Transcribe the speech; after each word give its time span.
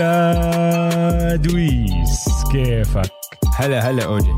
هلا 0.00 1.36
دويس 1.36 2.24
كيفك؟ 2.52 3.12
هلا 3.56 3.90
هلا 3.90 4.04
أوجي. 4.04 4.32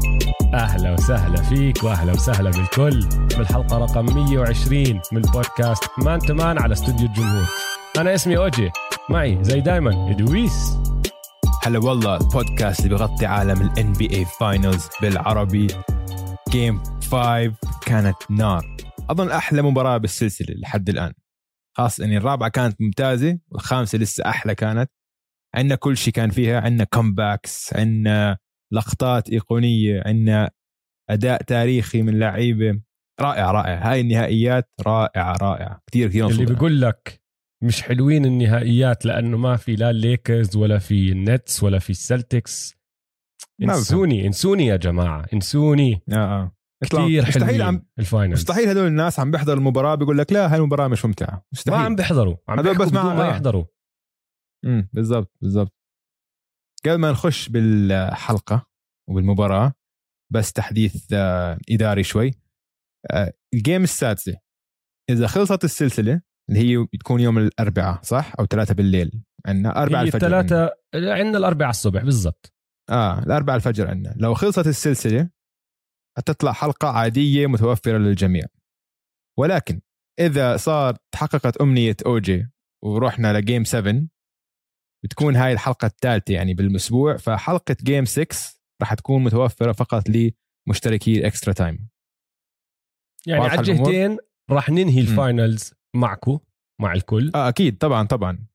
أهلا 0.54 0.92
وسهلا 0.92 1.42
فيك 1.42 1.84
وأهلا 1.84 2.12
وسهلا 2.12 2.50
بالكل. 2.50 3.08
بالحلقة 3.38 3.78
رقم 3.78 4.14
120 4.14 5.01
من 5.12 5.20
بودكاست 5.23 5.84
Man 5.98 6.19
to 6.19 6.34
Man 6.34 6.59
على 6.59 6.73
استوديو 6.73 7.06
الجمهور. 7.06 7.46
أنا 7.98 8.14
اسمي 8.14 8.37
أوجي. 8.37 8.70
معي 9.10 9.38
زي 9.45 9.60
دايما 9.60 10.12
دويس. 10.12 10.78
هلا 11.62 11.79
والله 11.79 12.16
البودكاست 12.16 12.80
اللي 12.80 12.95
بغطي 12.96 13.26
عالم 13.26 13.62
ال 13.62 13.70
NBA 13.70 13.92
Finals 13.92 14.88
بالعربي. 15.02 15.66
Game 16.48 16.82
5 17.10 17.54
كانت 17.87 18.16
نار. 18.30 18.76
أظن 19.10 19.30
أحلى 19.30 19.62
مباراة 19.62 19.96
بالسلسلة 19.96 20.54
لحد 20.59 20.88
الآن. 20.88 21.12
خاصة 21.76 22.04
يعني 22.04 22.16
الرابعة 22.16 22.48
كانت 22.48 22.76
ممتازة 22.80 23.38
والخامسة 23.51 23.98
لسه 23.98 24.24
أحلى 24.26 24.54
كانت. 24.54 24.90
عندنا 25.55 25.74
كل 25.74 25.97
شيء 25.97 26.12
كان 26.12 26.30
فيها 26.30 26.61
عندنا 26.61 26.84
comebacks 26.84 27.74
عندنا 27.74 28.38
لقطات 28.73 29.30
أيقونية 29.30 30.02
عندنا 30.06 30.51
أداء 31.10 31.43
تاريخي 31.43 32.02
من 32.02 32.19
لعيبة. 32.19 32.80
رائع 33.20 33.51
رائع. 33.51 33.91
هاي 33.91 34.01
النهائيات 34.01 34.70
رائعة 34.87 35.37
رائعة. 35.37 35.80
كثير 35.91 36.09
كثير 36.09 36.27
اللي 36.27 36.45
بيقول 36.46 36.80
لك 36.80 37.23
مش 37.63 37.82
حلوين 37.82 38.24
النهائيات 38.24 39.07
لأنه 39.07 39.37
ما 39.37 39.57
في 39.57 39.76
لا 39.76 39.91
الليكرز 39.91 40.57
ولا 40.57 40.79
في 40.79 41.13
النتس 41.13 41.63
ولا 41.63 41.79
في 41.79 41.91
السلتكس 41.91 42.74
انسوني 43.63 44.26
انسوني 44.26 44.66
يا 44.66 44.76
جماعة 44.76 45.26
انسوني. 45.35 46.02
آه 46.13 46.15
آه. 46.15 46.52
كثير 46.85 47.23
مستحيل 47.29 47.63
عم 47.63 47.82
ال 47.98 48.04
final 48.04 48.32
مستحيل 48.32 48.69
هدول 48.69 48.87
الناس 48.87 49.21
عم 49.21 49.30
بيحضروا 49.30 49.59
المباراة 49.59 49.95
بيقول 49.95 50.19
لك 50.19 50.32
لا 50.32 50.52
هاي 50.52 50.59
المباراة 50.59 50.88
مش 50.88 51.04
ممتعة. 51.04 51.46
مستحيل. 51.52 51.79
ما 51.79 51.85
عم 51.85 51.96
بيحضروا 51.96 52.37
عم 52.48 52.59
هدول 52.59 52.79
بس 52.79 52.93
ما, 52.93 53.15
ما 53.15 53.29
يحضروا. 53.29 53.65
امم 54.65 54.88
بالضبط 54.93 55.32
بالضبط. 55.41 55.73
قبل 56.85 56.95
ما 56.95 57.10
نخش 57.10 57.49
بالحلقة 57.49 58.66
وبالمباراة 59.10 59.73
بس 60.32 60.52
تحديث 60.52 61.13
آه، 61.13 61.59
إداري 61.71 62.02
شوي. 62.02 62.30
آه، 63.10 63.32
ال 63.54 63.60
game 63.60 63.82
السادسة. 63.82 64.37
إذا 65.10 65.27
خلصت 65.27 65.65
السلسلة 65.65 66.22
اللي 66.49 66.60
هي 66.60 66.87
بتكون 66.93 67.21
يوم 67.21 67.38
الأربعاء 67.38 68.03
صح؟ 68.03 68.32
أو 68.38 68.47
ثلاثة 68.47 68.75
بالليل. 68.75 69.22
عندنا 69.47 69.82
أربعة 69.82 70.03
الفجر 70.03 70.19
ثلاثة 70.19 70.71
عندنا. 70.94 71.38
الأربعاء 71.38 71.71
الصبح 71.71 72.03
بالضبط. 72.03 72.53
آه 72.91 73.19
الأربعاء 73.19 73.56
الفجر 73.56 73.88
عندنا. 73.91 74.15
لو 74.16 74.34
خلصت 74.34 74.66
السلسلة 74.66 75.31
حتطلع 76.19 76.53
حلقة 76.53 76.88
عادية 76.88 77.47
متوفرة 77.47 77.99
للجميع. 77.99 78.44
ولكن 79.38 79.81
إذا 80.21 80.56
صار 80.56 80.97
تحققت 81.15 81.56
أمنية 81.56 81.97
أوجي 82.06 82.49
ورحنا 82.84 83.38
ل 83.38 83.44
game 83.44 83.65
7 83.65 84.06
بتكون 85.04 85.36
هاي 85.36 85.53
الحلقة 85.53 85.86
الثالثة 85.86 86.34
يعني 86.34 86.54
بالأسبوع 86.54 87.16
فحلقة 87.16 87.76
game 87.82 88.04
6 88.04 88.26
راح 88.81 88.94
تكون 88.94 89.25
متوفرة 89.25 89.72
فقط 89.72 90.04
لمشتركي 90.08 91.19
ال 91.19 91.24
extra 91.24 91.53
time 91.53 91.88
يعني 93.26 93.42
على 93.42 93.60
الجهتين 93.60 94.19
راح 94.50 94.70
ننهي 94.70 95.00
ال 95.00 95.11
finals 95.11 95.75
معكم 95.97 96.38
مع 96.80 96.92
الكل. 96.92 97.32
آه 97.34 97.48
أكيد 97.48 97.78
طبعا 97.78 98.06
طبعا. 98.06 98.47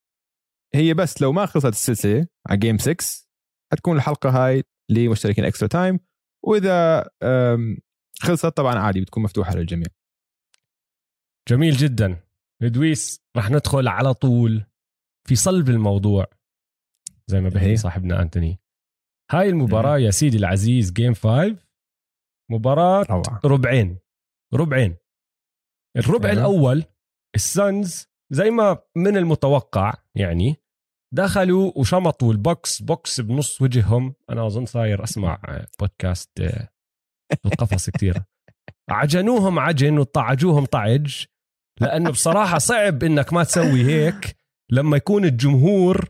هي 0.75 0.93
بس 0.93 1.21
لو 1.21 1.31
ما 1.31 1.45
خلصت 1.45 1.65
السلسلة 1.65 2.27
على 2.49 2.59
game 2.59 2.77
6 2.77 3.27
حتكون 3.73 3.97
الحلقة 3.97 4.29
هاي 4.29 4.63
لمشتركين 4.91 5.45
extra 5.45 5.67
time 5.67 5.99
وإذا 6.45 7.09
خلصت 8.21 8.45
طبعا 8.45 8.79
عادي 8.79 9.01
بتكون 9.01 9.23
مفتوحة 9.23 9.55
للجميع. 9.55 9.87
جميل 11.49 11.73
جدا. 11.73 12.23
ادويس 12.61 13.21
راح 13.37 13.49
ندخل 13.49 13.87
على 13.87 14.13
طول 14.13 14.65
في 15.27 15.35
صلب 15.35 15.69
الموضوع. 15.69 16.36
زي 17.29 17.41
ما 17.41 17.49
بحكي 17.49 17.75
صاحبنا 17.77 18.21
أنتوني. 18.21 18.59
هاي 19.31 19.49
المباراة 19.49 19.97
يا 19.97 20.11
سيدي 20.11 20.37
العزيز 20.37 20.91
game 20.91 21.13
5 21.13 21.57
مباراة 22.51 23.03
روعة. 23.09 23.41
ربعين. 23.45 23.99
ربعين. 24.53 24.95
الربع 25.97 26.29
أيوة. 26.29 26.39
الأول 26.39 26.83
ال 27.35 27.49
Suns 27.49 28.07
زي 28.33 28.49
ما 28.49 28.79
من 28.97 29.17
المتوقع 29.17 29.93
يعني 30.15 30.55
دخلوا 31.13 31.71
وشمطوا 31.75 32.31
ال 32.31 32.38
Bucks. 32.38 32.81
بوكس 32.81 33.21
بنص 33.21 33.61
وجههم. 33.61 34.15
أنا 34.29 34.47
أظن 34.47 34.65
صاير 34.65 35.03
أسمع 35.03 35.41
بودكاست 35.79 36.39
آه، 36.39 36.69
القفص 37.45 37.89
كثير 37.95 38.23
عجنوهم 38.89 39.59
عجن 39.59 39.97
وطعجوهم 39.97 40.65
طعج 40.65 41.25
لأنه 41.81 42.09
بصراحة 42.09 42.57
صعب 42.57 43.03
إنك 43.03 43.33
ما 43.33 43.43
تسوي 43.43 43.85
هيك 43.85 44.37
لما 44.71 44.97
يكون 44.97 45.25
الجمهور 45.25 46.09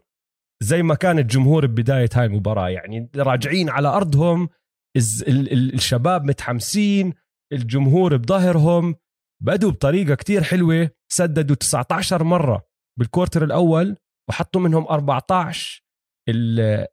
زي 0.64 0.84
ما 0.84 0.96
كان 0.96 1.20
الجمهور 1.20 1.66
ببدايه 1.66 2.10
هاي 2.14 2.26
المباراة. 2.26 2.70
يعني 2.70 3.10
راجعين 3.16 3.70
على 3.70 3.88
أرضهم 3.88 4.50
الشباب 4.98 6.24
متحمسين 6.24 7.14
الجمهور 7.54 8.18
بظهرهم 8.18 8.96
بدوا 9.44 9.72
بطريقة 9.72 10.16
كتير 10.16 10.44
حلوة 10.44 10.90
سددوا 11.12 11.56
19 11.56 12.24
مرة 12.24 12.68
بال 13.00 13.09
quarter 13.09 13.44
الأول 13.44 13.98
وحطوا 14.30 14.62
منهم 14.62 14.88
14 14.88 15.84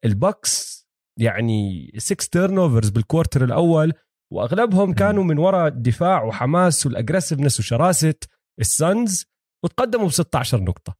ال 0.04 0.17
Bucks 0.17 0.84
يعني 1.20 1.92
6 1.98 2.28
turnovers 2.32 2.58
بال 2.58 2.90
quarter 2.90 3.44
الأول. 3.44 3.92
وأغلبهم 4.32 4.94
كانوا 4.94 5.24
من 5.24 5.38
وراء 5.38 5.68
الدفاع 5.68 6.22
وحماس 6.22 6.86
وال 6.86 6.95
aggressiveness 6.95 7.60
وشراسة 7.60 8.14
ال 8.60 8.73
Suns 8.73 9.26
وتقدموا 9.64 10.06
ب 10.06 10.10
16 10.10 10.60
نقطة. 10.60 10.96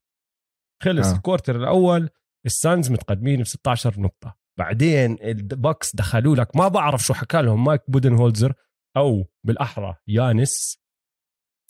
خلص 0.82 1.06
آه. 1.06 1.16
ال 1.16 1.21
quarter 1.21 1.56
الأول. 1.56 2.10
ال 2.46 2.55
Suns 2.55 2.90
متقدمين 2.90 3.42
ب 3.42 3.46
16 3.46 4.00
نقطة. 4.00 4.36
بعدين 4.58 5.18
ال 5.22 5.35
Bucks 5.35 5.96
دخلوا 5.96 6.36
لك 6.36 6.56
ما 6.56 6.68
بعرف 6.68 7.04
شو 7.04 7.14
حكى 7.14 7.42
لهم 7.42 7.64
مايك 7.64 7.90
بودنهولزر 7.90 8.54
أو 8.96 9.26
بالأحرى 9.46 9.96
يانس. 10.08 10.78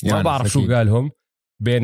ما 0.04 0.22
بعرف 0.22 0.46
شو 0.46 0.74
قالهم 0.74 1.10
بين 1.62 1.82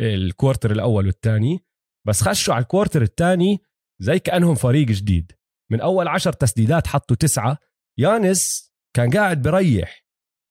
ال 0.00 0.09
quarter 0.09 0.70
الأول 0.70 1.06
والثاني. 1.06 1.64
بس 2.06 2.22
خشوا 2.22 2.54
على 2.54 2.62
ال 2.62 2.67
quarter 2.67 3.02
الثاني 3.02 3.58
زي 4.02 4.18
كأنهم 4.18 4.54
فريق 4.54 4.86
جديد. 4.86 5.32
من 5.72 5.80
أول 5.80 6.08
عشر 6.08 6.32
تسديدات 6.32 6.86
حطوا 6.86 7.16
تسعة. 7.16 7.58
يانس 7.98 8.72
كان 8.96 9.10
قاعد 9.10 9.42
بريح. 9.42 10.06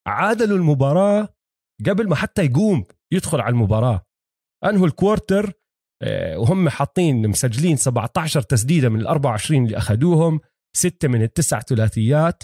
عادلوا 0.07 0.57
المباراة 0.57 1.35
قبل 1.85 2.09
ما 2.09 2.15
حتى 2.15 2.45
يقوم 2.45 2.85
يدخل 3.13 3.41
على 3.41 3.51
المباراة. 3.51 4.05
أنهوا 4.63 4.87
ال 4.87 4.95
quarter 4.95 5.53
وهم 6.35 6.69
حاطين 6.69 7.27
مسجلين 7.27 7.77
17 7.77 8.41
تسديدة 8.41 8.89
من 8.89 8.99
ال 8.99 9.07
24 9.07 9.65
اللي 9.65 9.77
أخذوهم 9.77 10.39
ستة 10.75 11.07
من 11.07 11.21
التسع 11.21 11.59
ثلاثيات 11.59 12.43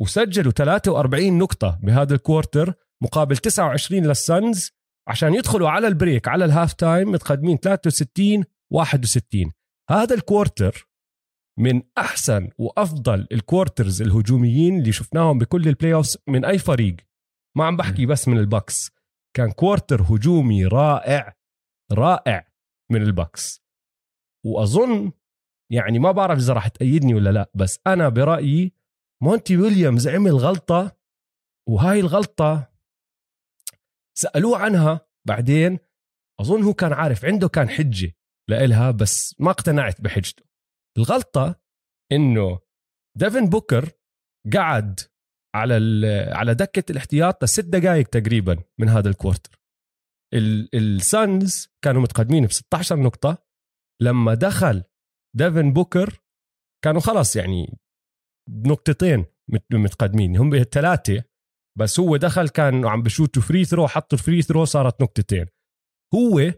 وسجلوا 0.00 0.52
43 0.52 1.38
نقطة 1.38 1.78
بهذا 1.82 2.14
ال 2.14 2.21
quarter 2.21 2.74
مقابل 3.02 3.36
29 3.36 4.06
لل 4.06 4.27
Suns 4.27 4.70
عشان 5.08 5.34
يدخلوا 5.34 5.68
على 5.68 5.88
ال 5.88 5.95
break 5.95 6.28
على 6.28 6.44
ال 6.44 6.50
half 6.50 6.72
time 6.72 7.10
متقدمين 7.12 7.56
63 7.56 8.44
61 8.72 9.52
هذا 9.90 10.14
ال 10.14 10.23
quarter 10.23 10.88
من 11.58 11.82
أحسن 11.98 12.48
وأفضل 12.58 13.26
ال 13.32 13.40
quarters 13.40 14.02
الهجوميين 14.02 14.78
اللي 14.78 14.92
شفناهم 14.92 15.38
بكل 15.38 15.68
ال 15.68 15.94
playoff 15.94 16.16
من 16.28 16.44
أي 16.44 16.58
فريق. 16.58 16.96
ما 17.56 17.64
عم 17.64 17.76
بحكي 17.76 18.06
بس 18.06 18.28
من 18.28 18.38
ال 18.38 18.45
Bucks. 18.45 18.90
كان 19.36 19.52
quarter 19.52 20.02
هجومي 20.02 20.66
رائع 20.66 21.36
رائع. 21.92 22.45
من 22.90 23.02
ال 23.02 23.11
Bucks. 23.11 23.62
وأظن 24.46 25.12
يعني 25.72 25.98
ما 25.98 26.12
بعرف 26.12 26.38
إذا 26.38 26.52
راح 26.52 26.68
تأيدني 26.68 27.14
ولا 27.14 27.30
لا 27.30 27.50
بس 27.54 27.80
أنا 27.86 28.08
برأيي 28.08 28.72
مونتي 29.22 29.56
ويليامز 29.56 30.08
عمل 30.08 30.32
غلطة 30.36 30.96
وهاي 31.68 32.00
الغلطة 32.00 32.72
سألوه 34.18 34.58
عنها 34.58 35.08
بعدين 35.28 35.78
أظن 36.40 36.62
هو 36.62 36.74
كان 36.74 36.92
عارف 36.92 37.24
عنده 37.24 37.48
كان 37.48 37.68
حجة 37.68 38.12
لإلها 38.50 38.90
بس 38.90 39.40
ما 39.40 39.50
اقتنعت 39.50 40.00
بحجته. 40.00 40.44
الغلطة 40.98 41.60
إنه 42.12 42.60
ديفن 43.18 43.48
بوكر 43.48 43.90
قعد 44.54 45.00
على 45.54 45.74
على 46.32 46.54
دكة 46.54 46.92
الاحتياط 46.92 47.44
لست 47.44 47.64
دقائق 47.64 48.08
تقريبا 48.08 48.62
من 48.78 48.88
هذا 48.88 49.08
ال 49.08 49.14
quarter. 49.14 49.60
ال 50.34 50.61
Suns 50.61 51.68
كانوا 51.84 52.02
متقدمين 52.02 52.46
ب 52.46 52.52
16 52.52 52.96
نقطة. 52.96 53.46
لما 54.02 54.34
دخل 54.34 54.84
ديفن 55.36 55.72
بوكر 55.72 56.22
كانوا 56.84 57.00
خلاص 57.00 57.36
يعني 57.36 57.78
بنقطتين 58.50 59.24
متقدمين. 59.72 60.36
هم 60.36 60.62
ثلاثة 60.72 61.24
بس 61.78 62.00
هو 62.00 62.16
دخل 62.16 62.48
كان 62.48 62.86
عم 62.86 63.02
بشوتوا 63.02 63.42
free 63.42 63.64
throw 63.64 63.88
حطوا 63.88 64.18
ال 64.18 64.23
free 64.23 64.42
throw 64.42 64.64
صارت 64.64 65.02
نقطتين. 65.02 65.46
هو 66.14 66.52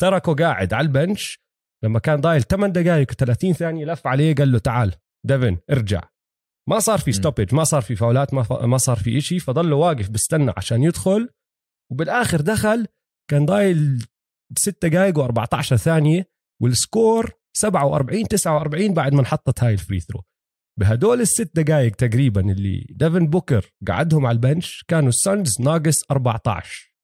تركه 0.00 0.34
قاعد 0.34 0.74
على 0.74 0.86
ال 0.86 0.96
bench 0.96 1.46
لما 1.84 1.98
كان 1.98 2.20
ضايل 2.20 2.42
8 2.42 2.72
دقائق 2.72 3.12
و30 3.12 3.52
ثانية 3.52 3.84
لف 3.84 4.06
عليه 4.06 4.34
قال 4.34 4.52
له 4.52 4.58
تعال 4.58 4.94
ديفن 5.26 5.58
ارجع. 5.70 6.02
ما 6.68 6.78
صار 6.78 6.98
في 6.98 7.12
stoppage 7.12 7.54
ما 7.54 7.64
صار 7.64 7.82
في 7.82 7.96
فاولات 7.96 8.34
ما, 8.34 8.66
ما 8.66 8.76
صار 8.76 8.96
في 8.96 9.18
إشي 9.18 9.38
فضله 9.38 9.76
واقف 9.76 10.10
بستنى 10.10 10.52
عشان 10.56 10.82
يدخل. 10.82 11.28
وبالآخر 11.92 12.40
دخل 12.40 12.86
كان 13.30 13.46
ضايل 13.46 14.06
6 14.58 14.88
دقائق 14.88 15.26
و14 15.26 15.60
ثانية 15.60 16.30
وال 16.62 16.82
score 16.82 17.32
47 17.56 18.28
49 18.28 18.94
بعد 18.94 19.12
ما 19.14 19.20
انحطت 19.20 19.64
هاي 19.64 19.72
ال 19.72 19.78
free 19.78 20.00
throw 20.00 20.22
بهدول 20.80 21.20
الست 21.20 21.50
دقائق 21.54 21.94
تقريبا 21.94 22.40
اللي 22.40 22.86
ديفن 22.90 23.26
بوكر 23.26 23.70
قعدهم 23.88 24.26
على 24.26 24.34
ال 24.34 24.42
bench 24.42 24.84
كانوا 24.88 25.08
ال 25.08 25.18
Suns 25.18 25.60
ناقص 25.60 26.02
14 26.10 26.96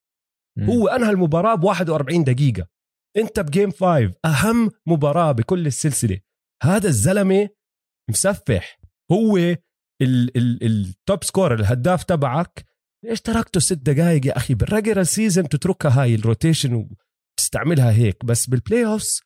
م. 0.58 0.64
هو 0.64 0.88
أنهى 0.88 1.10
المباراة 1.10 1.54
ب 1.54 1.64
41 1.64 2.24
دقيقة. 2.24 2.68
أنت 3.16 3.40
ب 3.40 3.46
game 3.46 3.70
5 3.70 4.14
أهم 4.24 4.70
مباراة 4.86 5.32
بكل 5.32 5.66
السلسلة. 5.66 6.20
هذا 6.62 6.88
الزلمة 6.88 7.48
مسفح. 8.10 8.80
هو 9.12 9.56
ال 10.02 10.33
top 10.33 11.24
scorer 11.24 11.54
الهداف 11.54 12.04
تبعك. 12.04 12.64
ليش 13.04 13.20
تركته 13.20 13.60
ست 13.60 13.72
دقائق 13.72 14.26
يا 14.26 14.36
أخي؟ 14.36 14.54
بال 14.54 14.65
regular 14.65 15.02
season 15.02 15.48
تتركها 15.48 16.02
هاي 16.02 16.14
ال 16.14 16.22
rotation 16.22 16.88
وتستعملها 17.38 17.92
هيك 17.92 18.24
بس 18.24 18.46
بال 18.46 18.86
playoffs 18.86 19.20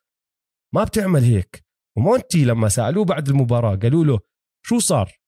ما 0.75 0.85
بتعمل 0.85 1.23
هيك. 1.23 1.65
ومونتي 1.99 2.45
لما 2.45 2.69
سألوه 2.69 3.05
بعد 3.05 3.29
المباراة 3.29 3.77
قالوا 3.77 4.05
له 4.05 4.21
شو 4.67 4.79
صار؟ 4.79 5.19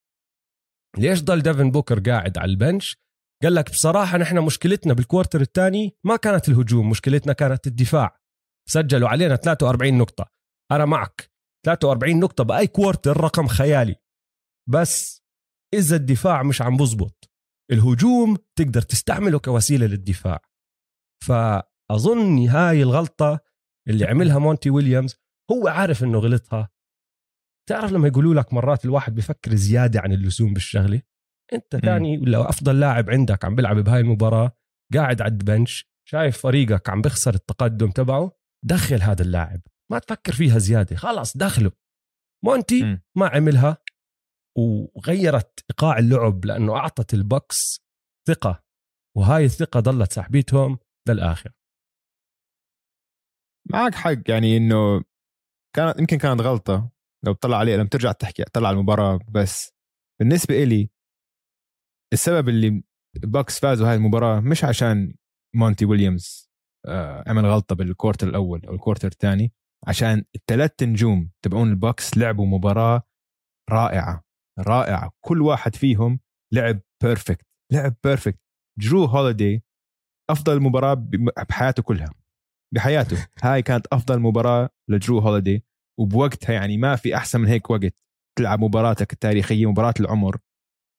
ليش 0.98 1.22
ضل 1.22 1.42
ديفن 1.42 1.70
بوكر 1.70 2.00
قاعد 2.00 2.38
على 2.38 2.50
ال 2.50 2.57
bench؟ 2.57 2.96
قال 3.42 3.54
لك 3.54 3.70
بصراحة 3.70 4.18
نحن 4.18 4.38
مشكلتنا 4.44 4.94
بال 4.94 5.05
quarter 5.05 5.40
الثاني 5.40 5.96
ما 6.04 6.16
كانت 6.16 6.48
الهجوم 6.48 6.90
مشكلتنا 6.90 7.32
كانت 7.32 7.66
الدفاع. 7.66 8.18
سجلوا 8.68 9.08
علينا 9.08 9.36
43 9.36 9.98
نقطة. 9.98 10.30
أنا 10.70 10.84
معك 10.84 11.30
43 11.66 12.20
نقطة 12.20 12.44
بأي 12.44 12.66
quarter 12.66 13.16
رقم 13.20 13.46
خيالي. 13.46 13.96
بس 14.68 15.22
إذا 15.74 15.96
الدفاع 15.96 16.42
مش 16.42 16.62
عم 16.62 16.76
بزبط 16.76 17.27
الهجوم 17.72 18.36
تقدر 18.56 18.82
تستعمله 18.82 19.38
كوسيلة 19.38 19.86
للدفاع. 19.86 20.40
فأظن 21.24 22.48
هاي 22.48 22.82
الغلطة 22.82 23.40
اللي 23.88 24.04
عملها 24.04 24.38
مونتي 24.38 24.70
ويليامز 24.70 25.16
هو 25.52 25.68
عارف 25.68 26.04
إنه 26.04 26.18
غلطها. 26.18 26.68
تعرف 27.68 27.92
لما 27.92 28.08
يقولوا 28.08 28.34
لك 28.34 28.52
مرات 28.52 28.84
الواحد 28.84 29.14
بفكر 29.14 29.54
زيادة 29.54 30.00
عن 30.00 30.12
اللزوم 30.12 30.52
بالشغلة؟ 30.52 31.02
أنت 31.52 31.76
ثاني 31.76 32.18
ولا 32.18 32.48
أفضل 32.48 32.80
لاعب 32.80 33.10
عندك 33.10 33.44
عم 33.44 33.54
بيلعب 33.54 33.76
بهاي 33.76 34.00
المباراة 34.00 34.52
قاعد 34.94 35.22
على 35.22 35.32
البنش 35.32 35.90
شايف 36.08 36.38
فريقك 36.38 36.90
عم 36.90 37.02
بخسر 37.02 37.34
التقدم 37.34 37.90
تبعه 37.90 38.32
دخل 38.64 39.02
هذا 39.02 39.22
اللاعب. 39.22 39.60
ما 39.90 39.98
تفكر 39.98 40.32
فيها 40.32 40.58
زيادة 40.58 40.96
خلاص 40.96 41.36
دخله. 41.36 41.70
مونتي 42.44 42.98
ما 43.16 43.28
عملها. 43.28 43.78
وغيرت 44.56 45.64
إيقاع 45.70 45.98
اللعب 45.98 46.44
لأنه 46.44 46.76
أعطت 46.76 47.14
البكس 47.14 47.80
ثقة 48.28 48.64
وهاي 49.16 49.44
الثقة 49.44 49.80
ضلت 49.80 50.12
سحبيتهم 50.12 50.78
للآخر. 51.08 51.52
معك 53.70 53.94
حق 53.94 54.30
يعني 54.30 54.56
إنه 54.56 55.04
كانت 55.76 55.98
يمكن 56.00 56.18
كانت 56.18 56.40
غلطة 56.40 56.90
لو 57.26 57.32
تطلع 57.32 57.56
عليه 57.56 57.76
لما 57.76 57.88
ترجع 57.88 58.12
تحكي 58.12 58.44
على 58.56 58.70
المباراة 58.70 59.18
بس 59.28 59.72
بالنسبة 60.20 60.62
إلي 60.62 60.90
السبب 62.12 62.48
اللي 62.48 62.82
Bucks 63.16 63.60
فازوا 63.60 63.88
هاي 63.88 63.94
المباراة 63.94 64.40
مش 64.40 64.64
عشان 64.64 65.14
مونتي 65.56 65.84
ويليامز 65.84 66.50
آه، 66.86 67.24
عمل 67.26 67.46
غلطة 67.46 67.74
بال 67.74 67.86
quarter 67.86 68.28
الأول 68.28 68.66
أو 68.66 68.74
ال 68.74 68.79
quarter 68.79 69.08
الثاني 69.08 69.52
عشان 69.86 70.24
الثلاث 70.36 70.82
نجوم 70.82 71.30
تبعون 71.44 71.70
ال 71.70 71.78
Bucks 71.78 72.18
لعبوا 72.18 72.46
مباراة 72.46 73.02
رائعة. 73.70 74.27
رائعة. 74.58 75.10
كل 75.20 75.42
واحد 75.42 75.76
فيهم 75.76 76.20
لعب 76.52 76.80
perfect 77.02 77.46
لعب 77.72 77.94
perfect 78.04 78.38
جرو 78.78 79.04
هوليدي 79.04 79.64
أفضل 80.30 80.60
مباراة 80.60 80.94
بحياته 81.48 81.82
كلها. 81.82 82.14
بحياته. 82.74 83.26
هاي 83.42 83.62
كانت 83.62 83.86
أفضل 83.86 84.18
مباراة 84.18 84.68
لجرو 84.90 85.18
هوليدي 85.18 85.64
وبوقتها 86.00 86.52
يعني 86.52 86.76
ما 86.76 86.96
في 86.96 87.16
أحسن 87.16 87.40
من 87.40 87.48
هيك 87.48 87.70
وقت 87.70 87.94
تلعب 88.38 88.60
مباراتك 88.60 89.12
التاريخية 89.12 89.70
مباراة 89.70 89.94
العمر. 90.00 90.38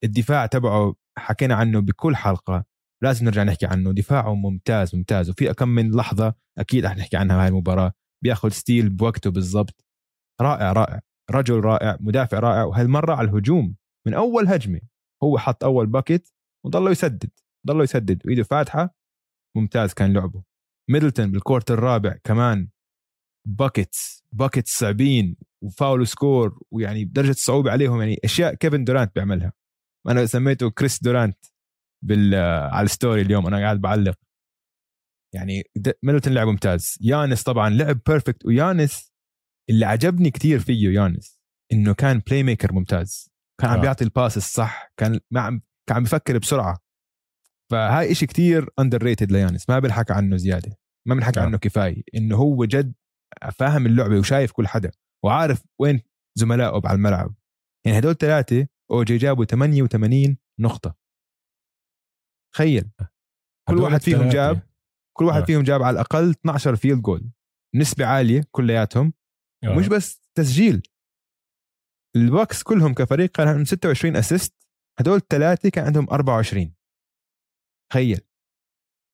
الدفاع 0.03 0.45
تبعه 0.45 0.95
حكينا 1.17 1.55
عنه 1.55 1.79
بكل 1.79 2.15
حلقة. 2.15 2.65
لازم 3.03 3.25
نرجع 3.25 3.43
نحكي 3.43 3.65
عنه. 3.65 3.93
دفاعه 3.93 4.33
ممتاز 4.33 4.95
ممتاز. 4.95 5.29
وفي 5.29 5.53
كم 5.53 5.69
من 5.69 5.91
لحظة 5.91 6.33
أكيد 6.57 6.85
رح 6.85 6.97
نحكي 6.97 7.17
عنها 7.17 7.41
هاي 7.43 7.47
المباراة. 7.47 7.93
بياخذ 8.23 8.49
steal 8.49 8.89
بوقته 8.89 9.31
بالضبط. 9.31 9.85
رائع 10.41 10.71
رائع. 10.73 10.99
رجل 11.31 11.59
رائع 11.59 11.97
مدافع 11.99 12.39
رائع 12.39 12.63
وهالمرة 12.63 13.15
على 13.15 13.29
الهجوم 13.29 13.75
من 14.07 14.13
أول 14.13 14.47
هجمة 14.47 14.81
هو 15.23 15.37
حط 15.37 15.63
أول 15.63 15.87
bucket 15.87 16.29
وضله 16.65 16.91
يسدد 16.91 17.29
ضله 17.67 17.83
يسدد 17.83 18.21
وإيده 18.25 18.43
فاتحة 18.43 18.95
ممتاز 19.57 19.93
كان 19.93 20.13
لعبه. 20.13 20.43
ميدلتون 20.89 21.31
بال 21.31 21.40
quarter 21.40 21.71
الرابع 21.71 22.15
كمان 22.23 22.69
buckets 23.47 24.23
buckets 24.31 24.77
صعبين 24.77 25.35
وفاول 25.63 26.07
score 26.07 26.59
ويعني 26.71 27.05
بدرجة 27.05 27.29
الصعوبة 27.29 27.71
عليهم 27.71 27.99
يعني 27.99 28.19
أشياء 28.23 28.53
كيفن 28.53 28.83
دورانت 28.83 29.15
بيعملها. 29.15 29.53
أنا 30.07 30.25
سميته 30.25 30.69
كريس 30.69 31.03
دورانت 31.03 31.45
بال 32.05 32.35
على 32.71 32.85
ال 32.85 32.91
story 32.91 33.21
اليوم 33.21 33.47
أنا 33.47 33.57
قاعد 33.57 33.81
بعلق. 33.81 34.15
يعني 35.35 35.63
ميدلتون 36.03 36.33
لعب 36.33 36.47
ممتاز. 36.47 36.97
يانس 37.01 37.43
طبعا 37.43 37.69
لعب 37.69 37.99
perfect 38.07 38.45
ويانس 38.45 39.08
اللي 39.69 39.85
عجبني 39.85 40.31
كثير 40.31 40.59
فيه 40.59 40.89
يانس 40.89 41.39
إنه 41.71 41.93
كان 41.93 42.19
playmaker 42.19 42.73
ممتاز. 42.73 43.29
كان 43.61 43.69
عم 43.69 43.77
آه. 43.77 43.81
بيعطي 43.81 44.03
ال 44.03 44.10
pass 44.10 44.37
الصح 44.37 44.91
كان 44.97 45.19
ما 45.31 45.41
عم 45.41 45.61
كان 45.89 45.97
عم 45.97 46.03
بفكر 46.03 46.37
بسرعة. 46.37 46.79
فهاي 47.71 48.11
إشي 48.11 48.25
كتير 48.25 48.69
underrated 48.79 49.31
ليانس 49.31 49.69
ما 49.69 49.79
بنحكى 49.79 50.13
عنه 50.13 50.37
زيادة. 50.37 50.77
ما 51.07 51.15
بنحكى 51.15 51.39
آه. 51.39 51.43
عنه 51.43 51.57
كفاية 51.57 52.03
إنه 52.15 52.35
هو 52.35 52.65
جد 52.65 52.93
فاهم 53.51 53.85
اللعبة 53.85 54.19
وشايف 54.19 54.51
كل 54.51 54.67
حدا 54.67 54.91
وعارف 55.25 55.63
وين 55.79 56.01
زملائه 56.35 56.81
على 56.85 56.95
الملعب. 56.95 57.35
يعني 57.85 57.99
هدول 57.99 58.15
ثلاثة 58.15 58.67
أوجه 58.91 59.17
جابوا 59.17 59.45
88 59.45 60.37
نقطة. 60.59 60.95
تخيل. 62.53 62.89
كل 63.67 63.77
واحد 63.77 64.01
فيهم 64.01 64.29
جاب 64.29 64.61
كل 65.17 65.25
واحد 65.25 65.41
آه. 65.41 65.45
فيهم 65.45 65.63
جاب 65.63 65.83
على 65.83 65.93
الأقل 65.93 66.29
12 66.29 66.75
field 66.75 67.01
goal 67.01 67.31
نسبة 67.75 68.05
عالية 68.05 68.43
كلياتهم. 68.51 69.13
آه. 69.63 69.75
مش 69.75 69.87
بس 69.87 70.21
تسجيل. 70.37 70.81
البوكس 72.15 72.63
كلهم 72.63 72.93
كفريق 72.93 73.29
كان 73.29 73.47
عندهم 73.47 73.65
26 73.65 74.15
assist 74.15 74.55
هدول 74.99 75.17
الثلاثه 75.17 75.69
كان 75.69 75.85
عندهم 75.85 76.07
24 76.11 76.75
تخيل. 77.91 78.21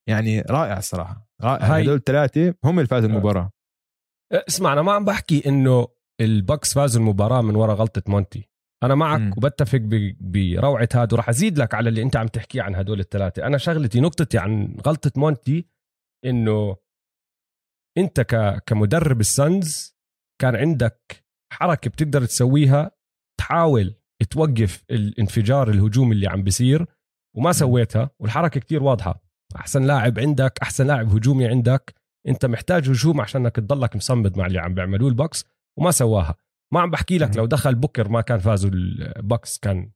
يعني 0.09 0.41
رائع 0.41 0.77
الصراحة. 0.77 1.29
رائع. 1.41 1.75
هاي 1.75 1.83
هدول 1.83 1.95
الثلاثه 1.95 2.55
هم 2.63 2.79
اللي 2.79 2.87
فازوا 2.87 3.09
المباراة. 3.09 3.51
اسمع 4.33 4.73
أنا 4.73 4.81
ما 4.81 4.91
عم 4.91 5.05
بحكي 5.05 5.49
إنه 5.49 5.87
البوكس 6.21 6.73
فازوا 6.73 7.01
المباراة 7.01 7.41
من 7.41 7.55
وراء 7.55 7.75
غلطة 7.75 8.03
مونتي. 8.07 8.49
أنا 8.83 8.95
معك 8.95 9.19
م. 9.21 9.31
وبتفق 9.37 9.79
بروعة 10.19 10.89
هذا. 10.93 11.07
وراح 11.13 11.29
أزيد 11.29 11.57
لك 11.57 11.73
على 11.73 11.89
اللي 11.89 12.01
أنت 12.01 12.15
عم 12.15 12.27
تحكيه 12.27 12.61
عن 12.61 12.75
هدول 12.75 12.99
الثلاثه 12.99 13.47
أنا 13.47 13.57
شغلتي 13.57 13.99
نقطتي 13.99 14.37
عن 14.37 14.77
غلطة 14.87 15.11
مونتي 15.15 15.69
إنه 16.25 16.75
أنت. 17.97 18.21
كمدرب 18.65 19.19
السنز 19.19 19.94
كان 20.42 20.56
عندك 20.56 21.25
حركة 21.54 21.89
بتقدر 21.89 22.25
تسويها 22.25 22.92
تحاول 23.39 23.96
توقف 24.30 24.84
الانفجار 24.92 25.70
الهجومي 25.70 26.15
اللي 26.15 26.27
عم 26.27 26.44
بيصير 26.44 26.86
وما 27.38 27.51
سويتها 27.51 28.10
والحركة 28.20 28.60
كتير 28.60 28.84
واضحة. 28.84 29.24
أحسن 29.56 29.84
لاعب 29.84 30.20
عندك 30.20 30.60
أحسن 30.62 30.88
لاعب 30.88 31.15
هجومي 31.15 31.48
عندك. 31.48 31.94
أنت 32.27 32.46
محتاج 32.46 32.89
هجوم 32.89 33.22
عشان 33.22 33.42
انك 33.42 33.56
تضلك 33.56 33.96
مصمد 33.96 34.38
مع 34.38 34.46
اللي 34.46 34.60
عم 34.60 34.74
بيعملوه 34.74 35.10
البوكس 35.10 35.46
وما 35.80 35.92
سواها. 35.92 36.36
ما 36.74 36.82
عم 36.82 36.92
بحكي 36.92 37.18
لك 37.18 37.38
لو 37.38 37.46
دخل 37.46 37.75
بوكر 37.75 38.10
ما 38.10 38.22
كان 38.22 38.39
فازوا 38.39 38.72
البوكس 38.74 39.58
كان 39.58 39.92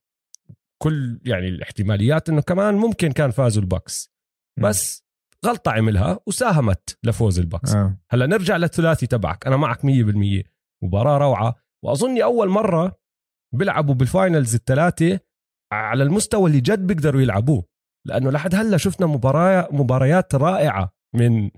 كل 0.81 1.21
يعني 1.25 1.47
الاحتماليات 1.47 2.29
إنه 2.29 2.41
كمان 2.41 2.75
ممكن 2.75 3.11
كان 3.11 3.31
فازوا 3.31 3.61
البوكس. 3.61 4.11
بس 4.59 5.03
غلطة 5.45 5.71
عملها 5.71 6.19
وساهمت 6.27 6.97
لفوز 7.03 7.39
البوكس. 7.39 7.75
آه. 7.75 7.97
هلا 8.11 8.25
نرجع 8.25 8.57
للثلاثي 8.57 9.07
تبعك. 9.07 9.47
أنا 9.47 9.57
معك 9.57 9.85
100% 9.85 10.43
مباراة 10.83 11.17
روعة. 11.17 11.55
وأظني 11.85 12.23
أول 12.23 12.49
مرة 12.49 12.99
بيلعبوا 13.55 13.93
بال 13.93 14.09
finals 14.09 14.55
الثلاثة 14.55 15.19
على 15.73 16.03
المستوى 16.03 16.49
اللي 16.49 16.61
جد 16.61 16.87
بيقدروا 16.87 17.21
يلعبوه. 17.21 17.63
لأنه 18.07 18.31
لحد 18.31 18.55
هلأ 18.55 18.77
شفنا 18.77 19.07
مباريات 19.07 19.73
مباريات 19.73 20.35
رائعة 20.35 20.93
من 21.15 21.51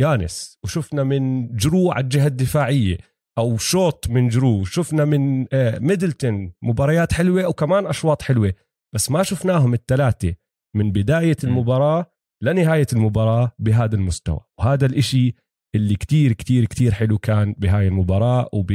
يانس 0.00 0.58
وشفنا 0.64 1.04
من 1.04 1.56
جرو 1.56 1.92
على 1.92 2.04
الجهة 2.04 2.26
الدفاعية 2.26 2.98
أو 3.38 3.56
شوط 3.56 4.08
من 4.10 4.28
جرو 4.28 4.64
شفنا 4.64 5.04
من 5.04 5.46
آه، 5.52 5.78
ميدلتون. 5.78 6.52
مباريات 6.62 7.12
حلوة 7.12 7.46
وكمان 7.48 7.86
أشواط 7.86 8.22
حلوة. 8.22 8.52
بس 8.94 9.10
ما 9.10 9.22
شفناهم 9.22 9.74
الثلاثة. 9.74 10.34
من 10.76 10.92
بداية 10.92 11.36
المباراة 11.44 12.06
لنهاية 12.42 12.86
المباراة 12.92 13.52
بهذا 13.58 13.94
المستوى. 13.94 14.40
وهذا 14.58 14.86
الإشي 14.86 15.34
اللي 15.74 15.96
كتير 15.96 16.32
كتير 16.32 16.64
كتير 16.64 16.92
حلو 16.92 17.18
كان 17.18 17.52
بهاي 17.52 17.88
المباراة 17.88 18.48
وب 18.52 18.72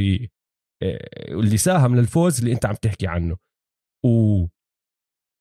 آه، 0.82 1.34
واللي 1.34 1.56
ساهم 1.56 1.96
للفوز 1.96 2.38
اللي 2.38 2.52
أنت 2.52 2.66
عم 2.66 2.74
تحكي 2.74 3.06
عنه. 3.06 3.36
و 4.04 4.46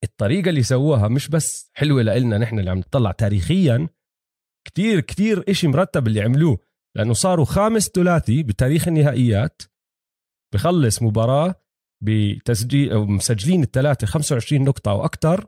الطريقة 0.03 0.50
اللي 0.50 0.63
سووها 0.63 1.08
مش 1.08 1.30
بس 1.30 1.72
حلوة 1.74 2.01
لنا 2.01 2.38
نحن 2.38 2.60
اللي 2.60 2.72
عم 2.72 2.77
نطلع 2.77 3.12
تاريخيا 3.12 3.89
كتير 4.68 5.00
كتير 5.00 5.44
إشي 5.50 5.68
مرتب 5.68 6.08
اللي 6.08 6.22
عملوه. 6.22 6.58
لأنه 6.98 7.13
صاروا 7.13 7.46
خامس 7.46 7.88
ثلاثي 7.89 8.44
بتاريخ 8.44 8.88
النهائيات 8.88 9.62
بخلص 10.53 11.01
مباراة 11.01 11.56
بتسجيل 12.03 12.98
مسجلين 12.98 13.63
الثلاثة 13.63 14.08
25 14.08 14.63
نقطة 14.63 14.92
أو 14.92 15.06
أكثر 15.06 15.48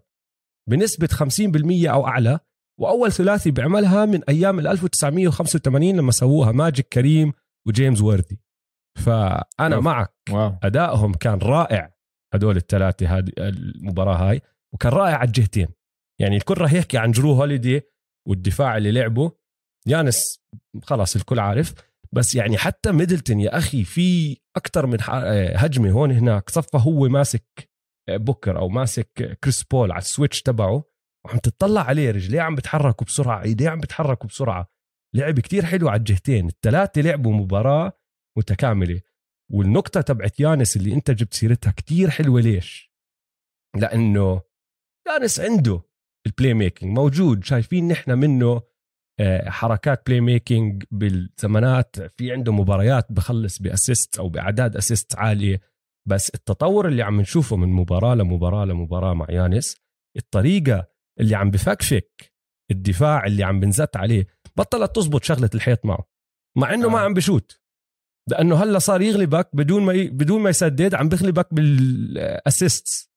بنسبة 0.70 1.08
50% 1.08 1.88
أو 1.88 2.08
أعلى. 2.08 2.40
وأول 2.80 3.12
ثلاثي 3.12 3.52
بيعملها 3.52 4.06
من 4.06 4.24
أيام 4.30 4.60
ال 4.60 4.68
1985 4.68 5.96
لما 5.96 6.12
سووها 6.12 6.52
ماجيك 6.52 6.88
كريم 6.88 7.34
وجيمس 7.68 8.02
ورذي. 8.02 8.40
فأنا 9.04 9.76
أوف. 9.76 9.84
معك. 9.84 10.14
wow. 10.32 10.56
أدائهم 10.64 11.14
كان 11.14 11.40
رائع 11.40 11.96
هدول 12.34 12.58
الثلاثه 12.58 13.18
هذه 13.18 13.32
المباراة 13.38 14.30
هاي 14.30 14.42
وكان 14.74 14.92
رائع 14.92 15.16
على 15.16 15.28
الجهتين. 15.28 15.68
يعني 16.22 16.38
الكل 16.38 16.58
راح 16.58 16.74
يحكي 16.74 16.98
عن 16.98 17.12
جرو 17.12 17.34
هوليدي 17.34 17.82
والدفاع 18.28 18.78
اللي 18.78 18.92
لعبه. 18.92 19.32
يانس 19.88 20.40
خلاص 20.84 21.16
الكل 21.16 21.40
عارف. 21.40 21.74
بس 22.14 22.36
يعني 22.36 22.58
حتى 22.58 22.92
ميدلتون 22.92 23.40
يا 23.40 23.58
أخي 23.58 23.84
في 23.84 24.38
أكثر 24.58 24.86
من 24.86 24.98
هجمة 25.56 25.92
هون 25.92 26.12
هناك. 26.12 26.50
صفى 26.50 26.78
هو 26.78 27.08
ماسك 27.10 27.70
بوكر 28.10 28.60
أو 28.60 28.70
ماسك 28.70 29.38
كريس 29.44 29.64
بول 29.64 29.92
على 29.92 30.02
ال 30.02 30.08
switch 30.08 30.42
تبعه. 30.42 30.84
وعم 31.26 31.38
تطلع 31.38 31.82
عليه 31.82 32.12
رجليه 32.12 32.42
عم 32.42 32.56
بتحركوا 32.56 33.06
بسرعة 33.08 33.42
إيديه 33.44 33.70
عم 33.70 33.80
بتحركوا 33.80 34.28
بسرعة. 34.28 34.70
لعب 35.16 35.40
كتير 35.40 35.66
حلو 35.66 35.90
على 35.90 36.00
الجهتين 36.00 36.48
الثلاثه 36.48 37.02
لعبوا 37.02 37.34
مباراة 37.34 37.92
متكاملة. 38.38 39.02
والنقطة 39.52 40.02
تبعت 40.02 40.40
يانس 40.40 40.78
اللي 40.78 40.94
أنت 40.94 41.12
جبت 41.12 41.34
سيرتها 41.34 41.72
كتير 41.72 42.10
حلوة 42.10 42.42
ليش؟ 42.42 42.92
لأنه 43.76 44.42
يانس 45.08 45.40
عنده 45.40 45.82
ال 46.28 46.54
playmaking 46.54 47.00
موجود 47.00 47.44
شايفين 47.44 47.88
نحن 47.88 48.12
منه 48.12 48.62
آه، 49.20 49.50
حركات 49.50 50.06
playmaking 50.08 50.84
بالزمانات 50.92 51.96
في 52.18 52.32
عنده 52.32 52.52
مباريات 52.52 53.12
بخلص 53.12 53.62
ب 53.62 53.70
assist 53.70 54.20
أو 54.20 54.30
بأعداد 54.30 54.76
assist 54.76 55.16
عالية. 55.16 55.62
بس 56.08 56.30
التطور 56.30 56.88
اللي 56.88 57.04
عم 57.04 57.22
نشوفه 57.22 57.56
من 57.56 57.70
مباراة 57.70 58.16
لمباراة 58.16 58.66
لمباراة 58.66 59.14
مع 59.14 59.28
يانس 59.30 59.78
الطريقة 60.18 60.95
اللي 61.20 61.36
عم 61.36 61.52
بفكفك 61.52 62.34
الدفاع 62.72 63.26
اللي 63.26 63.44
عم 63.44 63.60
بنزت 63.60 63.98
عليه. 63.98 64.28
بطلت 64.58 64.96
تزبط 64.96 65.24
شغلة 65.24 65.50
الحيط 65.56 65.86
معه 65.86 66.08
مع 66.58 66.74
إنه 66.74 66.86
آه. 66.86 66.90
ما 66.90 67.00
عم 67.00 67.14
بشوت. 67.14 67.62
لأنه 68.30 68.64
هلأ 68.64 68.80
صار 68.80 69.02
يغلبك 69.02 69.50
بدون 69.56 69.84
ما 69.84 69.94
ي... 69.94 70.08
بدون 70.08 70.42
ما 70.42 70.50
يسدد 70.50 70.96
عم 70.96 71.10
بغلبك 71.10 71.54
بال 71.54 71.93
assist 71.93 73.12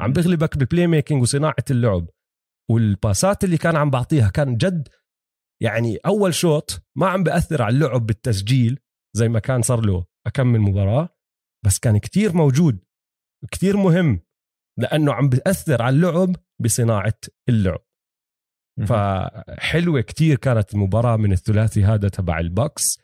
عم 0.00 0.12
بغلبك 0.12 0.58
بال 0.58 0.86
playmaking 0.86 1.22
وصناعة 1.22 1.64
اللعب. 1.70 2.08
وال 2.70 3.00
باسات 3.00 3.44
اللي 3.44 3.58
كان 3.58 3.76
عم 3.76 3.90
بعطيها 3.90 4.28
كان 4.28 4.56
جد 4.56 4.88
يعني 5.62 5.96
أول 5.96 6.34
شوط 6.34 6.82
ما 6.96 7.08
عم 7.08 7.22
بأثر 7.22 7.62
على 7.62 7.74
اللعب 7.74 8.06
بالتسجيل 8.06 8.80
زي 9.16 9.28
ما 9.28 9.38
كان 9.38 9.62
صار 9.62 9.80
له 9.80 10.06
أكم 10.26 10.60
مباراة 10.60 11.08
بس 11.64 11.78
كان 11.78 11.98
كتير 11.98 12.32
موجود 12.32 12.84
كتير 13.50 13.76
مهم. 13.76 14.20
لأنه 14.78 15.12
عم 15.12 15.28
بأثر 15.28 15.82
على 15.82 15.96
اللعب 15.96 16.36
بصناعة 16.62 17.18
اللعب. 17.48 17.84
فحلوة 18.86 20.00
كتير 20.00 20.36
كانت 20.36 20.74
المباراة 20.74 21.16
من 21.16 21.32
الثلاثي 21.32 21.84
هذا 21.84 22.08
تبع 22.08 22.38
البوكس. 22.38 22.98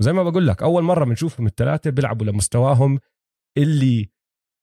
وزي 0.00 0.12
ما 0.12 0.22
بقول 0.22 0.46
لك 0.46 0.62
أول 0.62 0.82
مرة 0.82 1.04
بنشوفهم 1.04 1.46
الثلاثة 1.46 1.90
بيلعبوا 1.90 2.26
لمستواهم 2.26 2.98
اللي 3.58 4.10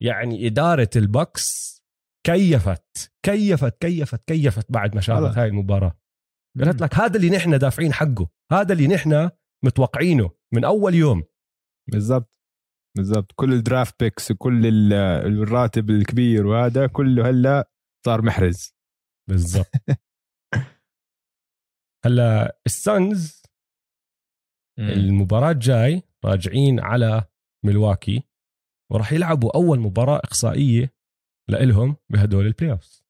يعني 0.03 0.47
إدارة 0.47 0.89
البوكس 0.95 1.79
كيفت 2.25 3.11
كيفت 3.25 3.77
كيفت 3.81 4.23
كيفت 4.27 4.71
بعد 4.71 4.95
ما 4.95 5.01
شافت 5.01 5.37
هاي 5.37 5.47
المباراة. 5.47 5.99
قالت 6.59 6.81
لك 6.81 6.95
هذا 6.95 7.17
اللي 7.17 7.29
نحن 7.29 7.57
دافعين 7.57 7.93
حقه 7.93 8.29
هذا 8.51 8.73
اللي 8.73 8.87
نحن 8.87 9.29
متوقعينه 9.65 10.31
من 10.53 10.63
أول 10.63 10.95
يوم. 10.95 11.23
بالضبط. 11.91 12.38
بالضبط. 12.97 13.31
كل 13.35 13.53
ال 13.53 13.62
draft 13.62 14.03
picks 14.03 14.31
وكل 14.31 14.65
الراتب 14.93 15.89
الكبير 15.89 16.47
وهذا 16.47 16.87
كله 16.87 17.29
هلأ 17.29 17.71
صار 18.05 18.21
محرز. 18.21 18.75
بالضبط. 19.29 19.71
هلأ 22.05 22.59
السانز 22.65 23.41
المباراة 24.79 25.51
الجاي 25.51 26.03
راجعين 26.25 26.79
على 26.79 27.25
ملواكي 27.65 28.23
وراح 28.91 29.11
يلعبوا 29.11 29.55
أول 29.55 29.79
مباراة 29.79 30.17
إقصائية 30.17 30.93
لإلهم 31.49 31.95
بهدول 32.11 32.45
ال 32.45 32.71
playoffs 32.71 33.03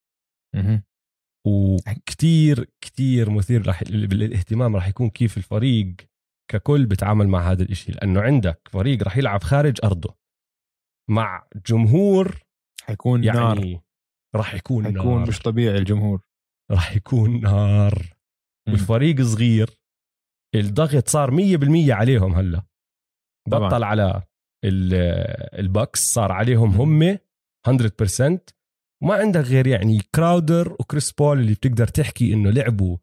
وكتير 1.46 2.70
كتير 2.80 3.30
مثير 3.30 3.68
رح 3.68 3.82
للاهتمام 3.82 4.76
راح 4.76 4.88
يكون 4.88 5.10
كيف 5.10 5.36
الفريق 5.36 5.96
ككل 6.50 6.86
بتعامل 6.86 7.28
مع 7.28 7.50
هذا 7.50 7.62
الإشي 7.62 7.92
لأنه 7.92 8.20
عندك 8.20 8.68
فريق 8.72 9.02
راح 9.02 9.16
يلعب 9.16 9.42
خارج 9.42 9.78
أرضه. 9.84 10.16
مع 11.10 11.46
جمهور 11.66 12.44
حيكون 12.82 13.24
يعني 13.24 13.38
نار. 13.38 13.80
راح 14.34 14.54
يكون 14.54 14.84
حيكون 14.84 15.18
نار. 15.18 15.28
مش 15.28 15.38
طبيعي 15.38 15.78
الجمهور. 15.78 16.20
راح 16.70 16.96
يكون 16.96 17.40
نار. 17.40 18.16
والفريق 18.68 19.22
صغير 19.22 19.70
الضغط 20.54 21.08
صار 21.08 21.30
100% 21.30 21.90
عليهم 21.90 22.34
هلأ. 22.34 22.62
بطل 23.48 23.84
على 23.84 24.22
البكس 25.58 26.00
صار 26.00 26.32
عليهم 26.32 26.70
هم 26.70 26.98
100% 26.98 28.40
وما 29.02 29.14
عندك 29.14 29.40
غير 29.40 29.66
يعني 29.66 30.00
كراودر 30.14 30.72
وكريس 30.72 31.12
بول 31.12 31.38
اللي 31.38 31.54
بتقدر 31.54 31.86
تحكي 31.86 32.34
إنه 32.34 32.50
لعبوا 32.50 32.96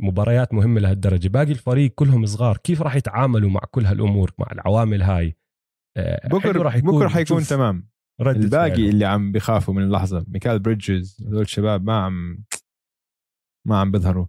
مباريات 0.00 0.54
مهمة 0.54 0.80
لهالدرجة. 0.80 1.28
باقي 1.28 1.52
الفريق 1.52 1.94
كلهم 1.94 2.26
صغار. 2.26 2.56
كيف 2.56 2.82
راح 2.82 2.96
يتعاملوا 2.96 3.50
مع 3.50 3.60
كل 3.70 3.86
هالأمور 3.86 4.32
مع 4.38 4.46
العوامل 4.52 5.02
هاي؟ 5.02 5.36
آه، 5.96 6.28
بكره 6.28 6.62
راح 6.62 6.76
يكون 6.76 6.96
بكره 6.98 7.08
حيكون 7.08 7.42
تمام. 7.42 7.88
الباقي 8.20 8.70
فعلا. 8.70 8.88
اللي 8.88 9.04
عم 9.04 9.32
بخافوا 9.32 9.74
من 9.74 9.82
اللحظة 9.82 10.24
ميكال 10.28 10.58
بريدجز 10.58 11.26
هذول 11.26 11.42
الشباب 11.42 11.84
ما 11.84 12.04
عم 12.04 12.44
ما 13.68 13.80
عم 13.80 13.90
بيظهروا. 13.90 14.26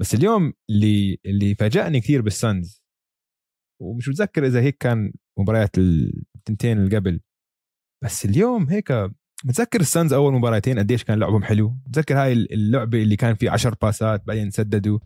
بس 0.00 0.14
اليوم 0.14 0.52
اللي 0.70 1.18
اللي 1.26 1.54
فاجأني 1.54 2.00
كثير 2.00 2.22
بالسانز 2.22 2.82
ومش 3.82 4.08
متذكر 4.08 4.46
إذا 4.46 4.60
هيك 4.60 4.76
كان 4.76 5.12
مباريات 5.38 5.78
التنتين 5.78 6.78
اللي 6.78 6.96
قبل 6.96 7.20
بس 8.04 8.24
اليوم 8.24 8.68
هيك 8.68 8.92
متذكر 9.44 9.80
السانز 9.80 10.12
أول 10.12 10.32
مباراتين 10.32 10.78
قديش 10.78 11.04
كان 11.04 11.18
لعبهم 11.18 11.42
حلو؟ 11.42 11.76
متذكر 11.86 12.22
هاي 12.22 12.32
اللعبة 12.32 13.02
اللي 13.02 13.16
كان 13.16 13.34
في 13.34 13.48
عشر 13.48 13.74
باسات 13.82 14.26
بعدين 14.26 14.50
سددوا. 14.50 14.98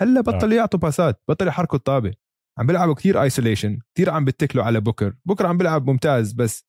هلأ 0.00 0.20
بطل 0.20 0.52
آه. 0.52 0.56
يعطوا 0.56 0.80
باسات 0.80 1.22
بطل 1.28 1.48
يحركوا 1.48 1.78
الطابة. 1.78 2.14
عم 2.58 2.66
بيلعبوا 2.66 2.94
كثير 2.94 3.22
isolation 3.22 3.78
كثير 3.94 4.10
عم 4.10 4.24
بتكلوا 4.24 4.64
على 4.64 4.80
بوكر. 4.80 5.16
بوكر 5.24 5.48
عم 5.48 5.58
بيلعب 5.58 5.90
ممتاز 5.90 6.32
بس 6.32 6.64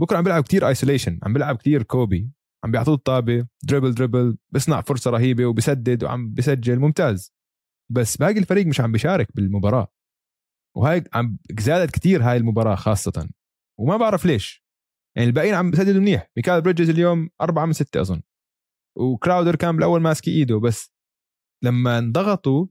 بوكر 0.00 0.16
عم 0.16 0.24
بيلعب 0.24 0.42
كثير 0.42 0.68
isolation 0.68 1.18
عم 1.22 1.32
بيلعب 1.32 1.56
كثير 1.56 1.82
كوبي. 1.82 2.30
عم 2.64 2.70
بيعطوه 2.70 2.94
الطابة 2.94 3.46
dribble 3.62 3.94
dribble 3.94 4.36
بيصنع 4.50 4.80
فرصة 4.80 5.10
رهيبة 5.10 5.46
وبسدد 5.46 6.04
وعم 6.04 6.34
بسجل 6.34 6.78
ممتاز. 6.78 7.32
بس 7.92 8.16
باقي 8.16 8.38
الفريق 8.38 8.66
مش 8.66 8.80
عم 8.80 8.92
بيشارك 8.92 9.28
بالمباراة. 9.34 9.92
وهاي 10.76 11.04
عم 11.14 11.38
زادت 11.60 11.90
كثير 11.90 12.22
هاي 12.22 12.36
المباراة 12.36 12.74
خاصة. 12.74 13.28
وما 13.78 13.96
بعرف 13.96 14.26
ليش. 14.26 14.65
يعني 15.16 15.28
الباقيين 15.28 15.54
عم 15.54 15.70
بسددوا 15.70 16.00
منيح. 16.00 16.30
ميكال 16.36 16.62
بريدجز 16.62 16.90
اليوم 16.90 17.30
أربعة 17.40 17.66
من 17.66 17.72
ستة 17.72 18.00
أظن. 18.00 18.22
وكراودر 18.98 19.56
كان 19.56 19.76
بالأول 19.76 20.00
ماسك 20.00 20.28
إيده 20.28 20.60
بس 20.60 20.92
لما 21.64 21.98
انضغطوا 21.98 22.66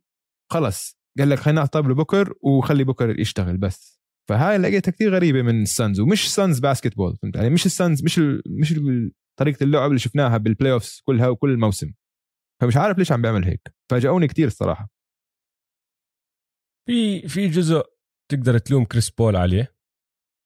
خلص. 0.52 1.00
قال 1.20 1.30
لك 1.30 1.40
خلينا 1.40 1.62
نعطي 1.62 1.80
لبكر 1.80 2.34
وخلي 2.42 2.84
بكر 2.84 3.20
يشتغل 3.20 3.58
بس. 3.58 4.02
فهاي 4.30 4.58
لقيتها 4.58 4.92
كثير 4.92 5.16
غريبة 5.16 5.42
من 5.42 5.62
السانز 5.62 6.00
ومش 6.00 6.34
سانز 6.34 6.60
basketball 6.60 7.18
فهمت 7.18 7.38
علي؟ 7.38 7.50
مش 7.50 7.66
السانز 7.66 8.04
مش 8.04 8.18
ال 8.20 8.42
مش 8.48 8.74
طريقة 9.40 9.64
اللعب 9.64 9.90
اللي 9.90 10.00
شفناها 10.00 10.38
بال 10.38 10.72
playoffs 10.72 11.02
كلها 11.06 11.28
وكل 11.30 11.50
الموسم 11.50 11.94
فمش 12.62 12.78
عارف 12.78 12.98
ليش 12.98 13.12
عم 13.12 13.22
بيعمل 13.22 13.46
هيك. 13.46 13.74
فاجئوني 13.92 14.28
كثير 14.28 14.48
الصراحة. 14.48 14.90
في 16.88 17.28
في 17.28 17.48
جزء 17.48 17.84
تقدر 18.32 18.58
تلوم 18.58 18.86
كريس 18.86 19.10
بول 19.10 19.36
عليه. 19.36 19.75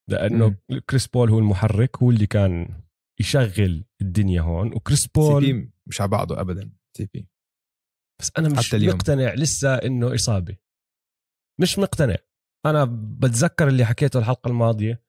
لأنه. 0.10 0.56
كريس 0.90 1.08
بول 1.08 1.30
هو 1.30 1.40
المحرك 1.40 1.98
هو 1.98 2.12
اللي 2.12 2.28
كان 2.28 2.82
يشغل 3.20 3.86
الدنيا 4.02 4.42
هون 4.42 4.74
وكريس 4.74 5.08
بول 5.08 5.46
CP 5.46 5.72
مش 5.88 6.02
على 6.02 6.10
بعضه 6.10 6.42
ابدا 6.42 6.72
CP. 6.98 7.28
بس 8.22 8.32
أنا 8.38 8.50
مش 8.50 8.76
اليوم. 8.76 8.96
مقتنع 8.96 9.34
لسه 9.34 9.76
إنه 9.76 10.16
إصابة. 10.16 10.58
مش 11.62 11.80
مقتنع. 11.80 12.16
أنا 12.66 12.86
بتذكر 13.20 13.68
اللي 13.68 13.86
حكيته 13.86 14.20
الحلقة 14.20 14.48
الماضية. 14.48 15.04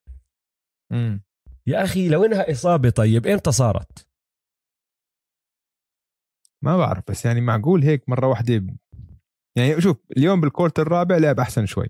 مم. 0.92 1.22
يا 1.66 1.84
أخي 1.84 2.08
لو 2.08 2.24
إنها 2.24 2.50
إصابة 2.50 2.90
طيب 2.90 3.26
إمتى 3.26 3.52
صارت؟ 3.52 4.08
ما 6.64 6.76
بعرف 6.76 7.10
بس 7.10 7.24
يعني 7.24 7.40
معقول 7.40 7.82
هيك 7.82 8.08
مرة 8.08 8.26
واحدة. 8.26 8.66
يعني 9.58 9.80
شوف 9.80 9.96
اليوم 10.16 10.40
بال 10.40 10.50
quarter 10.50 10.82
الرابع 10.82 11.16
لعب 11.16 11.40
أحسن 11.40 11.66
شوي. 11.66 11.86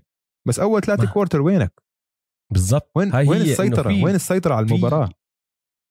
بس 0.47 0.59
أول 0.59 0.81
ثلاثة 0.81 1.13
quarter 1.13 1.41
وينك؟ 1.41 1.83
بالضبط. 2.51 2.91
وين 2.95 3.11
هاي 3.13 3.27
وين 3.27 3.41
السيطرة؟ 3.41 4.03
وين 4.03 4.15
السيطرة 4.15 4.53
على 4.53 4.65
المباراة؟ 4.65 5.05
في, 5.05 5.13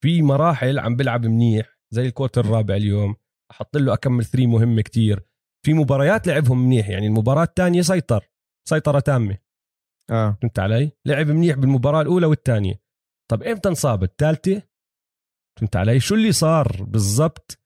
في 0.03 0.23
مراحل 0.23 0.79
عم 0.79 0.97
بيلعب 0.97 1.27
منيح 1.27 1.79
زي 1.91 2.07
ال 2.07 2.11
quarter 2.12 2.45
الرابع 2.45 2.77
اليوم. 2.77 3.17
حط 3.51 3.77
له 3.77 3.93
أكمن 3.93 4.25
three 4.25 4.47
مهم 4.47 4.81
كتير. 4.81 5.27
في 5.67 5.75
مباريات 5.75 6.27
لعبهم 6.27 6.67
منيح 6.67 6.89
يعني 6.89 7.07
المباراة 7.07 7.45
الثانية 7.45 7.83
سيطر 7.83 8.31
سيطرة 8.69 9.01
تامة. 9.01 9.39
آه. 10.11 10.39
فهمت 10.43 10.59
علي؟ 10.59 10.93
لعب 11.07 11.27
منيح 11.27 11.57
بالمباراة 11.57 12.03
الأولى 12.03 12.27
والثانية. 12.27 12.83
طب 13.31 13.43
إمتى 13.43 13.69
انصاب 13.69 14.03
الثالثة؟ 14.03 14.63
فهمت 15.59 15.77
علي؟ 15.77 16.01
شو 16.01 16.15
اللي 16.15 16.33
صار 16.33 16.85
بالضبط 16.85 17.59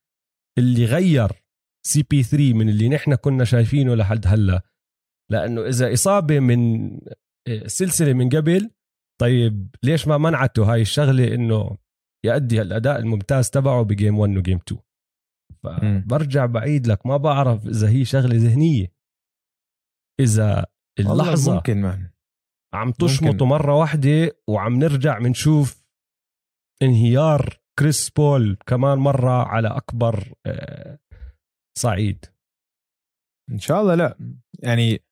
اللي 0.58 0.84
غير 0.84 1.44
CP 1.86 2.22
3 2.22 2.54
من 2.54 2.68
اللي 2.68 2.88
نحن 2.88 3.14
كنا 3.14 3.44
شايفينه 3.44 3.94
لحد 3.94 4.26
هلأ؟ 4.26 4.62
لأنه 5.30 5.66
إذا 5.66 5.92
إصابة 5.92 6.40
من 6.40 6.90
آه، 7.48 7.66
سلسلة 7.66 8.12
من 8.12 8.28
قبل 8.28 8.70
طيب 9.20 9.74
ليش 9.82 10.08
ما 10.08 10.18
منعته 10.18 10.72
هاي 10.72 10.80
الشغلة 10.80 11.34
إنه 11.34 11.78
يؤدي 12.26 12.62
الأداء 12.62 12.98
الممتاز 12.98 13.50
تبعه 13.50 13.82
ب 13.82 13.89
game 13.89 14.18
1 14.18 14.36
و 14.36 14.41
game 14.41 14.58
2 14.68 14.80
فبرجع 15.64 16.46
بعيد 16.46 16.86
لك 16.86 17.06
ما 17.06 17.16
بعرف 17.16 17.66
إذا 17.66 17.88
هي 17.88 18.04
شغلة 18.04 18.36
ذهنية. 18.36 18.92
إذا 20.20 20.66
اللحظة 21.00 21.54
ممكن 21.54 21.80
مان 21.80 22.10
عم 22.74 22.92
تشمطه 22.92 23.46
مرة 23.46 23.74
واحدة 23.74 24.36
وعم 24.48 24.74
نرجع 24.78 25.18
بنشوف 25.18 25.84
انهيار 26.82 27.60
كريس 27.78 28.10
بول 28.10 28.56
كمان 28.66 28.98
مرة 28.98 29.44
على 29.48 29.68
أكبر 29.68 30.34
آه، 30.46 30.98
صعيد. 31.78 32.24
إن 33.50 33.58
شاء 33.58 33.80
الله 33.80 33.94
لا. 33.94 34.18
يعني 34.58 35.02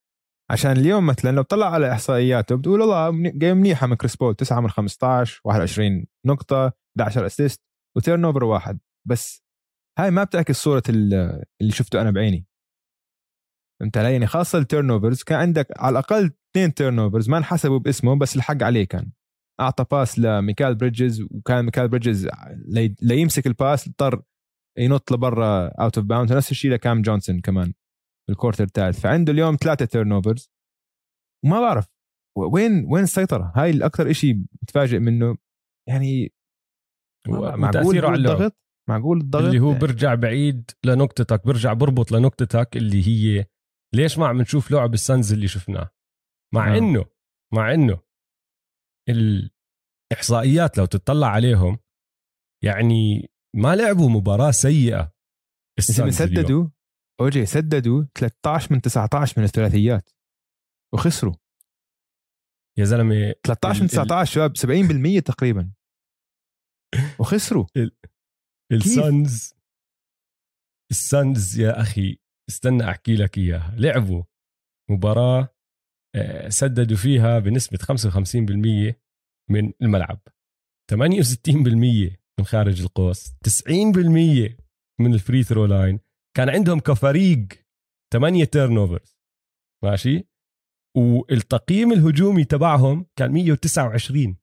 عشان 0.52 0.70
اليوم 0.70 1.06
مثلا 1.06 1.30
لو 1.30 1.42
طلع 1.42 1.66
على 1.66 1.92
إحصائياته 1.92 2.56
بتقول 2.56 2.80
والله 2.80 3.30
game 3.30 3.56
منيحة 3.56 3.86
من 3.86 3.96
كريس 3.96 4.16
بول 4.16 4.34
9 4.34 4.60
من 4.60 4.70
15 4.70 5.40
21 5.44 6.06
نقطة 6.26 6.72
11 7.00 7.26
assist 7.26 7.62
و 7.96 8.24
turnover 8.24 8.44
واحد. 8.44 8.78
بس 9.08 9.42
هاي 9.98 10.10
ما 10.10 10.24
بتعكس 10.24 10.56
صوره 10.62 10.82
اللي 10.88 11.72
شفته 11.72 12.00
أنا 12.00 12.10
بعيني. 12.10 12.46
فهمت 13.80 13.96
علي؟ 13.96 14.12
يعني 14.12 14.26
خاصة 14.26 14.58
ال 14.58 14.90
turnovers 14.90 15.22
كان 15.22 15.38
عندك 15.38 15.66
على 15.76 15.92
الأقل 15.92 16.30
اثنين 16.50 16.74
turnovers 16.74 17.28
ما 17.28 17.38
انحسبوا 17.38 17.78
باسمه 17.78 18.18
بس 18.18 18.36
الحق 18.36 18.62
عليه 18.62 18.84
كان. 18.84 19.12
أعطى 19.60 19.84
pass 19.90 20.18
لميكال 20.18 20.74
بريدجز 20.74 21.22
وكان 21.22 21.64
ميكال 21.64 21.88
بريدجز 21.88 22.28
ليمسك 23.02 23.46
ال 23.46 23.55
pass 23.55 23.88
اضطر 23.88 24.22
ينط 24.78 25.12
لبرا 25.12 25.68
out 25.68 25.98
of 25.98 26.06
bound 26.06 26.32
نفس 26.32 26.50
الشيء 26.50 26.70
لكام 26.70 27.02
جونسون 27.02 27.40
كمان. 27.40 27.72
بال 28.32 28.39
quarter 28.39 28.64
الثالث 28.64 29.00
فعنده 29.00 29.32
اليوم 29.32 29.56
ثلاثة 29.56 29.84
turnovers 29.84 30.50
وما 31.44 31.60
بعرف 31.60 31.86
وين 32.38 32.84
وين 32.92 33.04
السيطرة؟ 33.04 33.52
هاي 33.56 33.70
الأكثر 33.70 34.12
شيء 34.12 34.34
متفاجئ 34.62 34.98
منه. 34.98 35.36
يعني 35.88 36.32
معقول 37.28 38.04
على 38.04 38.16
الضغط؟ 38.16 38.56
معقول 38.88 39.20
الضغط؟ 39.20 39.42
اللي 39.42 39.60
هو. 39.60 39.74
برجع 39.74 40.14
بعيد 40.14 40.70
لنقطتك 40.84 41.46
برجع 41.46 41.72
بربط 41.72 42.12
لنقطتك 42.12 42.76
اللي 42.76 43.06
هي 43.08 43.44
ليش 43.94 44.18
ما 44.18 44.26
عم 44.26 44.40
نشوف 44.40 44.70
لعب 44.70 44.94
السنز 44.94 45.32
اللي 45.32 45.48
شفناه؟ 45.48 45.90
مع 46.54 46.74
آه. 46.74 46.78
إنه 46.78 47.04
مع 47.54 47.74
إنه 47.74 48.00
الإحصائيات 49.08 50.78
لو 50.78 50.84
تطلع 50.84 51.26
عليهم 51.26 51.78
يعني 52.64 53.30
ما 53.56 53.76
لعبوا 53.76 54.10
مباراة 54.10 54.50
سيئة 54.50 55.12
سددوا 55.80 56.68
أوجي 57.22 57.46
سددوا 57.46 58.04
13 58.14 58.72
من 58.72 58.80
19 58.80 59.34
من 59.38 59.44
الثلاثيات. 59.44 60.10
وخسروا. 60.94 61.34
يا 62.78 62.84
زلمة 62.84 63.34
13 63.42 63.82
من 63.82 63.88
19 63.88 64.32
شباب 64.32 64.56
70% 64.56 65.20
تقريبا. 65.20 65.72
وخسروا. 67.20 67.66
السانز 68.72 69.54
السانز 70.90 71.60
يا 71.60 71.80
أخي 71.80 72.18
استنى 72.50 72.90
أحكي 72.90 73.16
لك 73.16 73.38
إياها. 73.38 73.74
لعبوا 73.76 74.22
مباراة 74.90 75.48
آه، 76.16 76.48
سددوا 76.48 76.96
فيها 76.96 77.38
بنسبة 77.38 77.78
55% 77.78 79.00
من 79.50 79.72
الملعب. 79.82 80.20
68% 80.90 82.22
من 82.38 82.44
خارج 82.44 82.80
القوس. 82.80 83.32
90% 83.44 84.56
من 85.00 85.14
ال 85.14 85.20
free 85.20 85.42
throw 85.42 85.66
line 85.66 86.00
كان 86.36 86.48
عندهم 86.48 86.80
كفريق 86.80 87.48
8 88.12 88.44
turnovers 88.44 89.18
ماشي؟ 89.84 90.28
والتقييم 90.96 91.92
الهجومي 91.92 92.44
تبعهم 92.44 93.06
كان 93.16 93.32
129 93.32 94.36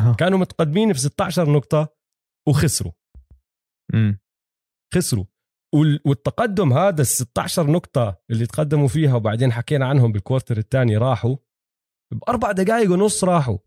أه. 0.00 0.14
كانوا 0.14 0.38
متقدمين 0.38 0.92
في 0.92 0.98
16 0.98 1.52
نقطة 1.52 1.96
وخسروا. 2.48 2.92
م. 3.94 4.14
خسروا. 4.94 5.24
والتقدم 6.06 6.72
هذا 6.72 7.00
ال 7.00 7.06
16 7.06 7.70
نقطة 7.70 8.22
اللي 8.30 8.46
تقدموا 8.46 8.88
فيها 8.88 9.14
وبعدين 9.14 9.52
حكينا 9.52 9.86
عنهم 9.86 10.12
بال 10.12 10.22
quarter 10.22 10.58
الثاني 10.58 10.96
راحوا. 10.96 11.36
بأربع 12.12 12.52
دقائق 12.52 12.90
ونص 12.90 13.24
راحوا. 13.24 13.58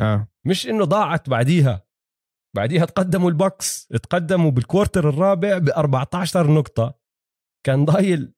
آه. 0.00 0.28
مش 0.46 0.66
إنه 0.66 0.84
ضاعت 0.84 1.30
بعديها. 1.30 1.86
بعديها 2.54 2.84
تقدموا 2.84 3.30
البكس 3.30 3.86
تقدموا 3.86 4.50
بال 4.50 4.63
quarter 4.63 5.08
الرابع 5.08 5.58
ب 5.58 5.68
14 5.68 6.50
نقطة. 6.50 6.98
كان 7.66 7.84
ضايل 7.84 8.34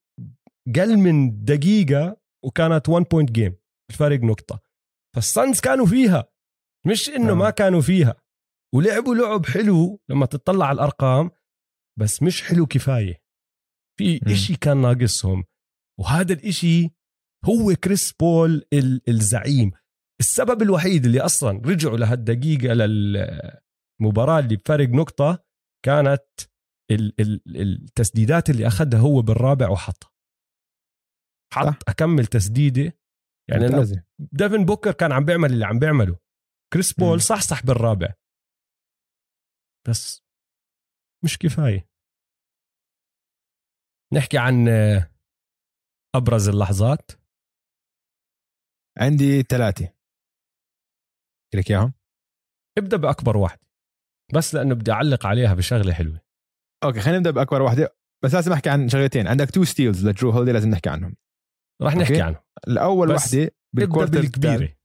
أقل 0.76 0.96
من 0.96 1.44
دقيقة 1.44 2.20
وكانت 2.44 2.88
1 2.88 3.06
point 3.10 3.30
game 3.32 3.56
الفرق 3.90 4.20
نقطة. 4.20 4.60
فالسانز 5.14 5.60
كانوا 5.60 5.86
فيها. 5.86 6.28
مش 6.86 7.08
إنه 7.08 7.30
آه. 7.30 7.34
ما 7.34 7.50
كانوا 7.50 7.80
فيها. 7.80 8.14
ولعبوا 8.74 9.14
لعب 9.14 9.46
حلو 9.46 10.00
لما 10.08 10.26
تطلع 10.26 10.66
على 10.66 10.74
الأرقام 10.74 11.30
بس 11.98 12.22
مش 12.22 12.42
حلو 12.42 12.66
كفاية. 12.66 13.22
في 13.98 14.20
إشي 14.32 14.56
كان 14.56 14.76
ناقصهم. 14.76 15.44
وهذا 16.00 16.32
الإشي 16.32 16.90
هو 17.44 17.74
كريس 17.74 18.12
بول 18.12 18.64
الزعيم. 19.08 19.72
السبب 20.20 20.62
الوحيد 20.62 21.04
اللي 21.04 21.20
أصلا 21.20 21.62
رجعوا 21.64 21.96
لهالدقيقة 21.96 22.72
للمباراه 24.00 24.38
اللي 24.38 24.56
بفرق 24.56 24.88
نقطة 24.88 25.44
كانت 25.84 26.26
التسديدات 26.90 28.50
اللي 28.50 28.66
أخذها 28.66 29.00
هو 29.00 29.22
بالرابع 29.22 29.70
وحطها. 29.70 30.12
حط 31.54 31.88
أكمن 31.88 32.26
تسديدة. 32.26 32.98
يعني 33.50 33.66
إنه 33.66 34.04
ديفن 34.18 34.64
بوكر 34.64 34.92
كان 34.92 35.12
عم 35.12 35.24
بيعمل 35.24 35.52
اللي 35.52 35.64
عم 35.66 35.78
بيعمله. 35.78 36.18
كريس 36.72 36.92
بول 36.92 37.20
صح 37.20 37.40
صح 37.40 37.62
بالرابع. 37.66 38.14
بس 39.88 40.22
مش 41.24 41.38
كفاية. 41.38 41.88
نحكي 44.14 44.38
عن 44.38 44.68
أبرز 46.14 46.48
اللحظات. 46.48 47.10
عندي 48.98 49.42
ثلاثة. 49.42 49.96
لك 51.54 51.70
إياهم. 51.70 51.94
ابدأ 52.78 52.96
بأكبر 52.96 53.36
واحدة 53.36 53.65
بس 54.34 54.54
لأنه 54.54 54.74
بدي 54.74 54.92
أعلق 54.92 55.26
عليها 55.26 55.54
بشغلة 55.54 55.92
حلوة. 55.92 56.20
okay 56.84 57.00
خلينا 57.00 57.18
نبدأ 57.18 57.30
بأكبر 57.30 57.62
واحدة 57.62 57.96
بس 58.24 58.34
لازم 58.34 58.52
أحكي 58.52 58.70
عن 58.70 58.88
شغلتين. 58.88 59.26
عندك 59.26 59.50
two 59.50 59.64
steals 59.64 60.06
لجرو 60.06 60.30
هوليدي 60.30 60.52
لازم 60.52 60.70
نحكي 60.70 60.88
عنهم. 60.88 61.16
راح 61.82 61.96
نحكي 61.96 62.20
عنهم. 62.20 62.42
الأول 62.68 63.10
وحدة 63.10 63.50
بال 63.76 63.86
quarter 63.86 64.20
الكبيره 64.20 64.76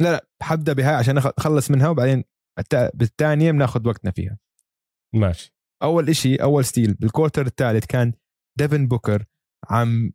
لا 0.00 0.12
لا 0.12 0.28
حبدأ 0.42 0.72
بهاي 0.72 0.94
عشان 0.94 1.18
اخلص 1.18 1.70
منها 1.70 1.88
وبعدين 1.88 2.24
بالثانية 2.94 3.52
بناخذ 3.52 3.88
وقتنا 3.88 4.10
فيها. 4.10 4.38
ماشي. 5.14 5.54
أول 5.82 6.08
إشي 6.08 6.36
أول 6.36 6.64
steal 6.64 6.94
بال 6.94 7.06
quarter 7.06 7.46
الثالث 7.46 7.86
كان 7.86 8.12
ديفن 8.58 8.88
بوكر 8.88 9.24
عم 9.70 10.12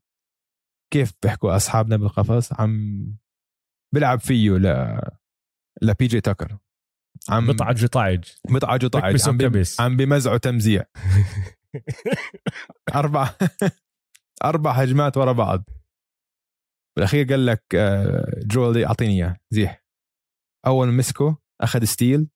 كيف 0.93 1.13
بيحكوا 1.23 1.55
أصحابنا 1.55 1.97
بالقفص؟ 1.97 2.53
عم 2.53 3.05
بيلعب 3.93 4.19
فيه 4.19 4.51
ل 4.51 4.99
لبي 5.81 6.07
جي 6.07 6.21
تاكر 6.21 6.57
عم 7.29 7.47
بطعج 7.47 7.85
طعج 7.85 8.23
بطعج 8.49 8.85
طعج 8.85 9.27
عم, 9.27 9.37
بي... 9.37 9.63
عم 9.79 9.97
بمزعوا 9.97 10.37
تمزيع 10.37 10.85
أربع 12.95 13.29
أربع 14.45 14.71
هجمات 14.71 15.17
ورا 15.17 15.31
بعض. 15.31 15.69
بالأخير 16.95 17.25
قال 17.25 17.45
لك 17.45 17.63
آه، 17.75 18.39
جرو 18.45 18.85
أعطيني 18.85 19.13
اياه 19.13 19.37
زيح. 19.51 19.85
أول 20.67 20.87
مسكه 20.87 21.37
أخذ 21.61 21.83
steal. 21.83 22.29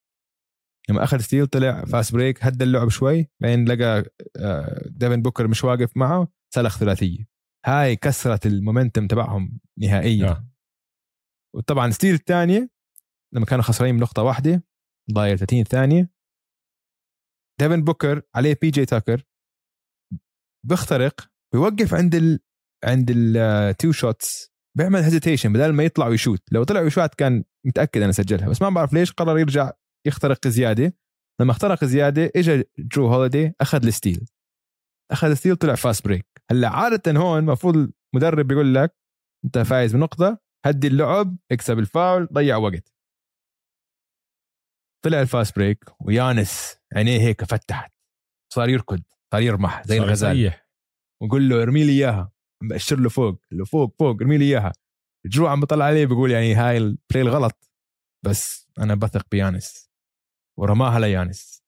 لما 0.89 1.03
أخذ 1.03 1.19
steal 1.19 1.47
طلع 1.47 1.85
fast 1.85 2.13
break 2.13 2.43
هدى 2.45 2.63
اللعب 2.63 2.89
شوي. 2.89 3.29
بعدين 3.41 3.65
لقى 3.65 4.05
آه، 4.37 4.81
ديفن 4.85 5.21
بوكر 5.21 5.47
مش 5.47 5.63
واقف 5.63 5.97
معه 5.97 6.27
سلخ 6.53 6.77
ثلاثية. 6.77 7.27
هاي 7.65 7.95
كسرت 7.95 8.45
ال 8.45 8.52
momentum 8.52 9.07
تبعهم 9.07 9.59
نهائيا. 9.79 10.29
آه. 10.29 10.47
وطبعا 11.55 11.91
steal 11.91 12.13
الثانية 12.13 12.69
لما 13.35 13.45
كانوا 13.45 13.63
خسرانين 13.63 13.97
بنقطة 13.97 14.23
واحدة 14.23 14.63
ضايل 15.11 15.35
30 15.35 15.63
ثانية 15.63 16.09
ديفن 17.59 17.83
بوكر 17.83 18.21
عليه 18.35 18.57
بي 18.61 18.69
جي 18.69 18.85
تاكر. 18.85 19.23
بيخترق 20.65 21.29
بيوقف 21.53 21.93
عند 21.93 22.15
ال 22.15 22.39
عند 22.85 23.11
ال 23.15 23.34
two 23.34 23.91
شوتس 23.91 24.51
بيعمل 24.77 24.99
hesitation 24.99 25.53
بدل 25.53 25.73
ما 25.73 25.83
يطلع 25.83 26.07
ويشوت. 26.07 26.43
لو 26.51 26.63
طلع 26.63 26.81
ويشوت 26.81 27.15
كان 27.15 27.43
متأكد 27.65 28.01
أنا 28.01 28.11
سجلها. 28.11 28.49
بس 28.49 28.61
ما 28.61 28.69
بعرف 28.69 28.93
ليش 28.93 29.11
قرر 29.11 29.39
يرجع 29.39 29.71
يخترق 30.07 30.47
زيادة. 30.47 30.93
لما 31.41 31.51
اخترق 31.51 31.85
زيادة 31.85 32.31
اجى 32.35 32.63
جرو 32.79 33.07
هوليدي 33.07 33.53
أخذ 33.61 33.85
ال 33.85 33.91
steal. 33.91 34.25
أخذ 35.11 35.29
ال 35.29 35.33
steal 35.33 35.55
طلع 35.55 35.75
fast 35.75 36.05
break 36.05 36.25
هلأ 36.51 36.69
عادة 36.69 37.19
هون 37.19 37.39
المفروض 37.39 37.91
المدرب 38.13 38.47
بيقول 38.47 38.75
لك 38.75 38.95
أنت 39.45 39.57
فايز 39.57 39.95
بنقطة 39.95 40.39
هدي 40.65 40.87
اللعب 40.87 41.37
اكسب 41.51 41.79
الفاول 41.79 42.27
ضيع 42.33 42.57
وقت. 42.57 42.94
طلع 45.05 45.21
ال 45.21 45.28
fast 45.28 45.55
break 45.55 45.85
ويانس 45.99 46.77
عينيه 46.95 47.19
هيك 47.19 47.43
فتحت. 47.43 47.91
صار 48.53 48.69
يركض 48.69 49.01
صار 49.31 49.41
يرمح 49.41 49.83
زي 49.87 49.97
الغزال. 49.97 50.53
وقول 51.21 51.49
له 51.49 51.61
ارمي 51.61 51.83
لي 51.83 51.91
إياها. 51.91 52.31
مأشر 52.63 52.99
له 52.99 53.09
فوق 53.09 53.41
له 53.51 53.65
فوق 53.65 53.95
فوق 53.99 54.21
ارمي 54.21 54.37
لي 54.37 54.45
إياها. 54.45 54.73
جرو 55.25 55.47
عم 55.47 55.59
بطلع 55.59 55.85
عليه 55.85 56.05
بيقول 56.05 56.31
يعني 56.31 56.55
هاي 56.55 56.77
ال 56.77 56.86
play 56.86 57.21
الغلط. 57.21 57.71
بس 58.25 58.67
أنا 58.79 58.95
بثق 58.95 59.27
بيانس. 59.31 59.91
ورماها 60.59 60.99
ليانس. 60.99 61.63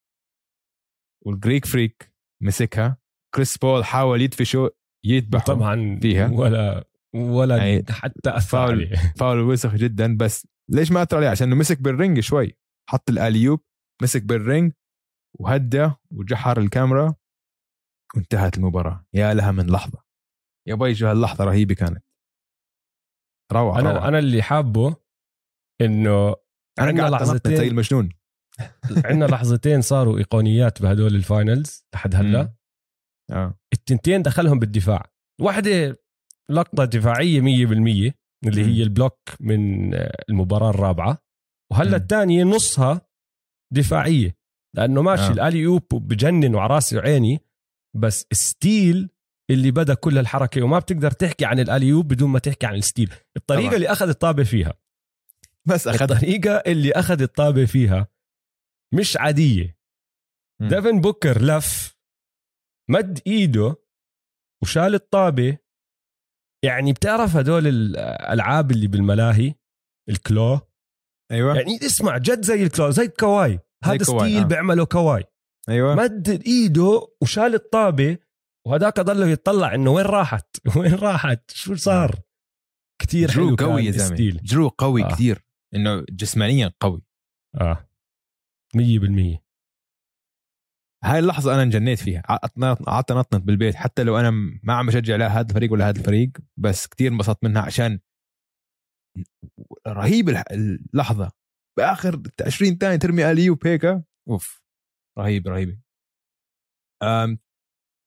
وال 1.26 1.37
Greek 1.37 1.66
Freak 1.66 2.14
مسكها. 2.44 2.98
كريس 3.36 3.58
بول 3.58 3.86
حاول 3.86 4.22
يدفشه 4.22 4.70
يذبحه 5.06 5.44
طبعا 5.46 6.00
فيها. 6.02 6.30
ولا 6.32 6.88
ولا 7.16 7.58
يعني 7.58 7.86
حتى 7.90 8.38
أثر 8.38 8.48
foul 8.48 8.96
foul 9.20 9.40
وسخ 9.40 9.76
جدا. 9.76 10.18
بس 10.18 10.48
ليش 10.70 10.92
ما 10.92 11.04
أثر 11.04 11.18
عليه؟ 11.18 11.30
عشان 11.30 11.50
مسك 11.50 11.82
بال 11.82 11.94
ring 11.94 12.20
شوي. 12.20 12.58
حط 12.90 13.10
ال 13.10 13.15
alley-oop 13.15 13.60
مسك 14.02 14.24
بال 14.24 14.40
ring 14.40 14.74
وهدى 15.40 15.92
وجحر 16.12 16.60
الكاميرا 16.60 17.16
وانتهت 18.16 18.58
المباراة. 18.58 19.06
يا 19.14 19.34
لها 19.34 19.52
من 19.52 19.70
لحظة. 19.70 20.04
يا 20.68 20.76
باي 20.76 20.96
شو 20.96 21.08
هاللحظة 21.08 21.44
رهيبة 21.44 21.76
كانت. 21.76 22.04
روعة 23.54 23.80
أنا 23.80 23.92
روعة. 23.92 24.08
أنا 24.08 24.20
اللي 24.20 24.42
حابه 24.42 24.96
إنه 25.82 26.28
أنا 26.80 26.88
عندنا 26.88 27.10
قاعد 27.10 27.14
لحظتين 27.14 27.56
زي 27.56 27.68
المجنون 27.68 28.10
عندنا 29.06 29.26
لحظتين 29.26 29.82
صاروا 29.82 30.18
إيقونيات 30.18 30.82
بهدول 30.82 31.16
ال 31.16 31.26
Finals 31.26 31.86
لحد 31.94 32.16
هلا. 32.16 32.54
آه. 33.32 33.60
التنتين 33.74 34.22
دخلهم 34.22 34.60
بالدفاع. 34.60 35.12
واحدة 35.42 36.00
لقطة 36.50 36.86
دفاعية 36.86 37.42
100% 37.42 38.14
اللي. 38.48 38.66
هي 38.66 38.84
ال 38.84 38.90
block 38.90 39.20
من 39.40 39.94
المباراة 40.30 40.70
الرابعة. 40.70 41.27
وهلا 41.72 41.90
مم. 41.90 41.96
الثانية 41.96 42.44
نصها 42.44 43.02
دفاعية 43.74 44.38
لأنه 44.76 45.02
ماشي 45.02 45.22
آه. 45.24 45.28
آه. 45.28 45.32
ال 45.32 45.66
alley-oop 45.66 45.88
بجنن 45.92 46.56
وعلى 46.56 46.74
راسي 46.74 46.98
وعيني 46.98 47.40
بس 47.96 48.26
steal 48.32 49.10
اللي 49.50 49.72
بدأ 49.72 49.94
كل 49.94 50.18
الحركة 50.18 50.62
وما 50.64 50.80
بتقدر 50.80 51.12
تحكي 51.12 51.46
عن 51.46 51.60
ال 51.60 51.94
alley-oop 51.94 52.08
بدون 52.08 52.30
ما 52.30 52.40
تحكي 52.40 52.66
عن 52.66 52.76
ال 52.76 52.82
steal 52.82 53.14
الطريقة 53.38 53.66
طبعاً. 53.68 53.76
اللي 53.76 53.88
أخذ 53.92 54.10
الطابة 54.10 54.44
فيها 54.44 54.74
بس 55.68 55.88
أخذ 55.88 56.12
الطريقة 56.12 56.52
اللي 56.52 56.92
أخذ 56.92 57.22
الطابة 57.22 57.66
فيها 57.66 58.08
مش 58.94 59.18
عادية 59.18 59.78
مم. 60.62 60.68
ديفن 60.68 61.02
بوكر 61.02 61.42
لف 61.42 61.98
مد 62.90 63.20
إيده 63.28 63.76
وشال 64.64 64.94
الطابة 64.96 65.58
يعني 66.66 66.94
بتعرف 66.94 67.36
هدول 67.36 67.68
الالعاب 67.68 68.72
اللي 68.72 68.88
بالملاهي 68.88 69.54
ال 70.10 70.20
claw 70.20 70.60
أيوه. 71.32 71.56
يعني 71.56 71.78
اسمع 71.86 72.18
جد 72.18 72.46
زي 72.46 72.64
ال 72.64 72.69
claw 72.69 72.90
زي 72.90 73.08
كواي. 73.08 73.60
هذا 73.84 74.04
steal 74.04 74.38
آه. 74.38 74.44
بيعمله 74.44 74.86
كواي. 74.86 75.24
أيوه. 75.70 75.96
مد 75.96 76.30
إيده 76.30 77.08
وشال 77.22 77.54
الطابة 77.54 78.18
وهداك 78.68 79.00
ضله 79.00 79.28
يتطلع 79.28 79.76
إنه 79.76 79.92
وين 79.92 80.06
راحت؟ 80.06 80.58
وين 80.78 80.94
راحت؟ 80.94 81.52
شو 81.52 81.76
صار؟ 81.76 82.20
كتير 83.02 83.32
جرو 83.32 83.48
حلو 83.48 83.56
قوي 83.56 83.86
يا 83.86 83.92
زلمة. 83.92 84.40
جرو 84.44 84.68
قوي 84.68 85.04
آه. 85.04 85.08
كثير 85.08 85.44
إنه 85.76 86.06
جسمانيا 86.10 86.74
قوي. 86.80 87.02
آه. 87.62 87.90
100% 88.78 89.38
هاي 91.04 91.20
اللحظة 91.20 91.54
أنا 91.54 91.64
انجنيت 91.64 92.00
فيها. 92.00 92.22
قعدت 92.88 93.12
أنطنط 93.12 93.44
بالبيت. 93.44 93.76
حتى 93.76 94.04
لو 94.04 94.18
أنا 94.18 94.32
ما 94.64 94.74
عم 94.74 94.88
بشجع 94.88 95.16
لا 95.16 95.28
هذا 95.28 95.48
الفريق 95.50 95.72
ولا 95.72 95.90
هذا 95.90 96.00
الفريق 96.00 96.30
بس 96.58 96.88
كتير 96.88 97.12
انبسطت 97.12 97.44
منها 97.44 97.62
عشان 97.62 98.00
رهيب 99.88 100.30
اللحظة. 100.30 101.32
بآخر 101.78 102.22
20 102.46 102.78
ثانية 102.78 102.96
ترمي 102.96 103.32
alley-oop 103.32 103.68
هيك 103.68 103.86
أوف. 104.30 104.62
رهيب 105.20 105.48
رهيبه 105.48 105.80
أم، 107.04 107.40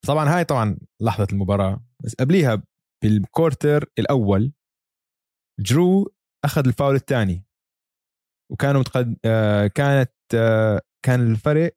طبعا 0.07 0.29
هاي 0.29 0.45
طبعا 0.45 0.79
لحظة 1.03 1.27
المباراة. 1.33 1.85
بس 2.05 2.15
قبليها 2.15 2.63
بال 3.05 3.23
quarter 3.23 3.85
الأول 3.99 4.53
جرو 5.61 6.15
أخذ 6.45 6.67
الفاول 6.67 6.95
الثاني. 6.95 7.45
وكانوا 8.53 8.81
متقد... 8.81 9.19
آه 9.25 9.67
كانت 9.67 10.13
آه 10.35 10.81
كان 11.07 11.31
الفرق 11.33 11.77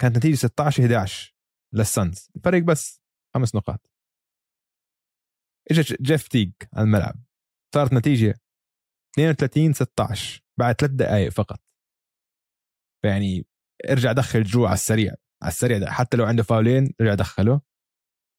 كانت 0.00 0.16
نتيجة 0.16 0.34
16 0.34 0.82
11 0.82 1.34
للسانز. 1.74 2.30
الفرق 2.36 2.62
بس 2.62 3.02
خمس 3.34 3.54
نقاط. 3.54 3.90
اجى 5.70 5.96
جيف 6.00 6.28
تيج 6.28 6.52
على 6.74 6.84
الملعب. 6.84 7.24
صارت 7.74 7.92
نتيجة 7.92 8.34
32 9.14 9.72
16 9.72 10.42
بعد 10.58 10.74
ثلاث 10.74 10.90
دقائق 10.92 11.28
فقط. 11.32 11.60
فيعني 13.02 13.46
ارجع 13.90 14.12
دخل 14.12 14.42
جرو 14.42 14.64
على 14.66 14.74
السريع 14.74 15.14
على 15.42 15.50
السريع 15.52 15.78
ده. 15.78 15.90
حتى 15.90 16.16
لو 16.16 16.24
عنده 16.24 16.42
فاولين 16.42 16.94
رجع 17.00 17.14
دخله. 17.14 17.60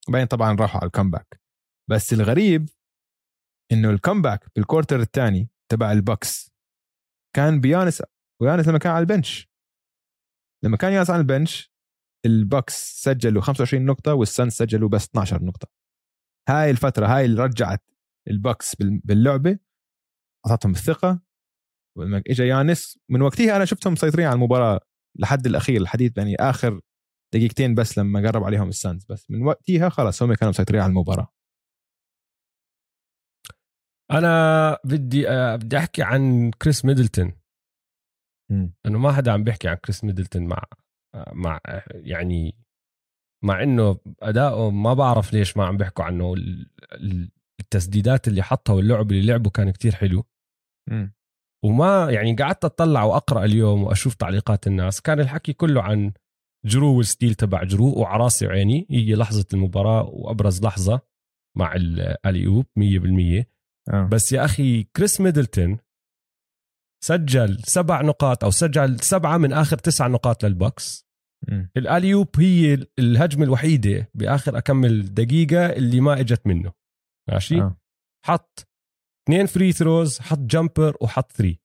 وبعدين 0.10 0.28
طبعا 0.28 0.56
راحوا 0.56 0.80
على 0.82 0.88
ال 0.88 0.94
comeback 0.94 1.42
بس 1.90 2.14
الغريب 2.14 2.70
إنه 3.72 3.90
ال 3.89 3.96
comeback 3.96 4.50
بال 4.56 4.65
quarter 4.65 5.00
الثاني 5.00 5.50
تبع 5.72 5.92
البوكس 5.92 6.52
كان 7.36 7.62
بيانس 7.62 8.04
ويانس 8.42 8.68
لما 8.68 8.78
كان 8.80 8.92
على 8.92 9.02
ال 9.02 9.10
bench 9.10 9.50
لما 10.64 10.78
كان 10.78 10.94
يانس 10.94 11.10
على 11.10 11.20
ال 11.22 11.30
bench 11.30 11.74
البوكس 12.26 13.04
سجلوا 13.04 13.42
25 13.42 13.86
نقطة 13.86 14.14
والسانز 14.13 14.50
سجلوا 14.50 14.90
بس 14.90 15.06
12 15.06 15.44
نقطة. 15.44 15.68
هاي 16.50 16.70
الفترة 16.72 17.08
هاي 17.08 17.26
اللي 17.26 17.44
رجعت 17.44 17.84
البوكس 18.28 18.76
بال- 18.76 19.02
باللعبة. 19.04 19.60
أعطتهم 20.48 20.72
الثقة. 20.72 21.22
ولما 21.98 22.24
اجى 22.28 22.44
يانس 22.48 23.00
من 23.10 23.22
وقتها 23.22 23.56
أنا 23.56 23.66
شفتهم 23.66 23.94
مسيطرين 23.94 24.26
على 24.26 24.36
المباراة 24.36 24.80
لحد 25.20 25.46
الأخير 25.46 25.82
الحديث 25.82 26.18
يعني 26.18 26.36
آخر 26.36 26.82
دقيقتين 27.34 27.76
بس 27.76 27.98
لما 27.98 28.28
قرب 28.30 28.44
عليهم 28.44 28.70
السانز 28.70 29.06
بس. 29.06 29.32
من 29.32 29.42
وقتها 29.44 29.90
خلص 29.90 30.24
هم 30.24 30.34
كانوا 30.34 30.50
مسيطرين 30.50 30.82
على 30.82 30.90
المباراة. 30.90 31.28
أنا 34.12 34.78
بدي 34.86 35.30
آه، 35.30 35.56
بدي 35.56 35.78
أحكي 35.78 36.04
عن 36.04 36.52
كريس 36.52 36.86
ميدلتون. 36.86 37.34
إنه 38.86 39.00
ما 39.00 39.12
حدا 39.12 39.32
عم 39.32 39.44
بيحكي 39.44 39.68
عن 39.68 39.76
كريس 39.76 40.04
ميدلتون 40.04 40.48
مع 40.48 40.64
مع 41.34 41.60
يعني 41.90 42.56
مع 43.44 43.64
إنه 43.64 44.00
أداؤه 44.22 44.70
ما 44.72 44.94
بعرف 44.94 45.34
ليش 45.34 45.58
ما 45.58 45.66
عم 45.66 45.78
بيحكوا 45.78 46.06
عنه. 46.06 46.34
ال- 46.34 46.70
ال- 46.94 47.32
التسديدات 47.60 48.28
اللي 48.28 48.44
حطها 48.44 48.74
واللعب 48.74 49.12
اللي 49.12 49.26
لعبه 49.26 49.50
كان 49.50 49.72
كتير 49.72 49.96
حلو. 49.96 50.24
مم. 50.89 51.13
وما 51.65 52.12
يعني 52.12 52.36
قعدت 52.36 52.65
أطلع 52.65 53.04
وأقرأ 53.04 53.46
اليوم 53.46 53.84
وأشوف 53.84 54.13
تعليقات 54.13 54.67
الناس 54.67 55.02
كان 55.02 55.19
الحكي 55.19 55.54
كله 55.54 55.82
عن 55.82 56.12
جرو 56.65 56.98
وال 56.98 57.08
steal 57.08 57.36
تبع 57.36 57.63
جرو 57.63 57.93
وعلى 58.00 58.24
راسي 58.24 58.48
وعيني 58.48 58.88
هي 58.89 59.15
لحظة 59.15 59.46
المباراة 59.54 60.04
وأبرز 60.04 60.63
لحظة 60.63 61.02
مع 61.58 61.76
ال 61.76 61.85
alley-oop 61.85 62.66
100% 62.80 63.46
آه. 63.89 64.08
بس 64.12 64.32
يا 64.32 64.46
أخي 64.46 64.84
كريس 64.84 65.22
ميدلتون 65.22 65.78
سجل 67.04 67.60
سبع 67.63 68.02
نقاط 68.02 68.43
أو 68.43 68.52
سجل 68.52 69.00
سبعة 69.00 69.38
من 69.38 69.54
آخر 69.54 69.78
تسع 69.78 70.08
نقاط 70.08 70.46
للبوكس. 70.46 71.08
ال 71.78 71.84
alley-oop 71.84 72.39
هي 72.39 72.88
الهجمة 73.00 73.43
الوحيدة 73.43 74.10
بآخر 74.13 74.58
أكمل 74.58 75.13
دقيقة 75.13 75.65
اللي 75.65 76.02
ما 76.02 76.19
إجت 76.19 76.48
منه 76.48 76.72
ماشي 77.30 77.62
آه. 77.62 77.78
حط 78.26 78.67
اثنين 79.24 79.46
free 79.46 79.72
throws 79.72 80.20
حط 80.20 80.40
jumper 80.39 80.98
وحط 81.02 81.32
three 81.32 81.60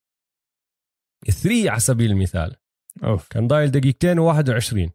ال 1.29 1.35
three 1.35 1.69
على 1.69 1.81
سبيل 1.81 2.11
المثال. 2.11 2.57
أوف. 3.05 3.29
كان 3.29 3.47
ضايل 3.47 3.71
دقيقتين 3.71 4.17
و21 4.19 4.91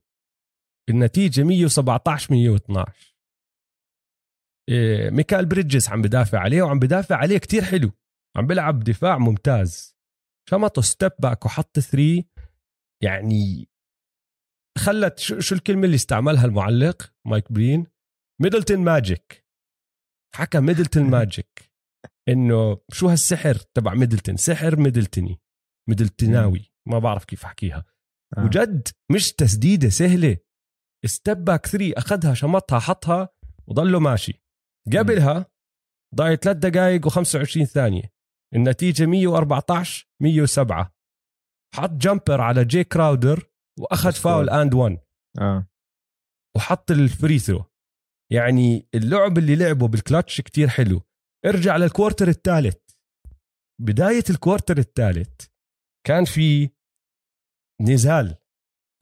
النتيجة 0.90 1.44
117 1.44 2.34
112 2.34 3.16
إيه 4.70 5.10
ميكال 5.10 5.46
بريدجز 5.46 5.90
عم 5.90 6.02
بدافع 6.02 6.40
عليه 6.40 6.62
وعم 6.62 6.80
بدافع 6.80 7.16
عليه 7.16 7.38
كتير 7.38 7.64
حلو. 7.64 7.92
عم 8.38 8.48
بيلعب 8.48 8.80
دفاع 8.80 9.18
ممتاز. 9.18 9.96
شمطه 10.50 10.82
step 10.82 11.12
back 11.20 11.46
وحط 11.46 11.80
three 11.80 12.26
يعني 13.04 13.70
خلت 14.78 15.20
شو, 15.20 15.40
شو 15.40 15.56
الكلمة 15.56 15.86
اللي 15.86 15.96
استعملها 15.96 16.46
المعلق؟ 16.46 17.14
مايك 17.28 17.52
برين. 17.52 17.88
Middleton 18.42 18.80
magic. 18.80 19.46
حكى 20.36 20.60
Middleton 20.60 21.04
magic. 21.16 21.73
إنه 22.30 22.78
شو 22.92 23.08
هالسحر 23.08 23.56
تبع 23.56 23.94
ميدلتون؟ 23.94 24.38
سحر 24.38 24.76
ميدلتوني 24.76 25.42
ميدلتوناوي. 25.90 26.72
ما 26.88 27.00
بعرف 27.00 27.26
كيف 27.26 27.46
أحكيها. 27.46 27.86
آه. 28.38 28.46
وجد 28.46 28.88
مش 29.12 29.34
تسديدة 29.34 29.90
سهلة. 29.90 30.38
step 31.06 31.38
back 31.38 31.66
3 31.66 31.94
أخذها 31.98 32.34
شمطها 32.34 32.80
حطها 32.80 33.30
وضله 33.68 34.00
ماشي. 34.00 34.44
قبلها 34.98 35.46
ضايل 36.16 36.38
3 36.38 36.70
دقائق 36.70 37.10
و25 37.10 37.64
ثانية. 37.64 38.14
النتيجة 38.56 39.06
114 39.06 40.08
107 40.22 40.94
حط 41.76 41.90
jumper 41.90 42.42
على 42.42 42.66
جي 42.66 42.84
كراودر 42.84 43.50
وأخذ 43.80 44.12
foul. 44.12 44.50
and 44.50 44.74
1 44.74 44.98
آه. 45.42 45.68
وحط 46.58 46.92
ال 46.92 47.01
free 47.01 47.40
throw. 47.40 47.66
يعني 48.32 48.90
اللعب 48.96 49.38
اللي 49.38 49.56
لعبه 49.56 49.88
بالكلتش 49.88 50.42
كتير 50.42 50.68
حلو. 50.68 51.02
ارجع 51.46 51.78
لل 51.78 51.89
quarter 51.89 52.28
الثالث. 52.28 52.78
بداية 53.82 54.24
ال 54.30 54.36
quarter 54.36 54.78
الثالث 54.78 55.46
كان 56.08 56.26
في 56.26 56.70
نزال 57.82 58.36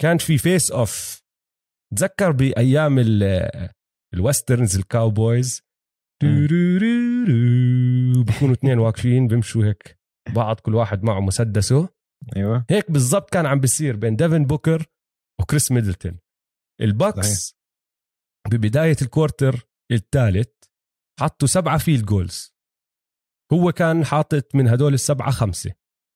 كان 0.02 0.18
في 0.18 0.38
face 0.38 0.72
off 0.72 1.22
تذكر 1.96 2.32
بأيام 2.32 3.00
ال 4.14 4.21
westerns 4.21 4.78
ال 4.78 4.88
cowboys 4.88 5.62
بكونوا 8.24 8.54
اثنين 8.54 8.80
واقفين 8.80 9.28
بيمشوا 9.28 9.66
هيك 9.66 10.00
بعض 10.36 10.60
كل 10.60 10.76
واحد 10.76 11.04
معه 11.04 11.20
مسدسه 11.20 11.90
أيوه 12.36 12.66
هيك 12.70 12.92
بالضبط 12.92 13.30
كان 13.30 13.46
عم 13.46 13.60
بيصير 13.60 13.96
بين 13.96 14.16
ديفن 14.16 14.46
بوكر 14.46 14.86
وكريس 15.42 15.72
ميدلتون 15.72 16.20
الباكس 16.82 17.56
ببدايه 18.52 18.96
ال 19.02 19.10
quarter 19.10 19.68
الثالث 19.92 20.61
حطوا 21.22 21.48
سبعة 21.48 21.78
field 21.78 22.06
goals 22.06 22.56
هو 23.54 23.72
كان 23.72 24.06
حاطط 24.06 24.56
من 24.56 24.68
هدول 24.68 24.94
السبعة 24.94 25.32
خمسة. 25.32 25.74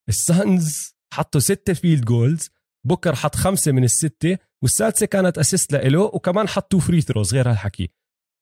السانز 0.10 0.96
حطوا 1.14 1.42
ستة 1.42 1.74
field 1.74 2.06
goals 2.06 2.50
بوكر 2.88 3.16
حط 3.16 3.36
خمسة 3.36 3.72
من 3.72 3.84
الستة 3.84 4.38
والسادسة 4.64 5.06
كانت 5.06 5.38
assist 5.38 5.72
لإله 5.74 6.02
وكمان 6.02 6.48
حطوا 6.48 6.80
free 6.80 7.02
throws 7.02 7.34
غير 7.34 7.50
هالحكي. 7.50 7.90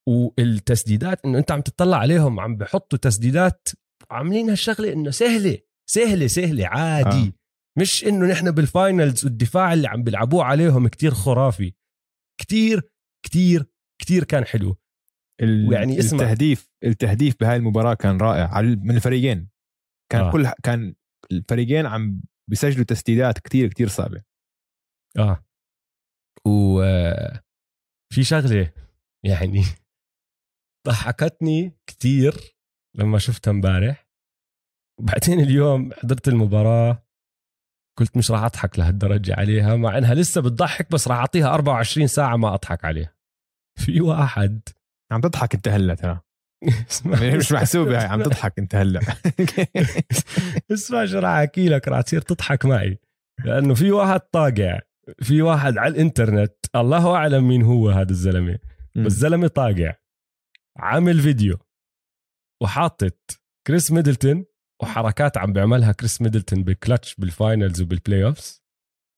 والتسديدات 0.10 1.26
إنه 1.26 1.38
أنت 1.38 1.52
عم 1.52 1.62
تطلع 1.62 1.98
عليهم 1.98 2.40
عم 2.40 2.58
بحطوا 2.58 3.00
تسديدات 3.00 3.68
عاملين 4.12 4.50
هالشغلة 4.50 4.94
إنه 4.94 5.12
سهلة 5.12 5.60
سهلة 5.90 6.28
سهلة 6.28 6.68
عادي. 6.68 7.28
آه. 7.28 7.34
مش 7.80 8.04
إنه 8.04 8.26
نحن 8.26 8.52
بالفاينلز 8.52 9.26
والدفاع 9.26 9.74
اللي 9.74 9.88
عم 9.88 10.04
بيلعبوه 10.04 10.44
عليهم 10.44 10.88
كتير 10.88 11.14
خرافي. 11.14 11.74
كتير 12.42 12.82
كتير 13.26 13.66
كتير 14.02 14.24
كان 14.24 14.46
حلو. 14.46 14.78
يعني 15.72 16.00
اسمع. 16.00 16.24
التهديف 16.24 16.70
التهديف 16.84 17.36
بهاي 17.40 17.56
المباراة 17.56 17.94
كان 17.94 18.18
رائع. 18.18 18.62
من 18.62 18.96
الفريقين. 18.96 19.50
كان 20.12 20.22
آه. 20.22 20.32
كل 20.32 20.48
كان 20.64 20.96
الفريقين 21.32 21.86
عم 21.86 22.22
بيسجلوا 22.50 22.86
تسديدات 22.86 23.40
كتير 23.40 23.70
كتير 23.70 23.88
صعبة. 23.88 24.24
آه. 25.18 25.46
وفي 26.48 28.24
شغلة 28.24 28.74
يعني 29.26 29.64
ضحكتني 30.88 31.72
كتير 31.88 32.34
لما 32.98 33.18
شفتها 33.18 33.52
امبارح. 33.52 34.08
وبعدين 35.00 35.40
اليوم 35.40 35.94
حضرت 35.94 36.28
المباراة 36.28 37.04
قلت 38.00 38.18
مش 38.18 38.32
راح 38.32 38.44
أضحك 38.44 38.80
لهالدرجة 38.80 39.36
عليها 39.36 39.76
مع 39.76 39.98
إنها 39.98 40.14
لسه 40.14 40.42
بتضحك 40.42 40.92
بس 40.92 41.08
راح 41.08 41.18
أعطيها 41.18 41.54
24 41.54 42.08
ساعة 42.08 42.36
ما 42.38 42.54
أضحك 42.54 42.86
عليها. 42.86 43.16
في 43.80 44.02
واحد 44.02 44.62
عم 45.12 45.22
تضحك 45.22 45.56
انت 45.56 45.68
هلا 45.68 45.96
ترى. 45.96 46.22
مش 47.38 47.52
محسوبة 47.52 48.00
هاي 48.00 48.06
عم 48.06 48.24
تضحك 48.24 48.60
انت 48.60 48.76
هلا. 48.76 49.00
اسمع 50.74 51.06
شو 51.06 51.20
راح 51.20 51.32
أحكي 51.32 51.70
لك 51.70 51.88
راح 51.88 52.02
تصير 52.02 52.22
تضحك 52.22 52.66
معي. 52.66 53.00
لأنه 53.46 53.74
في 53.74 53.92
واحد 53.92 54.20
طاقع 54.20 54.80
في 55.22 55.42
واحد 55.42 55.78
على 55.78 55.94
الإنترنت 55.94 56.56
الله 56.76 57.16
أعلم 57.16 57.48
مين 57.48 57.62
هو 57.62 57.90
هذا 57.90 58.12
الزلمة. 58.12 58.60
بس 58.96 59.06
الزلمه 59.06 59.48
طاقع 59.48 59.96
عامل 60.78 61.22
فيديو 61.22 61.58
وحاطط 62.64 63.42
كريس 63.68 63.92
ميدلتون 63.92 64.46
وحركات 64.82 65.38
عم 65.38 65.54
بيعملها 65.54 65.92
كريس 65.92 66.22
ميدلتون 66.22 66.64
بال 66.64 66.77
clutch 66.77 67.16
بال 67.16 67.32
finals 67.32 67.82
وبال 67.82 68.24
playoffs 68.26 68.64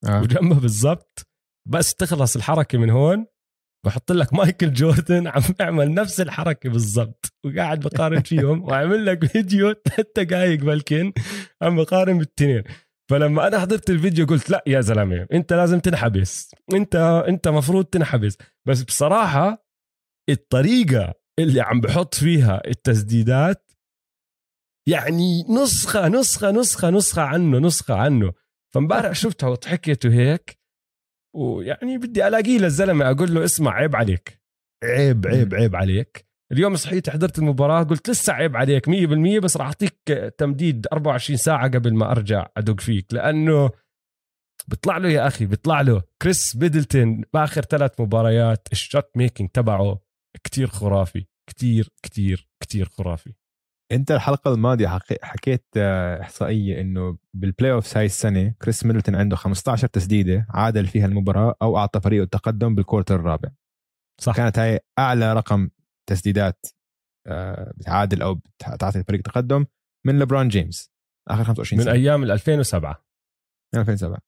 آه. 0.07 0.21
وجنبه 0.21 0.59
بالضبط 0.59 1.27
بس 1.69 1.95
تخلص 1.95 2.35
الحركة 2.35 2.77
من 2.77 2.89
هون 2.89 3.25
بحط 3.85 4.11
لك 4.11 4.33
مايكل 4.33 4.73
جوردن 4.73 5.27
عم 5.27 5.41
بيعمل 5.59 5.93
نفس 5.93 6.21
الحركة 6.21 6.69
بالضبط. 6.69 7.33
وقاعد 7.45 7.79
بقارن 7.79 8.21
فيهم 8.21 8.63
وعمل 8.63 9.05
لك 9.05 9.25
فيديو 9.25 9.73
ثلاث 9.73 10.07
دقائق 10.17 10.59
بلكن 10.59 11.13
عم 11.61 11.75
بقارن 11.75 12.17
بالتنين. 12.17 12.63
فلما 13.09 13.47
أنا 13.47 13.59
حضرت 13.59 13.89
الفيديو 13.89 14.25
قلت 14.25 14.49
لا 14.49 14.63
يا 14.67 14.81
زلمة 14.81 15.27
أنت 15.33 15.53
لازم 15.53 15.79
تنحبس. 15.79 16.51
أنت 16.73 17.23
أنت 17.27 17.47
مفروض 17.47 17.85
تنحبس. 17.85 18.37
بس 18.67 18.83
بصراحة 18.83 19.65
الطريقة 20.29 21.13
اللي 21.39 21.61
عم 21.61 21.81
بحط 21.81 22.15
فيها 22.15 22.61
التسديدات 22.67 23.71
يعني 24.87 25.43
نسخة 25.49 26.07
نسخة 26.07 26.51
نسخة 26.51 26.89
نسخة 26.89 27.21
عنه 27.21 27.59
نسخة 27.59 27.95
عنه. 27.95 28.33
فامبارح 28.73 29.11
شفتها 29.11 29.49
وضحكت 29.49 30.05
وهيك 30.05 30.64
ويعني 31.35 31.97
بدي 31.97 32.27
ألاقيه 32.27 32.57
للزلمة 32.57 33.11
أقول 33.11 33.33
له 33.33 33.43
اسمع 33.43 33.71
عيب 33.71 33.95
عليك. 33.95 34.41
عيب 34.83 35.27
عيب 35.27 35.55
عيب 35.55 35.75
عليك. 35.75 36.25
اليوم 36.51 36.75
صحيت 36.75 37.09
حضرت 37.09 37.39
المباراة 37.39 37.83
قلت 37.83 38.09
لسه 38.09 38.33
عيب 38.33 38.57
عليك 38.57 38.89
100% 38.89 39.39
بس 39.39 39.57
راح 39.57 39.65
أعطيك 39.65 40.33
تمديد 40.37 40.87
24 40.93 41.37
ساعة 41.37 41.67
قبل 41.67 41.93
ما 41.93 42.11
أرجع 42.11 42.47
أدق 42.57 42.79
فيك 42.79 43.13
لأنه 43.13 43.69
بيطلع 44.67 44.97
له 44.97 45.09
يا 45.09 45.27
أخي 45.27 45.45
بيطلع 45.45 45.81
له. 45.81 46.01
كريس 46.21 46.55
ميدلتون 46.55 47.23
بآخر 47.33 47.61
ثلاث 47.61 47.99
مباريات 47.99 48.67
ال 48.71 48.79
shot 48.79 49.09
making 49.17 49.49
تبعه 49.49 49.99
كتير 50.43 50.67
خرافي 50.67 51.25
كتير 51.49 51.89
كتير 52.03 52.49
كتير 52.63 52.89
خرافي. 52.89 53.33
انت 53.91 54.11
الحلقة 54.11 54.53
الماضية 54.53 54.99
حكيت 55.21 55.65
آه، 55.77 56.21
إحصائية 56.21 56.81
إنه 56.81 57.17
بال 57.33 57.71
playoff 57.71 57.97
هاي 57.97 58.05
السنة 58.05 58.53
كريس 58.61 58.85
ميدلتون 58.85 59.15
عنده 59.15 59.35
15 59.35 59.87
تسديدة 59.87 60.47
عادل 60.49 60.87
فيها 60.87 61.05
المباراة 61.05 61.55
أو 61.61 61.77
أعطى 61.77 62.01
فريقه 62.01 62.23
التقدم 62.23 62.75
بال 62.75 62.84
quarter 62.84 63.15
الرابع. 63.15 63.49
صح. 64.21 64.35
كانت 64.35 64.59
هاي 64.59 64.79
أعلى 64.99 65.33
رقم 65.33 65.69
تسديدات 66.09 66.65
آه، 67.27 67.73
بتعادل 67.77 68.21
أو 68.21 68.39
تعطي 68.79 68.99
الفريق 68.99 69.21
تقدم 69.21 69.65
من 70.05 70.19
لبرون 70.19 70.47
جيمس 70.47 70.91
آخر 71.27 71.43
25 71.43 71.81
سنه 71.81 71.91
من 71.91 71.99
أيام 71.99 72.23
2007 72.23 73.05
من 73.73 73.79
2007 73.79 74.19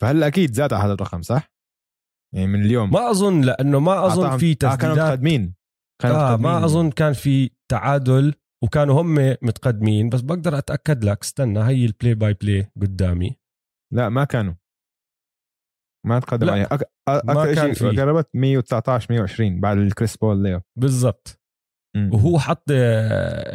فهلأ 0.00 0.26
أكيد 0.26 0.54
زاد 0.54 0.72
على 0.72 0.84
هذا 0.84 0.92
الرقم 0.92 1.22
صح؟ 1.22 1.52
يعني 2.34 2.46
من 2.46 2.62
اليوم. 2.64 2.90
ما 2.90 3.10
أظن 3.10 3.40
لأنه 3.40 3.80
ما 3.80 4.06
أظن 4.06 4.38
في 4.38 4.54
تسديدات 4.54 4.72
آه 4.72 4.76
كانوا 4.76 4.94
متقدمين. 4.94 5.54
كانوا 6.02 6.16
آه 6.16 6.24
متقدمين. 6.24 6.52
ما 6.52 6.64
أظن 6.64 6.90
كان 6.90 7.12
في 7.12 7.50
تعادل 7.70 8.34
وكانوا 8.64 9.02
هم 9.02 9.14
متقدمين 9.42 10.08
بس 10.08 10.20
بقدر 10.20 10.58
أتأكد 10.58 11.04
لك 11.04 11.22
استنى 11.22 11.60
هي 11.60 11.84
ال 11.86 11.92
play 11.92 12.14
by 12.14 12.34
play 12.34 12.70
قدامي. 12.80 13.36
لا 13.92 14.08
ما 14.08 14.24
كانوا. 14.24 14.54
ما 16.06 16.20
تقدم 16.20 16.50
عليها. 16.50 16.74
أك... 16.74 16.92
أكثر 17.08 17.72
شيء 17.72 18.00
قربت 18.00 18.28
119 18.34 19.06
120 19.10 19.60
بعد 19.60 19.78
ال 19.78 19.86
كريس 19.86 20.16
بول 20.16 20.42
layup 20.42 20.60
بالضبط. 20.78 21.40
وهو 22.12 22.38
حط 22.38 22.72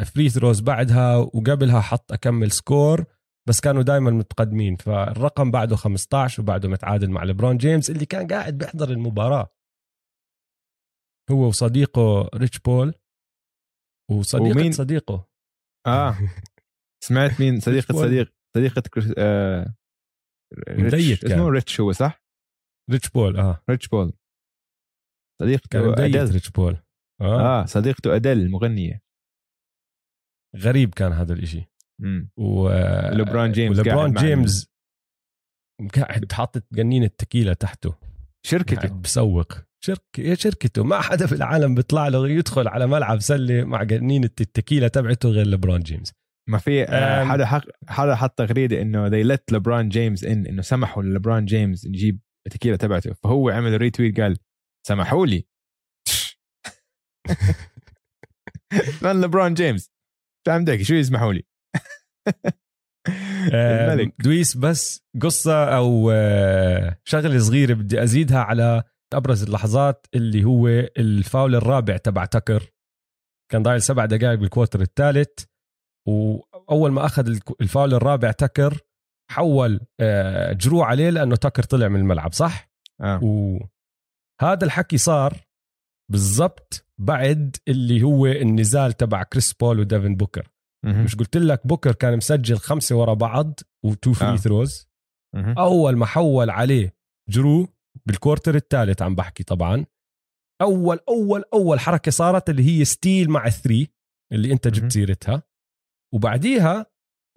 free 0.05 0.29
throws 0.29 0.61
بعدها 0.61 1.15
وقبلها 1.15 1.81
حط 1.81 2.11
أكم 2.11 2.51
score 2.51 3.05
بس 3.47 3.59
كانوا 3.59 3.83
دائما 3.83 4.11
متقدمين. 4.11 4.75
فالرقم 4.75 5.51
بعده 5.51 5.75
15 5.75 6.41
وبعده 6.41 6.69
متعادل 6.69 7.09
مع 7.09 7.23
ليبرون 7.23 7.57
جيمس 7.57 7.89
اللي 7.89 8.05
كان 8.05 8.27
قاعد 8.27 8.57
بيحضر 8.57 8.89
المباراة. 8.89 9.53
هو 11.31 11.47
وصديقه 11.47 12.29
ريتش 12.35 12.59
بول. 12.59 12.93
وصديقة 14.11 14.59
ومين؟ 14.59 14.71
صديقه. 14.71 15.27
آه. 15.87 16.17
سمعت 17.07 17.39
مين؟ 17.39 17.59
صديقة 17.59 17.93
صديق 17.93 18.33
صديقة 18.57 18.83
آه 19.17 19.75
ريتش 20.69 21.23
اسمه 21.23 21.49
ريتش 21.49 21.79
هو 21.81 21.91
صح؟ 21.91 22.23
ريتش 22.91 23.09
بول 23.09 23.37
آه. 23.37 23.63
ريتش 23.69 23.87
بول. 23.87 24.13
صديقته 25.41 25.93
أدل 25.93 26.31
ريتش 26.33 26.49
بول. 26.49 26.77
آه, 27.21 27.61
آه 27.61 27.65
صديقته 27.65 28.15
أدل 28.15 28.31
المغنية 28.41 29.01
غريب 30.57 30.93
كان 30.93 31.11
هذا 31.11 31.33
الإشي. 31.33 31.65
و 32.37 32.69
لبرون 33.09 33.51
جيمس 33.51 33.79
لبرون 33.79 34.13
جيمس 34.13 34.67
قاعد 35.95 36.31
حاطط 36.31 36.63
قنينة 36.73 37.07
تكيلة 37.07 37.53
تحته. 37.53 37.95
شركته. 38.45 38.87
بسوق. 39.01 39.53
شركة 39.85 40.33
شركته. 40.33 40.83
ما 40.83 41.01
حدا 41.01 41.27
في 41.27 41.35
العالم 41.35 41.75
بيطلع 41.75 42.07
له 42.07 42.29
يدخل 42.29 42.67
على 42.67 42.87
ملعب 42.87 43.19
سلة 43.19 43.63
مع 43.63 43.83
قنينة 43.83 44.29
التكيلة 44.41 44.87
تبعته 44.87 45.29
غير 45.29 45.47
لبرون 45.47 45.79
جيمس. 45.79 46.13
ما 46.49 46.57
في 46.57 46.83
آه، 46.83 47.25
حدا 47.25 47.45
حق 47.45 47.63
حدا 47.87 48.15
حط 48.15 48.37
تغريدة 48.37 48.81
إنه 48.81 49.09
they 49.09 49.27
let 49.35 49.41
لبرون 49.51 49.89
جيمس 49.89 50.23
ان 50.23 50.45
إنه 50.45 50.61
سمحوا 50.61 51.03
لبرون 51.03 51.45
جيمس 51.45 51.85
يجيب 51.85 52.19
التكيلة 52.47 52.75
تبعته. 52.75 53.13
فهو 53.13 53.49
عمل 53.49 53.77
retweet 53.81 54.19
قال 54.19 54.37
سمحوا 54.87 55.25
لي. 55.25 55.47
من 59.03 59.21
لبرون 59.21 59.53
جيمس 59.53 59.91
فهمت 60.47 60.81
شو 60.81 60.93
يسمحوا 60.93 61.33
لي؟ 61.33 61.43
الملك. 63.53 64.13
دويس 64.19 64.57
بس 64.57 65.05
قصة 65.21 65.75
أو 65.77 66.11
آه، 66.13 66.97
شغلة 67.03 67.39
صغيرة 67.39 67.73
بدي 67.73 68.03
أزيدها 68.03 68.39
على 68.39 68.83
أبرز 69.13 69.43
اللحظات 69.43 70.07
اللي 70.15 70.43
هو 70.43 70.67
الفاول 70.97 71.55
الرابع 71.55 71.97
تبع 71.97 72.25
تكر 72.25 72.71
كان 73.51 73.63
ضايل 73.63 73.81
سبع 73.81 74.05
دقائق 74.05 74.39
بال 74.39 74.49
quarter 74.49 74.81
الثالث 74.81 75.45
وأول 76.07 76.91
ما 76.91 77.05
أخذ 77.05 77.39
الفاول 77.61 77.93
الرابع 77.93 78.31
تكر 78.31 78.79
حول 79.31 79.79
آه، 79.99 80.53
جرو 80.53 80.81
عليه 80.81 81.09
لأنه 81.09 81.35
تكر 81.35 81.63
طلع 81.63 81.87
من 81.87 81.99
الملعب 81.99 82.33
صح؟ 82.33 82.69
آه. 83.01 83.19
وهذا 83.23 84.65
الحكي 84.65 84.97
صار 84.97 85.45
بالضبط 86.11 86.85
بعد 87.01 87.55
اللي 87.67 88.03
هو 88.03 88.25
النزال 88.25 88.93
تبع 88.93 89.23
كريس 89.23 89.53
بول 89.53 89.79
وديفن 89.79 90.15
بوكر 90.15 90.51
مهم. 90.85 91.03
مش 91.03 91.15
قلت 91.15 91.37
لك 91.37 91.67
بوكر 91.67 91.91
كان 91.91 92.17
مسجل 92.17 92.57
خمسة 92.57 92.95
ورا 92.95 93.13
بعض 93.13 93.59
و 93.85 93.92
two 93.92 94.13
free 94.13 94.33
آه. 94.33 94.35
throws 94.35 94.87
مهم. 95.35 95.59
أول 95.59 95.95
ما 95.95 96.05
حول 96.05 96.49
عليه 96.49 96.95
جرو 97.29 97.67
بال 98.07 98.18
quarter 98.18 98.55
الثالث 98.55 99.01
عم 99.01 99.15
بحكي 99.15 99.43
طبعا. 99.43 99.85
أول 100.61 100.99
أول 101.09 101.43
أول 101.53 101.79
حركة 101.79 102.11
صارت 102.11 102.49
اللي 102.49 102.63
هي 102.63 102.85
steal 102.85 103.29
مع 103.29 103.45
ال 103.45 103.53
three 103.53 103.89
اللي 104.33 104.51
أنت. 104.51 104.67
جبت 104.67 104.91
سيرتها. 104.91 105.43
وبعديها 106.13 106.85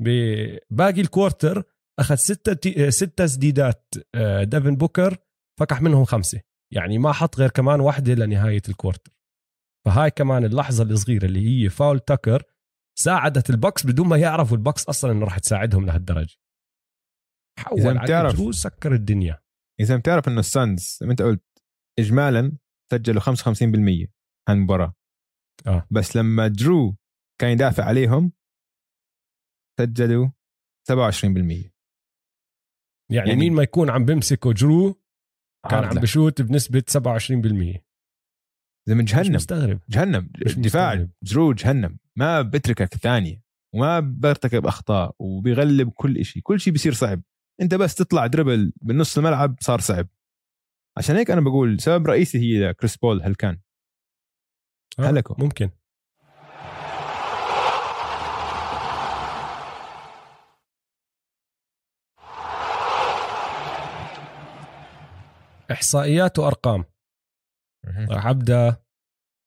بباقي 0.03 1.01
ال 1.01 1.08
quarter 1.08 1.63
أخذ 2.01 2.15
ستة 2.15 2.53
تي... 2.53 2.91
ستة 2.91 3.27
تسديدات 3.27 3.95
آه، 4.15 4.45
ديفن 4.45 4.77
بوكر 4.77 5.17
فكح 5.61 5.83
منهم 5.83 6.05
خمسة. 6.05 6.41
يعني 6.75 6.99
ما 6.99 7.13
حط 7.13 7.39
غير 7.39 7.51
كمان 7.51 7.81
واحدة 7.81 8.15
لنهاية 8.15 8.63
ال 8.69 8.74
quarter. 8.74 9.13
فهاي 9.87 10.11
كمان 10.11 10.45
اللحظة 10.45 10.85
الصغيرة 10.85 11.25
اللي 11.25 11.65
هي 11.65 11.69
فاول 11.69 12.01
تاكر 12.01 12.43
ساعدت 12.99 13.51
البوكس 13.51 13.87
بدون 13.87 14.09
ما 14.09 14.17
يعرفوا 14.17 14.57
البوكس 14.57 14.89
أصلا 14.89 15.13
إنه 15.13 15.25
راح 15.25 15.39
تساعدهم 15.39 15.87
لهالدرجة. 15.87 16.37
حول 17.59 17.99
على 17.99 18.53
سكر 18.53 18.95
الدنيا. 18.95 19.39
إذا 19.81 19.97
بتعرف 19.97 20.29
إنه 20.29 20.41
السانز 20.41 20.97
زي 21.01 21.07
ما 21.07 21.13
أنت 21.13 21.23
قلت 21.23 21.45
اجمالا 21.99 22.57
سجلوا 22.93 23.21
55% 23.21 24.09
عن 24.49 24.57
المباراه 24.57 24.95
آه. 25.67 25.87
بس 25.91 26.17
لما 26.17 26.49
درو 26.49 26.97
كان 27.41 27.51
يدافع 27.51 27.85
عليهم 27.85 28.33
سجلوا 29.81 30.29
27% 30.93 31.25
يعني, 31.25 31.71
يعني- 33.11 33.37
مين 33.37 33.53
ما 33.53 33.63
يكون 33.63 33.91
عم 33.91 34.05
بمسكه 34.05 34.53
جرو 34.53 34.95
كان 35.71 35.85
عم. 35.85 35.95
بشوت 36.01 36.43
بنسبة 36.43 36.83
27% 36.89 37.85
زي 38.89 38.95
من 38.95 39.05
مش 39.05 39.13
جهنم. 39.15 39.35
مستغرب. 39.35 39.81
جهنم. 39.89 40.31
مش 40.47 40.59
دفاع 40.59 40.95
مستغرب. 40.95 41.11
درو 41.23 41.53
جهنم. 41.53 41.99
ما 42.19 42.43
بتركك 42.43 42.95
ثانية. 42.95 43.43
وما 43.75 44.01
بيرتكب 44.01 44.67
أخطاء 44.67 45.17
وبيغلب 45.19 45.91
كل 45.91 46.25
شيء 46.25 46.43
كل 46.43 46.61
شيء 46.61 46.73
بيصير 46.73 46.93
صعب. 46.93 47.23
انت 47.61 47.75
بس 47.75 47.95
تطلع 47.95 48.27
دربل 48.27 48.73
بالنص 48.83 49.19
الملعب 49.19 49.57
صار 49.61 49.81
صعب. 49.81 50.09
عشان 50.99 51.17
هيك 51.17 51.31
أنا 51.31 51.41
بقول 51.41 51.81
سبب 51.81 52.07
رئيسي 52.07 52.39
هي 52.39 52.75
كريس 52.75 52.97
بول 52.97 53.23
هل 53.23 53.35
كان 53.35 53.59
آه، 54.99 55.03
هلكوا. 55.03 55.37
ممكن. 55.39 55.71
إحصائيات 65.73 66.39
وأرقام. 66.39 66.85
راح 68.11 68.27
أبدأ 68.27 68.77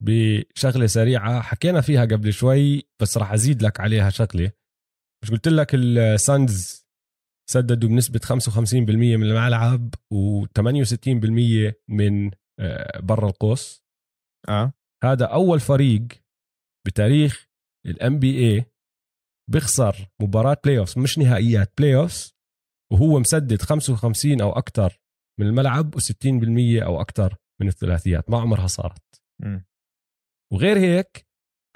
بشغلة 0.04 0.88
سريعة. 0.88 1.42
حكينا 1.42 1.82
فيها 1.82 2.06
قبل 2.06 2.34
شوي 2.34 2.84
بس 3.02 3.18
راح 3.18 3.32
أزيد 3.34 3.64
لك 3.64 3.80
عليها 3.80 4.10
شغلة. 4.10 4.52
مش 5.24 5.32
قلت 5.32 5.48
لك 5.48 5.76
السانز 5.76 6.86
سددوا 7.52 7.90
بنسبة 7.90 8.20
55% 8.20 8.84
من 8.94 9.24
الملعب 9.24 9.96
و68% 10.14 11.74
من 11.90 12.32
آه، 12.60 13.00
برا 13.00 13.28
القوس. 13.28 13.84
آه. 14.50 14.74
هذا 15.04 15.26
أول 15.26 15.60
فريق 15.60 16.08
بتاريخ 16.88 17.50
ال 17.86 18.20
NBA 18.20 18.66
بيخسر 19.52 20.10
مباراة 20.22 20.58
playoff 20.64 20.98
مش 20.98 21.18
نهائيات 21.18 21.74
playoff 21.78 22.34
وهو 22.94 23.20
مسدد 23.20 23.62
55 23.62 24.42
أو 24.42 24.52
أكثر 24.52 25.02
من 25.40 25.48
الملعب 25.48 25.96
و60% 25.96 26.84
أو 26.84 27.02
أكثر 27.02 27.36
من 27.62 27.68
الثلاثيات. 27.68 28.30
ما 28.30 28.42
عمرها 28.42 28.68
صارت. 28.68 29.22
مم. 29.42 29.66
وغير 30.54 30.78
هيك 30.78 31.28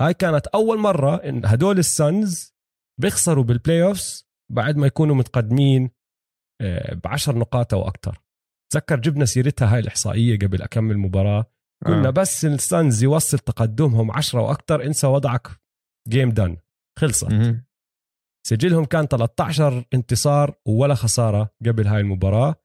هاي 0.02 0.14
كانت 0.14 0.48
أول 0.48 0.80
مرة 0.80 1.16
إن 1.16 1.46
هدول 1.46 1.78
السانز 1.80 2.56
بيخسروا 3.02 3.44
بال 3.44 3.84
playoff 3.84 4.25
بعد 4.52 4.78
ما 4.78 4.88
يكونوا 4.88 5.16
متقدمين 5.16 5.90
بعشر 7.04 7.38
نقاط 7.38 7.74
أو 7.74 7.88
أكثر. 7.88 8.22
تذكر 8.74 9.00
جبنا 9.00 9.26
سيرتها 9.26 9.74
هاي 9.74 9.80
الإحصائية 9.80 10.40
قبل 10.40 10.62
أكم 10.62 10.98
مباراة. 10.98 11.46
قلنا 11.86 12.08
آه. 12.08 12.12
بس 12.12 12.46
السانز 12.46 13.04
يوصل 13.04 13.40
تقدمهم 13.40 14.12
10 14.12 14.42
وأكثر 14.42 14.84
انسى 14.86 15.08
وضعك. 15.08 15.48
game 16.10 16.30
done 16.30 16.58
خلصت. 17.00 17.32
مهم. 17.32 17.66
سجلهم 18.48 18.86
كان 18.86 19.06
13 19.06 19.86
انتصار 19.94 20.56
ولا 20.66 20.96
خسارة 20.96 21.54
قبل 21.66 21.88
هاي 21.88 22.02
المباراة. 22.02 22.56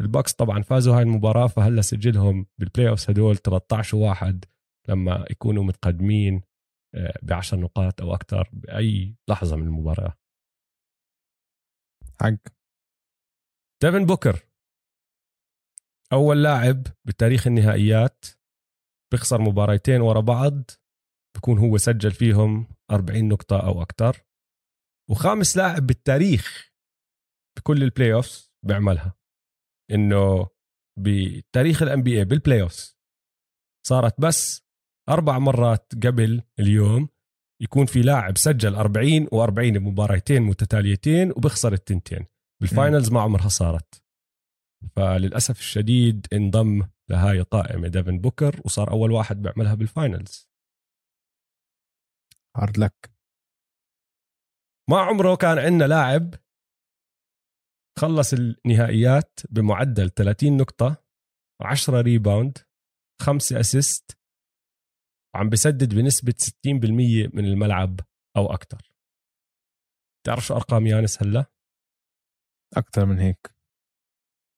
البوكس 0.00 0.32
طبعا 0.32 0.62
فازوا 0.62 0.96
هاي 0.96 1.02
المباراة 1.02 1.46
فهلا 1.46 1.82
سجلهم 1.82 2.46
بال 2.58 2.88
playoff 2.88 3.10
هدول 3.10 3.36
13 3.36 3.96
واحد 3.96 4.44
لما 4.88 5.24
يكونوا 5.30 5.64
متقدمين 5.64 6.42
ب 7.22 7.32
10 7.32 7.58
نقاط 7.58 8.00
أو 8.00 8.14
أكثر 8.14 8.48
بأي 8.52 9.16
لحظة 9.30 9.56
من 9.56 9.66
المباراة. 9.66 10.18
حق. 12.20 12.52
ديفن 13.82 14.06
بوكر. 14.06 14.48
أول 16.12 16.42
لاعب 16.42 16.82
بتاريخ 17.04 17.46
النهائيات 17.46 18.24
بيخسر 19.12 19.40
مباراتين 19.40 20.00
ورا 20.00 20.20
بعض 20.20 20.70
بكون 21.36 21.58
هو 21.58 21.78
سجل 21.78 22.12
فيهم 22.12 22.68
40 22.90 23.28
نقطة 23.28 23.66
أو 23.66 23.82
أكثر 23.82 24.24
وخامس 25.10 25.56
لاعب 25.56 25.86
بالتاريخ 25.86 26.72
بكل 27.58 27.82
ال 27.82 28.12
playoffs 28.14 28.52
بيعملها. 28.66 29.14
إنه 29.90 30.48
بتاريخ 30.98 31.82
ال 31.82 31.87
NBA 31.87 32.02
بال 32.02 32.18
playoffs 32.18 32.98
صارت 33.86 34.20
بس 34.20 34.66
أربع 35.08 35.38
مرات 35.38 35.92
قبل 36.06 36.42
اليوم 36.60 37.08
يكون 37.62 37.86
في 37.86 38.02
لاعب 38.02 38.38
سجل 38.38 38.74
40 38.74 39.26
و40 39.26 39.78
بمباراتين 39.78 40.42
متتاليتين 40.42 41.30
وبيخسر 41.30 41.72
التنتين. 41.72 42.26
بال 42.62 42.74
finals 42.74 43.10
ما 43.10 43.20
عمرها 43.20 43.48
صارت. 43.48 44.02
فللأسف 44.96 45.58
الشديد 45.58 46.26
انضم 46.32 46.88
لهاي 47.10 47.40
القائمه 47.40 47.88
ديفن 47.88 48.18
بوكر 48.18 48.60
وصار 48.64 48.90
أول 48.90 49.10
واحد 49.10 49.42
بيعملها 49.42 49.74
بال 49.74 49.90
finals. 49.90 50.48
hard 52.56 52.78
luck 52.78 53.10
ما 54.90 54.98
عمره 55.00 55.36
كان 55.36 55.58
عندنا 55.58 55.84
لاعب 55.84 56.34
خلص 57.98 58.32
النهائيات 58.32 59.40
بمعدل 59.50 60.10
30 60.10 60.56
نقطة 60.56 61.04
10 61.62 62.00
rebound 62.00 62.58
5 63.22 63.60
assist 63.60 64.15
وعم 65.36 65.48
بسدد 65.48 65.94
بنسبة 65.94 66.34
60% 66.40 66.50
من 67.34 67.44
الملعب 67.44 68.00
أو 68.36 68.46
أكثر 68.52 68.92
تعرف 70.26 70.46
شو 70.46 70.54
أرقام 70.54 70.86
يانيس 70.86 71.22
هلا؟ 71.22 71.44
أكثر 72.76 73.06
من 73.06 73.18
هيك. 73.18 73.54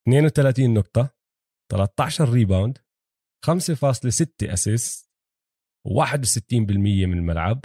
32 0.09 0.75
نقطة 0.75 1.11
13 1.73 2.29
rebound 2.29 2.79
5.6 3.47 4.27
assist 4.43 5.11
و61% 5.89 6.53
من 6.73 7.13
الملعب. 7.13 7.65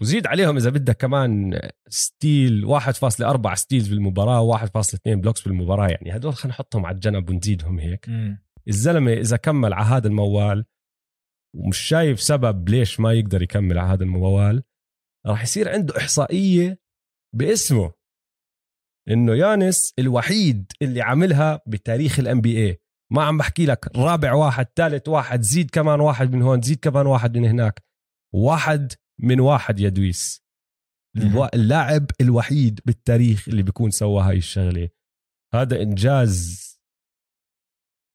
وزيد 0.00 0.26
عليهم 0.26 0.56
إذا 0.56 0.70
بدك 0.70 0.96
كمان 0.96 1.60
steal 1.88 2.66
1.4 2.80 3.54
steals 3.54 3.88
بالمباراة 3.88 4.58
1.2 4.58 4.98
blocks 5.06 5.42
بالمباراة 5.42 5.88
يعني 5.88 6.16
هدول 6.16 6.34
خلينا 6.34 6.54
نحطهم 6.54 6.86
على 6.86 6.94
الجنب 6.94 7.30
ونزيدهم 7.30 7.78
هيك. 7.78 8.08
الزلمة 8.68 9.12
إذا 9.12 9.36
كمل 9.36 9.72
على 9.72 9.86
هذا 9.86 10.08
الموال 10.08 10.64
ومش 11.56 11.78
شايف 11.78 12.20
سبب 12.20 12.68
ليش 12.68 13.00
ما 13.00 13.12
يقدر 13.12 13.42
يكمل 13.42 13.78
على 13.78 13.92
هذا 13.92 14.04
الموال 14.04 14.62
راح 15.26 15.42
يصير 15.42 15.68
عنده 15.68 15.96
إحصائية 15.96 16.78
باسمه. 17.36 17.92
إنه 19.10 19.34
يانيس 19.34 19.92
الوحيد 19.98 20.72
اللي 20.82 21.02
عاملها 21.02 21.62
بتاريخ 21.66 22.18
ال 22.18 22.40
NBA 22.40 22.80
ما 23.12 23.22
عم 23.22 23.38
بحكي 23.38 23.66
لك 23.66 23.96
رابع 23.96 24.34
واحد 24.34 24.66
ثالث 24.76 25.08
واحد 25.08 25.40
زيد 25.40 25.70
كمان 25.70 26.00
واحد 26.00 26.32
من 26.32 26.42
هون 26.42 26.62
زيد 26.62 26.78
كمان 26.78 27.06
واحد 27.06 27.38
من 27.38 27.44
هناك. 27.44 27.84
واحد 28.34 28.92
من 29.20 29.40
واحد 29.40 29.80
يا 29.80 29.88
دويس. 29.88 30.42
اللاعب 31.54 32.10
الوحيد 32.20 32.80
بالتاريخ 32.84 33.48
اللي 33.48 33.62
بيكون 33.62 33.90
سوى 33.90 34.22
هاي 34.22 34.36
الشغلة. 34.36 34.88
هذا 35.54 35.82
إنجاز 35.82 36.65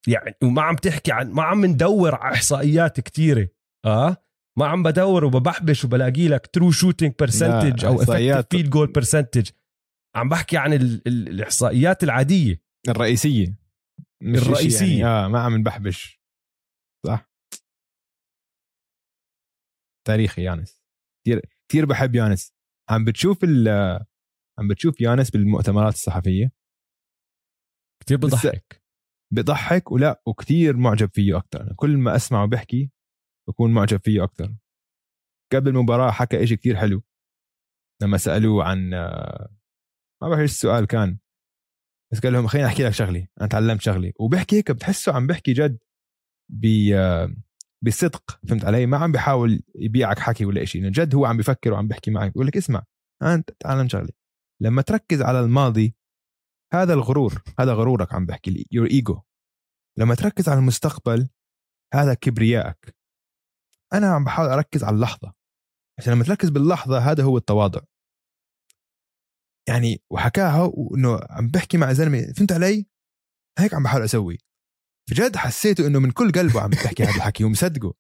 يعني 0.08 0.36
وما 0.44 0.62
عم 0.62 0.76
تحكي 0.76 1.12
عن 1.12 1.32
ما 1.32 1.44
عم 1.44 1.66
ندور 1.66 2.16
على 2.16 2.36
إحصائيات 2.36 3.00
كتيرة. 3.00 3.50
آه؟ 3.86 4.18
ما 4.58 4.66
عم 4.68 4.84
بدور 4.84 5.26
وببحبش 5.26 5.86
وبلاقي 5.86 6.28
لك 6.28 6.48
true 6.48 6.72
shooting 6.72 7.14
percentage 7.20 7.86
أو 7.86 7.98
إحصائيات- 8.02 8.52
field 8.52 8.70
goal 8.70 8.92
percentage 8.92 9.50
عم 10.16 10.30
بحكي 10.30 10.58
عن 10.58 10.74
ال 10.74 11.08
ال 11.08 11.28
الإحصائيات 11.28 12.04
العادية. 12.04 12.62
الرئيسية. 12.90 13.56
مش 14.24 14.40
إشي 14.40 14.50
الرئيسية. 14.50 15.00
يعني 15.00 15.06
آه 15.06 15.28
ما 15.28 15.40
عم 15.40 15.56
نبحبش. 15.56 16.22
صح؟ 17.08 17.32
تاريخي 20.08 20.44
يانس. 20.44 20.84
كثير 21.26 21.42
كثير 21.70 21.86
بحب 21.86 22.16
يانس. 22.16 22.54
عم 22.90 23.06
بتشوف 23.06 23.44
ال 23.44 23.68
عم 24.60 24.68
بتشوف 24.68 25.02
يانس 25.02 25.32
بالمؤتمرات 25.32 25.94
الصحفية؟ 25.94 26.52
كتير 28.04 28.18
بس- 28.18 28.30
بضحك. 28.32 28.81
بضحك 29.34 29.92
ولا 29.92 30.22
وكثير 30.26 30.78
معجب 30.78 31.10
فيه 31.14 31.38
أكثر 31.38 31.74
كل 31.76 31.98
ما 31.98 32.16
أسمعه 32.16 32.46
بيحكي 32.46 32.92
بكون 33.50 33.74
معجب 33.74 34.00
فيه 34.04 34.24
أكثر 34.24 34.56
قبل 35.54 35.70
المباراة 35.70 36.12
حكى 36.12 36.44
إشي 36.44 36.56
كتير 36.56 36.76
حلو. 36.76 37.04
لما 38.02 38.18
سألوه 38.18 38.64
عن 38.64 38.90
ما 38.90 40.28
بعرف 40.30 40.40
إيش 40.40 40.52
السؤال 40.52 40.88
كان. 40.88 41.18
بس 42.14 42.20
قال 42.20 42.34
لهم 42.34 42.48
خليني 42.48 42.68
أحكي 42.68 42.84
لك 42.84 42.92
شغلي. 42.92 43.28
أنا 43.42 43.48
تعلمت 43.48 43.82
شغلي. 43.82 44.14
وبيحكي 44.20 44.56
هيك 44.56 44.72
بتحسه 44.72 45.14
عم 45.14 45.28
بيحكي 45.28 45.54
جد 45.54 45.78
ب 46.50 46.94
بصدق. 47.82 48.40
فهمت 48.48 48.66
علي؟ 48.66 48.86
ما 48.86 48.98
عم 48.98 49.12
بيحاول 49.12 49.64
يبيعك 49.76 50.20
حكي 50.20 50.46
ولا 50.46 50.66
شيء 50.66 50.90
جد 50.90 51.16
هو 51.16 51.26
عم 51.26 51.38
بفكر 51.38 51.74
وعم 51.74 51.88
بيحكي 51.88 52.12
معك. 52.12 52.32
بيقول 52.32 52.48
لك 52.48 52.58
اسمع 52.58 52.84
أنت 53.24 53.50
تعلم 53.60 53.88
شغلي. 53.88 54.12
لما 54.62 54.82
تركز 54.82 55.22
على 55.22 55.40
الماضي 55.40 55.96
هذا 56.74 56.94
الغرور 56.94 57.44
هذا 57.60 57.74
غرورك 57.74 58.14
عم 58.14 58.26
بحكي 58.26 58.52
لي 58.52 58.66
يور 58.72 58.88
ايجو 58.88 59.22
لما 59.98 60.16
تركز 60.16 60.50
على 60.50 60.60
المستقبل 60.60 61.30
هذا 61.94 62.14
كبريائك. 62.14 62.96
أنا 63.94 64.08
عم 64.08 64.24
بحاول 64.24 64.50
أركز 64.50 64.84
على 64.84 64.96
اللحظة. 64.96 65.34
عشان 66.00 66.14
لما 66.14 66.24
تركز 66.24 66.50
باللحظة 66.50 67.00
هذا 67.00 67.24
هو 67.24 67.38
التواضع. 67.38 67.82
يعني 69.68 70.04
وحكاها 70.10 70.72
وإنه 70.74 71.20
عم 71.30 71.48
بحكي 71.48 71.78
مع 71.78 71.94
زلمة 71.94 72.34
فهمت 72.38 72.52
علي؟ 72.52 72.86
هيك 73.60 73.74
عم 73.74 73.84
بحاول 73.84 74.04
أسوي. 74.04 74.38
بجد 75.10 75.36
حسيته 75.36 75.88
إنه 75.88 76.00
من 76.00 76.12
كل 76.12 76.32
قلبه 76.32 76.62
عم 76.62 76.70
بحكي 76.70 77.04
هذا 77.04 77.16
الحكي 77.16 77.44
ومصدقه 77.44 77.94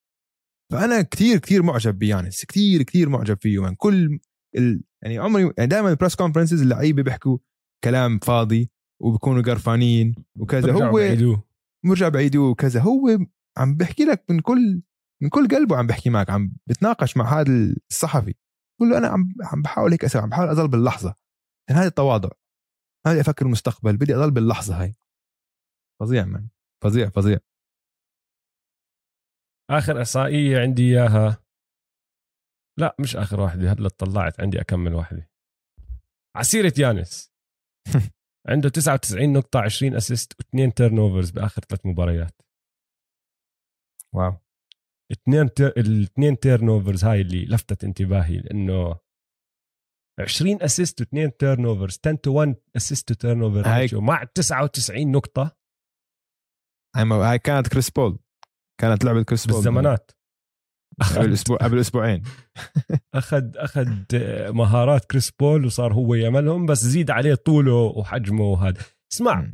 فأنا 0.71 1.01
كثير 1.01 1.37
كثير 1.37 1.63
معجب 1.63 1.99
بيانيس 1.99 2.45
كثير 2.45 2.83
كثير 2.83 3.09
معجب 3.09 3.37
فيه 3.41 3.63
من 3.63 3.75
كل 3.75 4.19
ال... 4.57 4.83
يعني 5.03 5.17
عمري 5.17 5.53
يعني 5.57 5.69
دائما 5.69 5.89
ال 5.89 5.93
press 5.93 6.15
conferences 6.15 6.61
اللعيبة 6.61 7.03
بيحكوا 7.03 7.37
كلام 7.83 8.19
فاضي 8.19 8.71
وبكونوا 9.01 9.41
قرفانين 9.41 10.15
وكذا. 10.39 10.71
هو 10.73 10.91
بعيدوه. 10.91 11.43
بنرجع 11.85 12.09
بعيدوه 12.09 12.49
وكذا. 12.49 12.81
هو 12.81 13.19
عم 13.57 13.77
بحكي 13.77 14.05
لك 14.05 14.25
من 14.29 14.39
كل 14.39 14.81
من 15.21 15.29
كل 15.29 15.47
قلبه 15.47 15.77
عم 15.77 15.87
بحكي 15.87 16.09
معك 16.09 16.29
عم 16.29 16.53
بتناقش 16.67 17.17
مع 17.17 17.39
هذا 17.39 17.75
الصحفي. 17.89 18.35
بقول 18.79 18.91
له 18.91 18.97
أنا 18.97 19.07
عم 19.07 19.33
عم 19.43 19.61
بحاول 19.61 19.91
هيك 19.91 20.03
أسوي 20.03 20.21
عم 20.21 20.29
بحاول 20.29 20.49
أضل 20.49 20.67
باللحظة. 20.67 21.15
يعني 21.69 21.81
هذا 21.81 21.87
التواضع. 21.87 22.29
هذا 23.07 23.21
أفكر 23.21 23.45
المستقبل. 23.45 23.97
بدي 23.97 24.15
أضل 24.15 24.31
باللحظة 24.31 24.81
هاي. 24.81 24.95
فظيع 26.01 26.25
من 26.25 26.47
فظيع 26.83 27.09
فظيع. 27.09 27.39
آخر 29.69 30.01
إحصائية 30.01 30.59
عندي 30.59 30.83
إياها. 30.83 31.43
لا 32.79 32.95
مش 32.99 33.15
آخر 33.15 33.41
واحدة. 33.41 33.71
هلا 33.71 33.89
طلعت 33.89 34.41
عندي 34.41 34.61
أكمل 34.61 34.93
واحدة. 34.93 35.29
عسيرة 36.35 36.73
يانيس. 36.77 37.30
عنده 38.49 38.69
99 38.69 39.33
نقطة 39.33 39.59
20 39.59 39.95
assist 39.95 40.33
واثنين 40.39 40.73
turnovers 40.73 41.29
بآخر 41.29 41.61
ثلاث 41.61 41.85
مباريات. 41.85 42.41
wow. 44.15 44.33
اثنين 45.11 45.49
الاثنين 45.77 46.39
turnovers 46.39 47.03
هاي 47.03 47.21
اللي 47.21 47.45
لفتت 47.45 47.83
انتباهي 47.83 48.37
لأنه 48.37 48.99
20 50.19 50.61
assist 50.61 51.01
واثنين 51.01 51.37
turnovers 51.37 51.99
10 52.05 52.15
to 52.15 52.31
1 52.31 52.55
assist 52.75 53.07
to 53.07 53.13
turnover 53.13 54.01
مع 54.01 54.23
99 54.23 55.11
نقطة. 55.11 55.57
هاي 56.95 57.39
كانت 57.39 57.67
كريس 57.67 57.89
بول. 57.89 58.19
كانت 58.81 59.03
لعبة 59.03 59.23
كريس 59.23 59.45
بول. 59.47 59.55
بالزمانات. 59.55 60.11
قبل 61.15 61.33
أسبوع 61.33 61.57
قبل 61.57 61.79
أسبوعين. 61.79 62.23
اخذ 63.13 63.57
أخذ 63.57 63.89
مهارات 64.53 65.05
كريس 65.05 65.31
بول 65.31 65.65
وصار 65.65 65.93
هو 65.93 66.15
يعملهم 66.15 66.65
بس 66.65 66.77
زيد 66.77 67.11
عليه 67.11 67.35
طوله 67.35 67.73
وحجمه 67.73 68.43
وهذا. 68.43 68.81
اسمع 69.13 69.51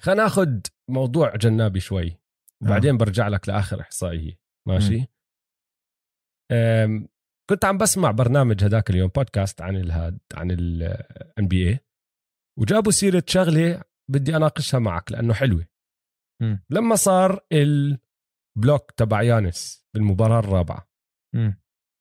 خلينا 0.00 0.22
ناخذ 0.22 0.60
موضوع 0.90 1.36
جانبي 1.36 1.80
شوي. 1.80 2.16
وبعدين 2.62 2.94
آه. 2.94 2.98
برجع 2.98 3.28
لك 3.28 3.48
لآخر 3.48 3.80
إحصائية. 3.80 4.38
ماشي؟ 4.68 5.06
كنت 7.50 7.64
عم 7.64 7.78
بسمع 7.78 8.10
برنامج 8.10 8.64
هذاك 8.64 8.90
اليوم 8.90 9.08
بودكاست 9.08 9.60
عن 9.60 9.76
الهاد 9.76 10.18
عن 10.34 10.50
ال 10.50 11.48
NBA 11.48 11.78
وجابوا 12.58 12.92
سيرة 12.92 13.22
شغلة 13.26 13.82
بدي 14.10 14.36
أناقشها 14.36 14.78
معك 14.80 15.12
لأنه 15.12 15.34
حلوة. 15.34 15.66
م. 16.42 16.56
لما 16.70 16.94
صار 16.96 17.40
ال 18.58 18.63
block 18.63 18.90
تبع 18.90 19.22
يانيس 19.22 19.86
بالمباراة 19.94 20.38
الرابعة. 20.38 20.88
م. 21.34 21.52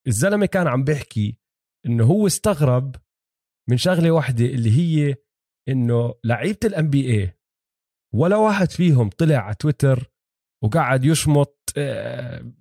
الزلمة 0.08 0.46
كان 0.46 0.68
عم 0.68 0.84
بيحكي 0.84 1.38
إنه 1.86 2.04
هو 2.04 2.28
استغرب 2.28 2.96
من 3.70 3.78
شغلة 3.78 4.12
واحدة 4.12 4.46
اللي 4.46 4.72
هي 4.72 5.16
إنه 5.70 6.14
لعيبة 6.24 6.60
ال 6.66 6.90
NBA 6.90 7.38
ولا 8.14 8.36
واحد 8.36 8.72
فيهم 8.72 9.10
طلع 9.10 9.38
على 9.38 9.56
تويتر 9.56 10.12
وقعد 10.64 11.06
يشمط 11.06 11.74
آه، 11.78 12.52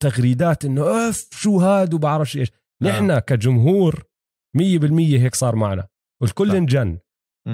تغريدات 0.00 0.64
إنه 0.64 1.08
أوف 1.08 1.28
شو 1.32 1.58
هاد 1.58 1.94
وبعرفش 1.94 2.36
إيش. 2.36 2.50
آه. 2.52 2.86
نحن 2.86 3.18
كجمهور 3.18 4.04
100% 4.56 4.60
هيك 5.20 5.34
صار 5.34 5.56
معنا. 5.56 5.88
والكل 6.22 6.56
انجن. 6.56 6.98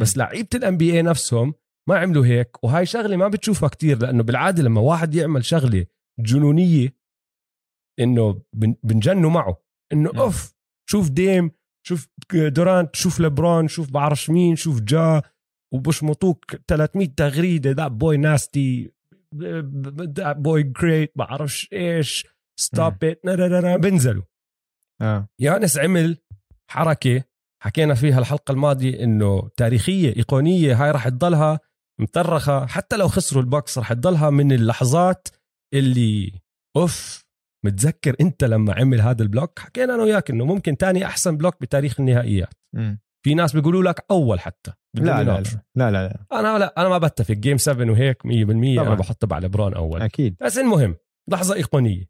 بس 0.01 0.17
لعيبة 0.17 0.49
ال 0.55 0.77
NBA 0.77 1.03
نفسهم 1.03 1.55
ما 1.89 1.99
عملوا 1.99 2.27
هيك 2.27 2.65
وهاي 2.65 2.87
شغلة 2.87 3.17
ما 3.17 3.29
بتشوفها 3.29 3.69
كتير 3.69 3.99
لأنه 3.99 4.23
بالعادة 4.23 4.63
لما 4.63 4.81
واحد 4.81 5.15
يعمل 5.15 5.45
شغلة 5.45 5.87
جنونية 6.21 6.97
إنه 8.01 8.43
بنجنوا 8.83 9.31
معه 9.31 9.63
إنه 9.93 10.11
أوف 10.17 10.55
شوف 10.91 11.11
Dame 11.11 11.51
شوف 11.87 12.09
دورانت 12.33 12.97
شوف 12.97 13.21
لبرون 13.21 13.69
شوف 13.69 13.91
بعرفش 13.91 14.31
مين 14.31 14.57
شوف 14.57 14.81
جا 14.81 15.23
وبشمطوك 15.75 16.57
300 16.69 17.09
تغريدة 17.17 17.71
the 17.71 17.89
boy 17.89 18.17
nasty 18.17 18.93
boy 20.37 20.63
great 20.63 21.13
بعرفش 21.17 21.69
إيش 21.73 22.27
stop 22.61 23.05
it 23.05 23.21
بنزلوا. 23.77 24.23
آه. 25.01 25.29
يانيس 25.41 25.79
عمل 25.79 26.19
حركة 26.71 27.25
حكينا 27.63 27.95
فيها 27.95 28.19
الحلقة 28.19 28.53
الماضية 28.53 29.05
إنه 29.05 29.49
تاريخية 29.57 30.17
أيقونية 30.17 30.85
هاي 30.85 30.91
راح 30.91 31.09
تضلها 31.09 31.61
مطرخه 32.01 32.67
حتى 32.67 32.97
لو 32.97 33.09
خسروا 33.09 33.43
البوكس 33.43 33.79
راح 33.79 33.93
تضلها 33.93 34.31
من 34.31 34.53
اللحظات 34.53 35.29
اللي 35.75 36.33
أوف 36.77 37.27
متذكر 37.67 38.17
أنت 38.21 38.45
لما 38.45 38.75
عمل 38.75 39.01
هذا 39.01 39.23
ال 39.23 39.28
block؟ 39.28 39.59
حكينا 39.59 39.95
أنا 39.95 40.03
وياك 40.03 40.31
إنه 40.31 40.45
ممكن 40.45 40.77
تاني 40.77 41.05
أحسن 41.07 41.37
block 41.37 41.61
بتاريخ 41.61 42.01
النهائيات. 42.01 42.55
م. 42.77 42.97
في 43.25 43.35
ناس 43.35 43.53
بيقولوا 43.53 43.83
لك 43.83 44.05
أول 44.11 44.41
حتى. 44.41 44.73
لا 44.97 45.03
لا, 45.03 45.23
لا 45.23 45.43
لا 45.77 45.91
لا 45.91 46.09
لا. 46.09 46.27
أنا 46.33 46.59
لا 46.59 46.81
أنا 46.81 46.89
ما 46.89 46.99
بتفق. 46.99 47.35
game 47.35 47.59
7 47.59 47.91
وهيك 47.91 48.27
100% 48.27 48.77
طبعا. 48.77 48.87
أنا 48.87 48.95
بحطه 48.95 49.35
على 49.35 49.47
لبرون 49.47 49.75
أول. 49.75 50.03
أكيد. 50.03 50.37
بس 50.41 50.59
المهم 50.59 50.97
لحظة 51.31 51.55
أيقونية. 51.55 52.05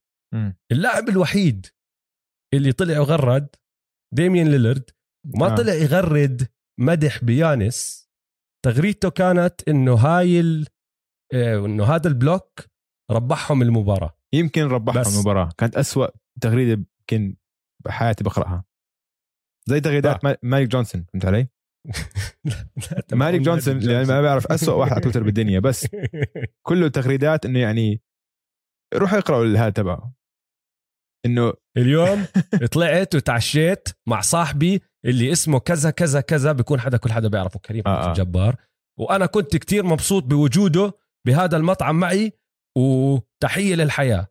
اللاعب 0.73 1.09
الوحيد 1.09 1.67
اللي 2.55 2.73
طلع 2.73 2.99
وغرد 2.99 3.49
ديميان 4.15 4.49
ليلرد. 4.49 4.91
ما 5.25 5.53
آه. 5.53 5.55
طلع 5.55 5.73
يغرد 5.75 6.49
مدح 6.81 7.25
بيانيس. 7.25 8.06
تغريدته 8.65 9.11
كانت 9.11 9.69
إنه 9.69 9.95
هاي 9.95 10.41
ال... 10.41 10.67
آه، 11.35 11.67
إنه 11.67 11.85
هذا 11.85 12.09
ال 12.09 12.17
block 12.17 12.61
ربحهم 13.11 13.63
المباراة. 13.63 14.19
يمكن 14.35 14.63
ربحهم 14.63 15.15
المباراة. 15.15 15.51
كانت 15.59 15.77
أسوأ 15.77 16.07
تغريدة 16.41 16.85
يمكن 17.01 17.37
بحياتي 17.85 18.25
بقرأها. 18.25 18.65
زي 19.69 19.81
تغريدات 19.81 20.25
آه. 20.25 20.39
مالك 20.43 20.69
جونسون 20.69 21.05
فهمت 21.13 21.25
علي؟ 21.25 21.49
مالك 23.13 23.41
جونسون 23.41 23.91
يعني 23.91 24.05
ما 24.05 24.23
بعرف 24.23 24.47
أسوأ 24.47 24.75
واحد 24.75 24.93
على 24.93 25.01
تويتر 25.01 25.23
بالدنيا 25.23 25.61
بس 25.61 25.87
كله 26.69 26.89
تغريدات 26.89 27.47
إنه 27.47 27.59
يعني 27.59 28.03
روحوا 28.95 29.19
اقرأوا 29.19 29.45
الهاد 29.45 29.73
تبعه 29.73 30.16
إنه 31.27 31.53
اليوم 31.77 32.27
طلعت 32.73 33.15
وتعشيت 33.15 33.89
مع 34.09 34.21
صاحبي 34.21 34.83
اللي 35.05 35.33
اسمه 35.33 35.59
كذا 35.59 35.91
كذا 35.91 36.21
كذا 36.21 36.53
بيكون 36.53 36.81
حدا 36.81 36.97
كل 36.97 37.13
حدا 37.13 37.29
بيعرفه 37.29 37.61
كريم 37.61 37.83
آه, 37.87 38.11
آه. 38.11 38.13
جبار 38.13 38.57
وأنا 38.99 39.27
كنت 39.27 39.57
كتير 39.57 39.85
مبسوط 39.87 40.25
بوجوده 40.25 40.93
بهذا 41.27 41.57
المطعم 41.57 42.01
معي 42.01 42.33
وتحية 42.79 43.75
للحياة. 43.75 44.27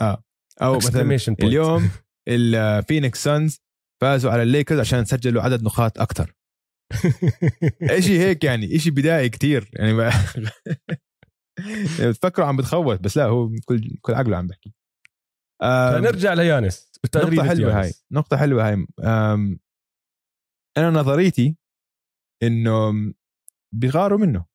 آه. 0.00 0.24
أو 0.62 0.76
مثلا 0.76 1.18
اليوم 1.42 1.90
الفينيكس 2.28 3.24
سانز 3.24 3.60
فازوا 4.00 4.30
على 4.30 4.42
الليكرز 4.42 4.78
عشان 4.80 5.04
سجلوا 5.04 5.42
عدد 5.42 5.62
نقاط 5.62 6.00
أكثر 6.00 6.34
إشي 7.82 8.18
هيك 8.18 8.44
يعني 8.44 8.76
إشي 8.76 8.90
بدائي 8.90 9.28
كتير. 9.28 9.70
يعني 9.72 9.92
بتفكروا 12.10 12.46
عم 12.46 12.56
بتخوت 12.56 13.00
بس 13.00 13.16
لا 13.16 13.24
هو 13.24 13.50
كل 13.64 13.96
كل 14.00 14.14
عقله 14.14 14.36
عم 14.36 14.46
بحكي 14.46 14.74
نرجع 15.62 16.34
ليانس 16.34 16.92
نقطة 17.04 17.48
حلوة 17.48 17.72
يانس. 17.72 17.86
هاي 17.86 17.92
نقطة 18.10 18.36
حلوة 18.36 18.68
هاي. 18.68 18.86
أنا 20.76 20.90
نظريتي 20.90 21.56
إنه 22.42 22.92
بيغاروا 23.74 24.18
منه. 24.18 24.46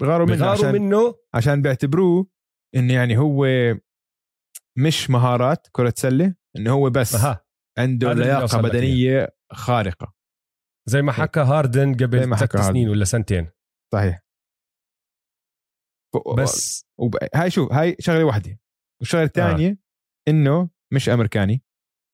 بيغاروا 0.00 0.26
منه 0.26 0.36
بيغاروا 0.36 0.52
عشان 0.52 0.72
منه؟ 0.72 1.14
عشان 1.34 1.62
بيعتبروه 1.62 2.26
إنه 2.74 2.94
يعني 2.94 3.18
هو 3.18 3.46
مش 4.78 5.10
مهارات 5.10 5.66
كرة 5.72 5.94
سلة 5.96 6.34
إنه 6.56 6.72
هو 6.72 6.90
بس 6.90 7.14
أها. 7.14 7.46
عنده 7.78 8.12
لياقة 8.12 8.62
بدنية 8.62 9.36
خارقة. 9.52 10.14
زي 10.88 11.02
ما 11.02 11.12
حكى 11.12 11.40
هاردن 11.40 11.94
قبل 11.94 12.38
ست 12.38 12.56
سنين 12.56 12.88
ولا 12.88 13.04
سنتين. 13.04 13.50
صحيح. 13.94 14.22
بس 16.38 16.86
وب... 16.98 17.16
هاي 17.34 17.50
شوف 17.50 17.72
هاي 17.72 17.96
شغلة 18.00 18.24
واحدة 18.24 18.58
والشغلة 19.00 19.24
الثانية 19.24 19.68
آه. 19.70 19.76
إنه 20.30 20.68
مش 20.92 21.08
أمريكاني 21.08 21.62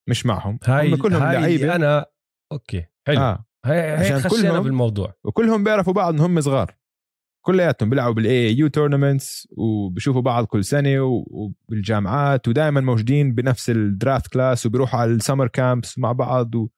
مش 0.08 0.26
معهم. 0.26 0.58
هاي 0.64 0.88
هم 0.94 0.96
كلهم 0.96 1.22
هاي 1.22 1.40
لعيبة. 1.40 1.74
أنا 1.74 2.06
okay 2.52 2.86
حلو. 3.06 3.20
آه. 3.20 3.44
هي 3.64 3.98
هيك 3.98 4.26
كلهم- 4.26 4.62
بالموضوع. 4.62 5.14
وكلهم 5.24 5.64
بيعرفوا 5.64 5.92
بعض 5.92 6.14
ان 6.14 6.20
هم 6.20 6.40
صغار. 6.40 6.74
كلياتهم 7.46 7.90
بيلعبوا 7.90 8.14
بال 8.14 8.54
AAU 8.58 8.68
tournaments 8.68 9.48
وبشوفوا 9.50 10.20
بعض 10.22 10.44
كل 10.44 10.64
سنة 10.64 11.02
وبالجامعات 11.30 12.48
ودائما 12.48 12.80
موجودين 12.80 13.34
بنفس 13.34 13.70
ال 13.70 13.80
draft 13.80 14.32
class 14.32 14.66
وبيروحوا 14.66 15.00
على 15.00 15.10
ال 15.10 15.16
summer 15.16 15.48
camps 15.48 15.98
مع 15.98 16.12
بعض 16.12 16.54
و... 16.54 16.68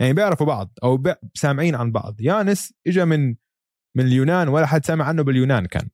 يعني 0.00 0.12
بيعرفوا 0.12 0.46
بعض 0.46 0.72
أو. 0.84 1.02
سامعين 1.34 1.74
عن 1.74 1.92
بعض. 1.92 2.20
يانس 2.20 2.74
اجى 2.86 3.04
من 3.04 3.28
من 3.96 4.06
اليونان 4.06 4.48
ولا 4.48 4.66
حد 4.66 4.84
سامع 4.86 5.04
عنه 5.04 5.22
باليونان 5.22 5.66
كان. 5.66 5.88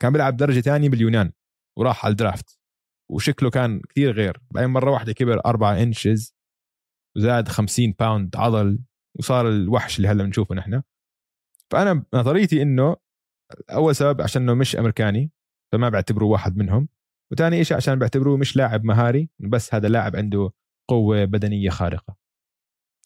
كان 0.00 0.12
بيلعب 0.12 0.36
درجة 0.36 0.60
ثانية 0.60 0.88
باليونان 0.88 1.32
وراح 1.78 2.04
على 2.04 2.12
الدرافت. 2.12 2.58
وشكله 3.10 3.50
كان 3.50 3.80
كثير 3.80 4.12
غير. 4.12 4.40
بعدين 4.50 4.70
مرة 4.70 4.90
واحدة 4.90 5.12
كبر 5.12 5.40
4 5.46 5.82
انشز 5.82 6.34
وزاد 7.16 7.48
50 7.48 7.94
باوند 7.98 8.36
عضل 8.36 8.78
وصار 9.18 9.48
الوحش 9.48 9.96
اللي 9.96 10.08
هلا 10.08 10.24
بنشوفه 10.24 10.54
نحن. 10.54 10.82
فأنا 11.70 12.04
نظريتي 12.14 12.62
إنه 12.62 12.96
أول 13.70 13.96
سبب 13.96 14.20
عشان 14.20 14.42
إنه 14.42 14.54
مش 14.54 14.76
أمريكاني 14.76 15.30
فما 15.72 15.88
بعتبره 15.88 16.24
واحد 16.24 16.56
منهم. 16.56 16.88
وثاني 17.32 17.64
شيء 17.64 17.76
عشان 17.76 17.98
بعتبروه 17.98 18.36
مش 18.36 18.56
لاعب 18.56 18.84
مهاري 18.84 19.30
بس 19.38 19.74
هذا 19.74 19.88
لاعب 19.88 20.16
عنده 20.16 20.50
قوة 20.88 21.24
بدنية 21.24 21.70
خارقة. 21.70 22.16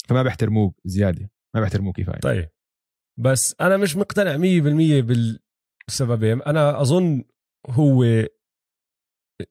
فما 0.09 0.22
بيحترموه 0.22 0.74
زيادة. 0.84 1.30
ما 1.55 1.61
بيحترموه 1.61 1.93
كفاية. 1.93 2.20
طيب. 2.20 2.49
بس 3.18 3.57
أنا 3.61 3.76
مش 3.76 3.97
مقتنع 3.97 4.36
100% 4.36 5.39
بالسببين 5.89 6.43
أنا 6.43 6.80
أظن 6.80 7.24
هو 7.70 8.05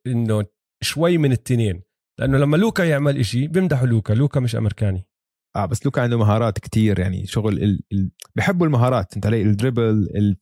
إنه 0.08 0.46
شوي 0.84 1.18
من 1.18 1.32
التنين 1.32 1.84
لأنه 2.20 2.38
لما 2.38 2.58
لوكا 2.58 2.84
يعمل 2.84 3.18
إشي 3.18 3.48
بيمدحوا 3.48 3.88
لوكا 3.88 4.14
لوكا 4.14 4.40
مش 4.40 4.56
أمريكاني. 4.56 5.08
آه 5.56 5.66
بس 5.66 5.86
لوكا 5.86 6.02
عنده 6.02 6.18
مهارات 6.18 6.60
كتير 6.60 7.00
يعني 7.00 7.26
شغل 7.26 7.64
ال... 7.64 7.84
ال... 7.94 8.12
بحبوا 8.36 8.68
المهارات. 8.68 9.16
أنت 9.16 9.26
علي 9.26 9.42
الدريبل 9.42 9.84
ال... 9.84 10.38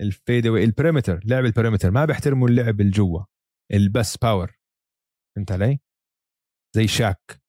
الفيدوي 0.00 0.64
البريمتر 0.64 1.20
لعب 1.24 1.44
البريمتر 1.44 1.90
ما 1.90 2.04
بيحترموا 2.04 2.48
اللعب 2.48 2.80
الجوا 2.80 3.24
البس 3.72 4.16
باور 4.16 4.58
فهمت 5.36 5.52
علي؟ 5.52 5.78
زي 6.76 6.86
شاك. 6.86 7.42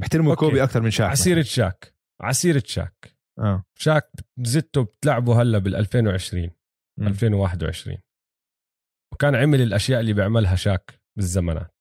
بيحترموا. 0.00 0.34
كوبي 0.34 0.62
أكثر 0.62 0.80
من 0.80 0.90
شاك 0.90 1.10
عسيرة 1.10 1.42
شاك. 1.42 1.94
عسيرة 2.20 2.62
شاك. 2.66 3.16
آه. 3.38 3.64
شاك 3.78 4.10
زدته 4.38 4.82
بتلعبه 4.82 5.42
هلأ 5.42 5.58
بال 5.58 5.76
2020 5.76 6.50
مم. 7.00 7.06
2021 7.08 7.98
وكان 9.12 9.34
عمل 9.34 9.60
الأشياء 9.60 10.00
اللي 10.00 10.12
بيعملها 10.12 10.56
شاك 10.56 11.00
بالزمانات. 11.16 11.74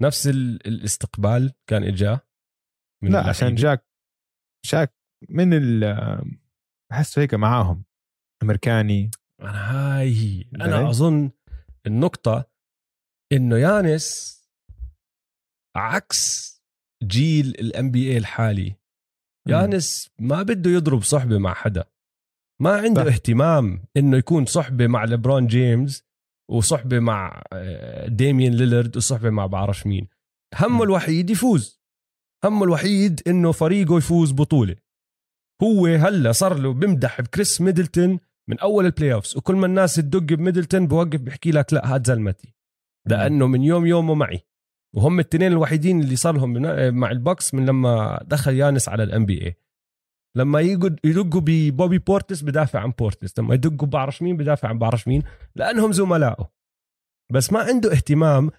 نفس 0.00 0.26
ال- 0.26 0.66
الاستقبال 0.66 1.52
كان 1.66 1.82
اجاه 1.84 2.20
من 3.02 3.12
لا 3.12 3.28
عشان. 3.28 3.54
جاك 3.54 3.86
شاك 4.66 4.94
من 5.28 5.54
ال 5.54 5.96
بحسه 6.90 7.22
هيك 7.22 7.34
معاهم 7.34 7.84
أمريكاني 8.42 9.10
أنا 9.40 9.70
هاي 9.98 10.14
هي؟ 10.14 10.44
أنا 10.54 10.90
أظن 10.90 11.30
النقطة 11.86 12.50
إنه 13.32 13.56
يانس 13.58 14.36
عكس 15.76 16.50
جيل 17.02 17.46
ال 17.46 17.90
NBA 17.90 18.18
الحالي 18.18 18.76
يانس 19.48 20.10
ما 20.18 20.42
بده 20.42 20.70
يضرب 20.70 21.02
صحبة 21.02 21.38
مع 21.38 21.54
حدا 21.54 21.84
ما 22.60 22.70
عنده 22.70 23.04
صح. 23.04 23.12
اهتمام 23.12 23.82
إنه 23.96 24.16
يكون 24.16 24.46
صحبة 24.46 24.86
مع 24.86 25.04
ليبرون 25.04 25.46
جيمس 25.46 26.04
وصحبة 26.50 26.98
مع 26.98 27.42
آه، 27.52 28.08
ديميان 28.08 28.52
ليلرد 28.52 28.96
وصحبة 28.96 29.30
مع 29.30 29.46
بعرفش 29.46 29.86
مين. 29.86 30.08
همه. 30.54 30.82
الوحيد 30.84 31.30
يفوز. 31.30 31.80
همه 32.44 32.64
الوحيد 32.64 33.20
إنه 33.26 33.52
فريقه 33.52 33.96
يفوز 33.98 34.32
بطولة. 34.32 34.76
هو 35.62 35.86
هلا 35.86 36.32
صار 36.32 36.58
له 36.58 36.72
بمدح 36.72 37.20
بكريس 37.20 37.60
ميدلتون 37.60 38.18
من 38.48 38.58
أول 38.58 38.86
ال 38.86 39.12
playoffs 39.12 39.36
وكل 39.36 39.54
ما 39.56 39.66
الناس 39.66 39.94
تدق 39.94 40.18
بميدلتون 40.34 40.86
بوقف 40.86 41.20
بحكي 41.20 41.50
لك 41.50 41.72
لا 41.72 41.94
هاد 41.94 42.06
زلمتي. 42.06 42.54
لأنه 43.06 43.46
من 43.46 43.62
يوم 43.62 43.86
يومه 43.86 44.14
معي. 44.14 44.40
وهم 44.96 45.20
التنين 45.20 45.52
الوحيدين 45.52 46.00
اللي 46.00 46.16
صار 46.16 46.34
لهم 46.34 46.54
بنا- 46.54 46.90
مع 46.90 47.10
البوكس 47.10 47.54
من 47.54 47.66
لما 47.66 48.20
دخل 48.26 48.54
يانس 48.54 48.88
على 48.88 49.02
ال 49.02 49.26
NBA 49.26 49.56
لما 50.36 50.60
يدقوا 50.60 51.40
ببوبي 51.44 51.98
بورتس 51.98 52.42
بدافع 52.42 52.80
عن 52.80 52.90
بورتس 52.90 53.38
لما 53.38 53.54
يدقوا 53.54 53.88
بعرف 53.88 54.22
مين 54.22 54.36
بدافع 54.36 54.68
عن 54.68 54.78
بعرف 54.78 55.08
مين 55.08 55.22
لأنهم 55.56 55.92
زملائه 55.92 56.52
بس 57.32 57.52
ما 57.52 57.60
عنده 57.60 57.92
اهتمام 57.92 58.50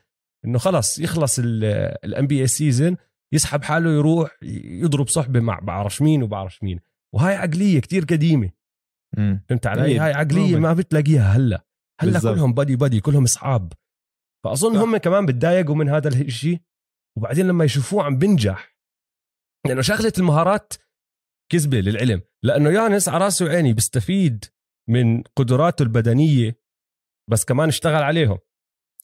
إنه 0.45 0.57
خلص 0.57 0.99
يخلص 0.99 1.39
ال 1.39 2.28
NBA 2.28 2.41
season 2.41 2.97
يسحب 3.34 3.63
حاله 3.63 3.91
يروح 3.91 4.38
يضرب 4.63 5.07
صحبة 5.07 5.39
مع 5.39 5.59
بعرف 5.59 6.01
مين 6.01 6.24
وبعرف 6.24 6.63
مين 6.63 6.80
وهاي 7.15 7.36
عقلية 7.36 7.80
كتير 7.80 8.03
قديمة. 8.03 8.51
فهمت 9.15 9.67
علي 9.67 9.86
أكيد. 9.86 10.01
هاي 10.01 10.13
عقلية. 10.13 10.57
ما 10.57 10.74
بتلاقيها 10.74 11.32
هلا 11.32 11.65
هلا 12.01 12.11
بالضبط. 12.11 12.36
كلهم 12.36 12.53
بدي 12.53 12.76
بدي 12.76 12.99
كلهم 12.99 13.24
أصحاب 13.24 13.74
فأظن. 14.43 14.78
هم 14.78 14.97
كمان 14.97 15.26
بتضايقوا 15.26 15.76
من 15.76 15.89
هذا 15.89 16.07
الشيء 16.07 16.61
وبعدين 17.17 17.47
لما 17.47 17.65
يشوفوه 17.65 18.03
عم 18.03 18.17
بنجح 18.17 18.76
لأنه 19.67 19.82
شغلة 19.82 20.13
المهارات 20.17 20.74
كذبة 21.52 21.80
للعلم. 21.80 22.22
لأنه 22.43 22.70
يانس 22.70 23.10
على 23.10 23.26
رأسه 23.26 23.45
وعيني 23.45 23.74
بيستفيد 23.74 24.45
من 24.89 25.24
قدراته 25.24 25.84
البدنية 25.84 26.62
بس 27.30 27.45
كمان 27.45 27.68
اشتغل 27.68 28.04
عليهم. 28.04 28.38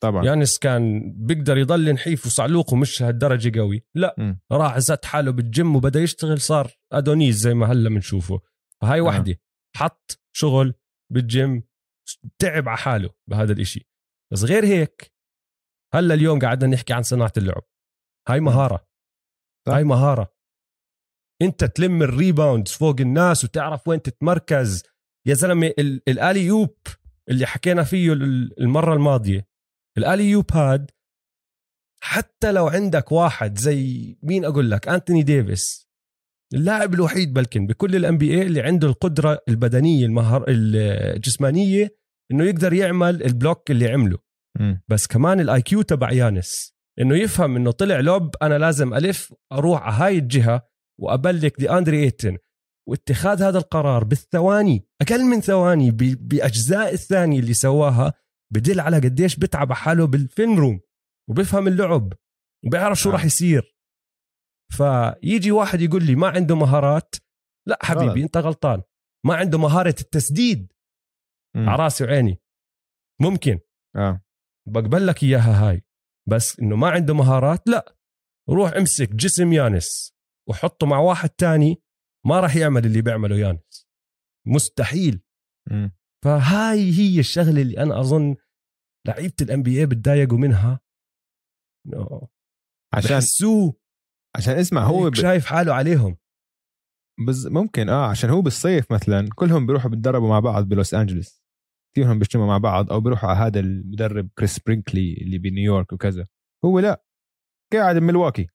طبعا. 0.01 0.25
يانس 0.25 0.59
كان 0.59 1.13
بيقدر 1.17 1.57
يضل 1.57 1.93
نحيف 1.93 2.25
وصعلوق 2.25 2.73
ومش 2.73 3.01
هالدرجة 3.01 3.59
قوي. 3.59 3.85
لا 3.95 4.15
مم. 4.17 4.39
راح 4.51 4.79
زت 4.79 5.05
حاله 5.05 5.31
بالجيم 5.31 5.75
وبدأ 5.75 5.99
يشتغل 5.99 6.41
صار 6.41 6.71
أدونيس 6.93 7.35
زي 7.35 7.53
ما 7.53 7.65
هلا 7.65 7.89
بنشوفه. 7.89 8.39
فهاي 8.81 8.99
آه. 8.99 9.03
وحدة. 9.03 9.35
حط 9.75 10.19
شغل 10.35 10.73
بالجيم 11.11 11.63
تعب 12.39 12.69
على 12.69 12.77
حاله 12.77 13.09
بهذا 13.29 13.53
الإشي. 13.53 13.89
بس 14.33 14.43
غير 14.43 14.65
هيك 14.65 15.13
هلا 15.93 16.13
اليوم 16.13 16.39
قعدنا 16.39 16.73
نحكي 16.75 16.93
عن 16.93 17.03
صناعة 17.03 17.33
اللعب. 17.37 17.63
هاي 18.27 18.39
مهارة. 18.39 18.87
صح. 19.67 19.73
هاي 19.73 19.83
مهارة. 19.83 20.36
انت 21.41 21.63
تلم 21.63 22.03
ال 22.03 22.11
rebounds 22.11 22.71
فوق 22.71 22.95
الناس 22.99 23.43
وتعرف 23.43 23.87
وين 23.87 24.01
تتمركز. 24.01 24.83
يا 25.27 25.33
زلمة 25.33 25.73
ال- 25.79 26.01
ال 26.07 26.45
alley-oop 26.45 26.77
اللي 27.29 27.45
حكينا 27.45 27.83
فيه 27.83 28.13
ال- 28.13 28.59
المرة 28.61 28.93
الماضية. 28.93 29.47
ال 29.97 30.29
alley-oop 30.29 30.51
هاد 30.53 30.91
حتى 32.03 32.51
لو 32.51 32.67
عندك 32.67 33.11
واحد 33.11 33.57
زي 33.57 34.17
مين 34.23 34.45
أقول 34.45 34.71
لك؟ 34.71 34.87
أنتوني 34.87 35.23
ديفيس. 35.23 35.87
اللاعب 36.53 36.93
الوحيد 36.93 37.33
بلكن 37.33 37.67
بكل 37.67 37.95
ال 37.95 38.17
NBA 38.17 38.41
اللي 38.41 38.61
عنده 38.61 38.87
القدرة 38.87 39.39
البدنية 39.49 40.05
المهارة 40.05 40.45
الجسمانية 40.47 41.97
إنه 42.31 42.43
يقدر 42.43 42.73
يعمل 42.73 43.23
ال 43.23 43.31
block 43.31 43.71
اللي 43.71 43.87
عمله. 43.91 44.17
بس 44.87 45.07
كمان 45.07 45.39
ال 45.39 45.61
IQ 45.61 45.81
تبع 45.81 46.11
يانس 46.11 46.73
إنه 46.99 47.15
يفهم 47.15 47.55
إنه 47.55 47.71
طلع 47.71 47.99
lob 47.99 48.35
أنا 48.41 48.57
لازم 48.57 48.93
ألف 48.93 49.33
أروح 49.51 49.81
على 49.81 49.95
هاي 49.95 50.17
الجهه 50.17 50.67
و 51.01 51.09
a 51.09 51.18
block 51.18 51.59
دي 51.59 51.71
اندري 51.71 52.03
إيتن 52.03 52.37
واتخاذ 52.89 53.43
هذا 53.43 53.57
القرار 53.57 54.03
بالثواني 54.03 54.87
أقل 55.01 55.25
من 55.25 55.41
ثواني 55.41 55.91
بأجزاء 55.91 56.93
الثانية 56.93 57.39
اللي 57.39 57.53
سواها 57.53 58.13
بدل 58.53 58.79
على 58.79 58.97
قديش 58.97 59.35
بتعب 59.35 59.73
حاله 59.73 60.07
بال 60.07 60.24
film 60.24 60.59
room 60.59 60.79
وبفهم 61.29 61.67
اللعب 61.67 62.13
وبيعرف 62.65 62.99
شو 62.99 63.09
آه. 63.09 63.13
راح 63.13 63.25
يصير. 63.25 63.77
فيجي 64.71 65.51
واحد 65.51 65.81
يقول 65.81 66.05
لي 66.05 66.15
ما 66.15 66.27
عنده 66.27 66.55
مهارات 66.55 67.15
لا 67.67 67.79
حبيبي 67.81 68.05
غلط. 68.05 68.17
أنت 68.17 68.37
غلطان 68.37 68.81
ما 69.25 69.35
عنده 69.35 69.57
مهارة 69.57 69.95
التسديد. 70.01 70.73
على 71.55 71.83
راسي 71.83 72.03
وعيني. 72.03 72.41
ممكن. 73.21 73.59
آه. 73.95 74.21
بقبل 74.67 75.07
لك 75.07 75.23
إياها 75.23 75.69
هاي. 75.69 75.83
بس 76.29 76.59
إنه 76.59 76.75
ما 76.75 76.89
عنده 76.89 77.13
مهارات 77.13 77.67
لا. 77.67 77.95
روح 78.49 78.71
امسك 78.73 79.09
جسم 79.09 79.53
يانس. 79.53 80.16
وحطه 80.49 80.87
مع 80.87 80.99
واحد 80.99 81.29
تاني 81.29 81.81
ما 82.25 82.39
راح 82.39 82.55
يعمل 82.55 82.85
اللي 82.85 83.01
بيعمله 83.01 83.35
يانس. 83.35 83.87
مستحيل. 84.47 85.21
مم. 85.71 85.91
فهاي 86.25 86.91
هي 86.91 87.19
الشغلة 87.19 87.61
اللي 87.61 87.83
أنا 87.83 87.99
أظن 87.99 88.35
لعيبة 89.07 89.33
ال 89.41 89.63
NBA 89.63 89.85
بتضايقوا 89.85 90.37
منها. 90.37 90.79
إنه 91.85 92.27
عشان 92.93 93.15
بحسوه. 93.15 93.73
عشان 94.37 94.53
اسمع 94.53 94.83
هو 94.83 95.03
هو 95.03 95.09
ب... 95.09 95.13
شايف 95.15 95.45
حاله 95.45 95.73
عليهم. 95.73 96.17
بز... 97.27 97.47
ممكن 97.47 97.89
آه 97.89 98.09
عشان 98.09 98.29
هو 98.29 98.41
بالصيف 98.41 98.91
مثلا 98.91 99.29
كلهم 99.35 99.65
بيروحوا 99.65 99.89
بيتدربوا 99.89 100.29
مع 100.29 100.39
بعض 100.39 100.63
بلوس 100.63 100.93
انجلوس 100.93 101.43
كثيرهم 101.93 102.19
بيجتمعوا 102.19 102.47
مع 102.47 102.57
بعض 102.57 102.91
أو 102.91 102.99
بيروحوا 102.99 103.29
على 103.29 103.39
هذا 103.39 103.59
المدرب 103.59 104.29
كريس 104.37 104.59
برينكلي 104.59 105.13
اللي 105.13 105.37
بنيويورك 105.37 105.93
وكذا. 105.93 106.27
هو 106.65 106.79
لا 106.79 107.03
قاعد 107.73 107.95
بملواكي 107.95 108.47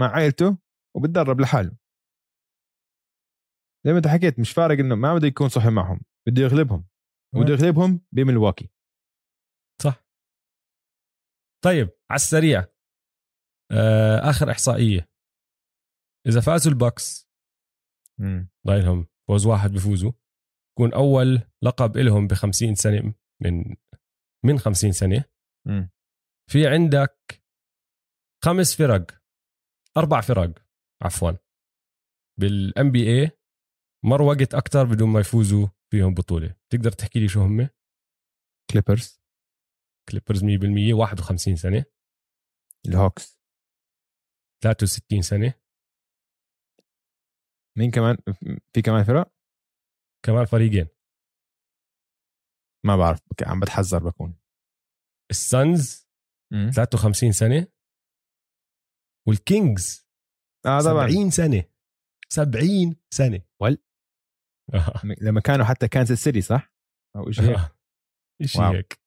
مع 0.00 0.06
عائلته. 0.06 0.63
وبتدرب 0.96 1.40
لحاله. 1.40 1.76
زي 3.86 3.92
ما 3.92 3.98
انت 3.98 4.06
حكيت 4.06 4.38
مش 4.40 4.52
فارق 4.52 4.78
إنه 4.78 4.94
ما 4.94 5.14
بده 5.14 5.26
يكون 5.26 5.48
صحبة 5.48 5.70
معهم 5.70 6.00
بده 6.28 6.42
يغلبهم. 6.42 6.88
وبده 7.34 7.52
يغلبهم 7.52 8.00
بملواكي. 8.12 8.70
صح. 9.82 10.04
طيب 11.64 11.90
على 12.10 12.16
السريع. 12.16 12.60
آه 13.72 14.30
آخر 14.30 14.50
إحصائية. 14.50 15.10
إذا 16.26 16.40
فازوا 16.40 16.72
البكس 16.72 17.28
ضايلهم 18.66 19.08
فوز 19.28 19.46
واحد 19.46 19.70
بفوزوا 19.70 20.12
يكون 20.72 20.94
أول 20.94 21.42
لقب 21.62 21.96
لهم 21.96 22.26
ب 22.26 22.34
50 22.34 22.74
سنة 22.74 23.14
من 23.42 23.76
من 24.44 24.58
50 24.58 24.92
سنة. 24.92 25.24
مم. 25.66 25.90
في 26.50 26.66
عندك 26.66 27.44
خمس 28.44 28.76
فرق 28.76 29.22
أربع 29.96 30.20
فرق. 30.20 30.63
عفوا. 31.04 31.32
بال 32.40 32.92
NBA 32.92 33.30
مر 34.04 34.22
وقت 34.22 34.54
أكثر 34.54 34.84
بدون 34.84 35.08
ما 35.08 35.20
يفوزوا 35.20 35.68
فيهم 35.90 36.14
بطولة. 36.14 36.56
تقدر 36.70 36.92
تحكي 36.92 37.20
لي 37.20 37.28
شو 37.28 37.40
هم؟ 37.40 37.68
كليبرز 38.70 39.20
كليبرز 40.08 40.44
100% 40.44 40.94
51 40.94 41.56
سنة. 41.56 41.84
الهوكس 42.86 43.40
63 44.62 45.22
سنة. 45.22 45.54
مين 47.78 47.90
كمان؟ 47.90 48.16
في 48.72 48.82
كمان 48.82 49.04
فرق؟ 49.04 49.32
كمان 50.24 50.44
فريقين. 50.44 50.88
ما 52.86 52.96
بعرف. 52.96 53.20
عم 53.42 53.60
بتحذر 53.60 53.98
بكون. 53.98 54.38
السانز 55.30 56.08
مم. 56.52 56.70
53 56.70 57.32
سنة. 57.32 57.66
والكينجز 59.28 60.03
آه 60.66 60.80
طبعا. 60.80 61.08
70 61.08 61.30
سنة. 61.30 61.64
70 62.28 62.96
سنة. 63.14 63.40
وال؟ 63.62 63.78
آه. 64.74 64.92
لما 65.26 65.40
كانوا 65.40 65.64
حتى 65.64 65.88
كانساس 65.88 66.18
سيتي 66.18 66.40
صح؟ 66.40 66.74
أو 67.16 67.30
شيء 67.30 67.44
هيك؟ 67.44 67.76
شيء 68.44 68.62
واو. 68.62 68.72
هيك؟ 68.72 69.00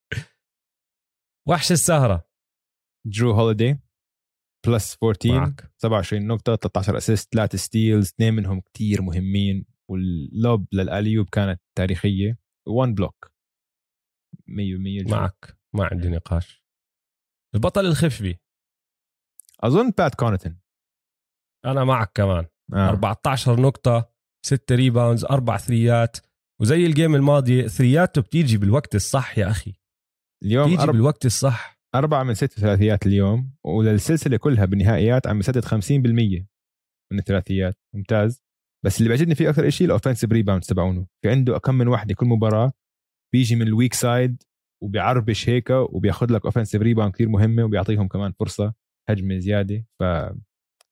وحش 1.48 1.72
السهرة. 1.72 2.28
جرو 3.06 3.32
هوليدي 3.32 3.78
plus 4.66 4.98
14 5.02 5.40
معك. 5.40 5.72
27 5.78 6.26
نقطة 6.26 6.56
13 6.56 6.96
assist 6.96 7.32
3 7.32 7.58
steals 7.58 8.06
اثنين 8.06 8.34
منهم 8.34 8.60
كتير 8.60 9.02
مهمين 9.02 9.66
وال 9.90 10.20
lob 10.20 10.66
لل 10.72 10.82
alley-oop 10.82 11.28
كانت 11.30 11.60
تاريخية. 11.78 12.38
1 12.68 12.94
block 12.94 13.32
100% 14.48 15.10
معك. 15.10 15.58
ما 15.74 15.84
عندي 15.84 16.08
نقاش. 16.08 16.64
البطل 17.54 17.86
الخفي. 17.86 18.36
أظن 19.60 19.90
بات 19.90 20.14
كونتن 20.14 20.58
أنا 21.64 21.84
معك 21.84 22.10
كمان. 22.14 22.46
آه. 22.74 22.88
14 22.88 23.60
نقطة 23.60 24.10
6 24.46 24.74
rebounds 24.74 25.24
4 25.24 25.58
ثريات 25.58 26.16
وزي 26.60 26.86
ال 26.86 26.92
game 26.92 27.14
الماضي 27.14 27.68
ثرياته 27.68 28.22
بتيجي 28.22 28.56
بالوقت 28.58 28.94
الصح 28.94 29.38
يا 29.38 29.50
أخي. 29.50 29.74
اليوم 30.44 30.66
بتيجي 30.66 30.82
أرب... 30.82 30.92
بالوقت 30.92 31.26
الصح. 31.26 31.78
أربعة 31.94 32.22
من 32.22 32.34
ست 32.34 32.52
ثلاثيات 32.52 33.06
اليوم 33.06 33.52
وللسلسلة 33.64 34.36
كلها 34.36 34.64
بالنهائيات 34.64 35.26
عم 35.26 35.38
يسدد 35.38 35.64
50% 35.64 36.46
من 37.12 37.18
الثلاثيات. 37.18 37.74
ممتاز. 37.94 38.42
بس 38.84 38.98
اللي 38.98 39.08
بيعجبني 39.08 39.34
فيه 39.34 39.48
أكثر 39.50 39.70
شيء 39.70 39.86
ال 39.86 39.91
offensive 39.91 40.32
rebounds 40.32 40.66
تبعونه. 40.66 41.06
في 41.24 41.30
عنده 41.30 41.58
كم 41.58 41.74
من 41.74 41.88
وحدة 41.88 42.14
كل 42.14 42.26
مباراة 42.26 42.72
بيجي 43.34 43.56
من 43.56 43.62
ال 43.62 43.68
weak 43.68 43.94
side 43.94 44.42
وبيعربش 44.82 45.48
هيك 45.48 45.70
وبياخذ 45.70 46.32
لك 46.32 46.44
اوفنسيف 46.44 46.82
ريباوند 46.82 47.12
كثير 47.12 47.28
مهمة 47.28 47.64
وبيعطيهم 47.64 48.08
كمان 48.08 48.32
فرصة 48.32 48.74
هجمة 49.08 49.38
زيادة. 49.38 49.86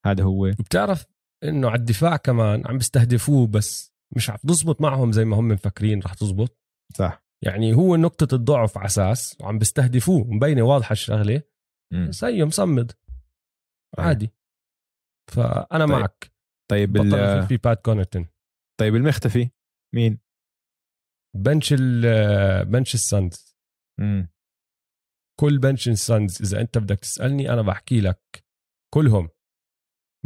فهذا 0.06 0.24
هو. 0.24 0.46
وبتعرف 0.46 1.06
إنه 1.44 1.68
على 1.68 1.78
الدفاع 1.78 2.16
كمان 2.16 2.66
عم 2.66 2.78
بيستهدفوه 2.78 3.46
بس 3.46 3.92
مش 4.16 4.30
عم 4.30 4.36
تزبط 4.36 4.80
معهم 4.80 5.12
زي 5.12 5.24
ما 5.24 5.36
هم 5.36 5.48
مفكرين 5.48 6.00
رح 6.00 6.14
تزبط 6.14 6.58
صح. 6.94 7.24
يعني 7.44 7.74
هو 7.74 7.96
نقطة 7.96 8.34
الضعف 8.34 8.78
على 8.78 8.86
أساس 8.86 9.36
وعم 9.40 9.58
بيستهدفوه 9.58 10.24
مبينة 10.24 10.62
واضحة 10.62 10.92
الشغلة. 10.92 11.42
بس 12.08 12.24
هي 12.24 12.44
مصمد. 12.44 12.92
أيوة. 13.98 14.08
عادي. 14.08 14.30
فأنا 15.32 15.86
طيب. 15.86 15.88
معك. 15.88 16.32
طيب 16.70 16.92
بطل 16.92 17.14
ال... 17.14 17.46
في 17.46 17.56
بات 17.56 17.84
كونتن 17.84 18.26
طيب 18.80 18.96
المختفي. 18.96 19.50
مين؟ 19.94 20.18
bench 21.36 21.74
ال 21.78 22.02
bench 22.64 22.94
السانز. 22.94 23.56
مم. 24.00 24.32
كل 25.40 25.58
bench 25.58 25.88
السانز 25.88 26.42
إذا 26.42 26.60
أنت 26.60 26.78
بدك 26.78 27.00
تسألني 27.00 27.52
أنا 27.52 27.62
بحكي 27.62 28.00
لك 28.00 28.44
كلهم. 28.94 29.28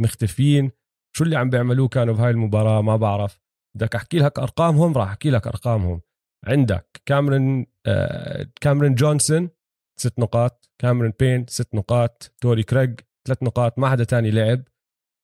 مختفيين 0.01 0.71
شو 1.15 1.23
اللي 1.23 1.35
عم 1.35 1.49
بيعملوه 1.49 1.87
كانوا 1.87 2.13
بهاي 2.13 2.31
المباراة؟ 2.31 2.81
ما 2.81 2.95
بعرف. 2.95 3.39
بدك 3.77 3.95
أحكي 3.95 4.19
لك 4.19 4.39
أرقامهم؟ 4.39 4.93
راح 4.93 5.07
أحكي 5.07 5.29
لك 5.29 5.47
أرقامهم. 5.47 6.01
عندك 6.47 7.01
كامرون 7.05 7.65
آه 7.85 8.47
كامرون 8.61 8.95
جونسون 8.95 9.49
ست 9.99 10.19
نقاط 10.19 10.69
كامرون 10.81 11.13
بين 11.19 11.45
ست 11.47 11.75
نقاط 11.75 12.31
توري 12.41 12.63
كريج 12.63 12.99
ثلاث 13.27 13.43
نقاط 13.43 13.79
ما 13.79 13.89
حدا 13.89 14.03
تاني 14.03 14.31
لعب. 14.31 14.63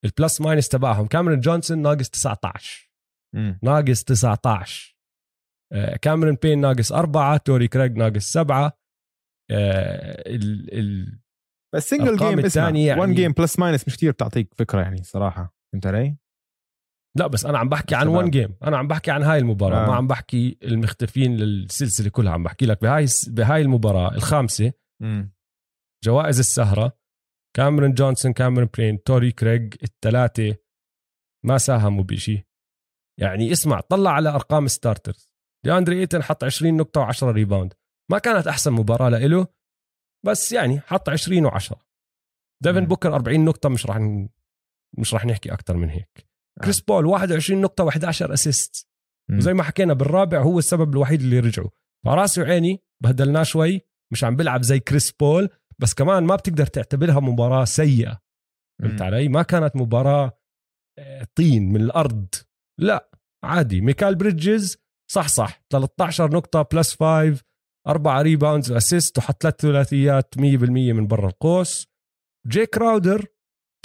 ال 0.05 0.13
plus 0.13 0.41
minus 0.41 0.69
تبعهم 0.69 1.07
كامرون 1.07 1.39
جونسون 1.39 1.82
ناقص 1.82 2.09
19 2.09 2.91
مم. 3.36 3.59
ناقص 3.63 4.03
19 4.03 4.97
آه، 5.73 5.95
كاميرون 5.95 6.36
بين 6.36 6.61
ناقص 6.61 6.91
أربعة 6.91 7.38
توري 7.38 7.67
كريج 7.67 7.97
ناقص 7.97 8.34
سبعة. 8.34 8.78
آه، 9.51 10.36
ال 10.36 10.73
ال 10.80 11.19
بس 11.76 11.89
single 11.89 12.17
game 12.17 12.39
التانية 12.39 12.88
يعني- 12.88 13.01
1 13.01 13.09
game 13.15 13.32
plus 13.32 13.59
minus 13.59 13.88
مش 13.88 13.95
كثير 13.95 14.11
بتعطيك 14.11 14.53
فكرة 14.53 14.82
يعني 14.82 15.03
صراحة 15.03 15.53
فهمت 15.74 15.88
علي؟ 15.88 16.18
لا 17.18 17.28
بس 17.28 17.45
أنا 17.45 17.57
عم 17.57 17.70
بحكي 17.70 17.95
عن 17.95 18.03
تمام. 18.05 18.15
one 18.15 18.30
game 18.30 18.55
أنا 18.63 18.78
عم 18.78 18.88
بحكي 18.88 19.11
عن 19.11 19.24
هاي 19.24 19.38
المباراة 19.38 19.84
آه. 19.86 19.88
ما 19.88 19.95
عم 19.95 20.07
بحكي 20.07 20.57
المختفين 20.63 21.38
للسلسلة 21.38 22.09
كلها 22.09 22.34
عم 22.34 22.43
بحكي 22.43 22.65
لك 22.65 22.82
بهاي 22.82 23.05
بهاي 23.28 23.61
المباراة 23.61 24.15
الخامسة 24.15 24.72
مم. 25.01 25.34
جوائز 26.03 26.39
السهرة 26.39 26.97
كاميرون 27.55 27.93
جونسون 27.93 28.34
كاميرون 28.34 28.70
بين 28.78 29.03
توري 29.03 29.32
كريج 29.32 29.74
الثلاثة 29.84 30.55
ما 31.45 31.57
ساهموا 31.57 32.03
بشيء 32.03 32.43
يعني 33.20 33.51
اسمع 33.51 33.80
طلع 33.80 34.11
على 34.11 34.30
أرقام 34.30 34.68
starters 34.67 35.32
دياندري 35.65 35.99
ايتن 35.99 36.24
حط 36.24 36.43
20 36.43 36.78
نقطة 36.78 37.07
و10 37.11 37.24
rebound 37.23 37.73
ما 38.11 38.18
كانت 38.20 38.47
أحسن 38.47 38.74
مباراة 38.74 39.09
لإله 39.09 39.47
بس 40.26 40.51
يعني 40.51 40.80
حط 40.80 41.09
20 41.09 41.49
و10 41.51 41.74
ديفن. 42.63 42.86
بوكر 42.86 43.15
40 43.15 43.45
نقطة 43.45 43.70
مش 43.70 43.86
راح 43.86 43.97
ن... 43.97 44.30
مش 44.97 45.13
راح 45.13 45.26
نحكي 45.26 45.53
أكثر 45.53 45.78
من 45.78 45.89
هيك. 45.89 46.28
كريس 46.63 46.82
بول 46.82 47.05
21 47.05 47.61
نقطة 47.61 47.89
و11 47.89 48.32
assist. 48.32 48.88
وزي 49.32 49.53
ما 49.53 49.63
حكينا 49.63 49.93
بالرابع 49.93 50.41
هو 50.41 50.59
السبب 50.59 50.93
الوحيد 50.93 51.22
اللي 51.22 51.39
رجعوا. 51.39 51.70
فراسي 52.05 52.41
وعيني 52.41 52.84
بهدلناه 53.03 53.43
شوي 53.43 53.82
مش 54.13 54.24
عم 54.24 54.36
بيلعب 54.36 54.61
زي 54.63 54.80
كريس 54.80 55.11
بول 55.11 55.49
بس 55.80 55.93
كمان 55.93 56.24
ما 56.24 56.36
بتقدر 56.36 56.65
تعتبرها 56.65 57.20
مباراة 57.20 57.65
سيئة. 57.65 58.22
فهمت. 58.82 59.01
علي؟ 59.01 59.28
ما 59.28 59.43
كانت 59.43 59.76
مباراة 59.76 60.39
آه، 60.99 61.28
طين 61.36 61.70
من 61.74 61.82
الأرض. 61.82 62.28
لا 62.80 63.09
عادي. 63.43 63.82
ميكال 63.82 64.15
بريدجز 64.15 64.78
صح 65.11 65.28
صح. 65.28 65.61
13 65.72 66.32
نقطة 66.32 66.61
plus 66.61 66.95
5 66.95 67.43
أربعة 67.88 68.21
rebounds 68.21 68.71
و 68.71 68.78
assist 68.78 69.17
وحط 69.17 69.41
ثلاث 69.41 69.55
ثلاثيات 69.61 70.38
100% 70.38 70.41
من 70.93 71.07
برا 71.07 71.27
القوس. 71.27 71.88
جي 72.47 72.65
كراودر 72.65 73.25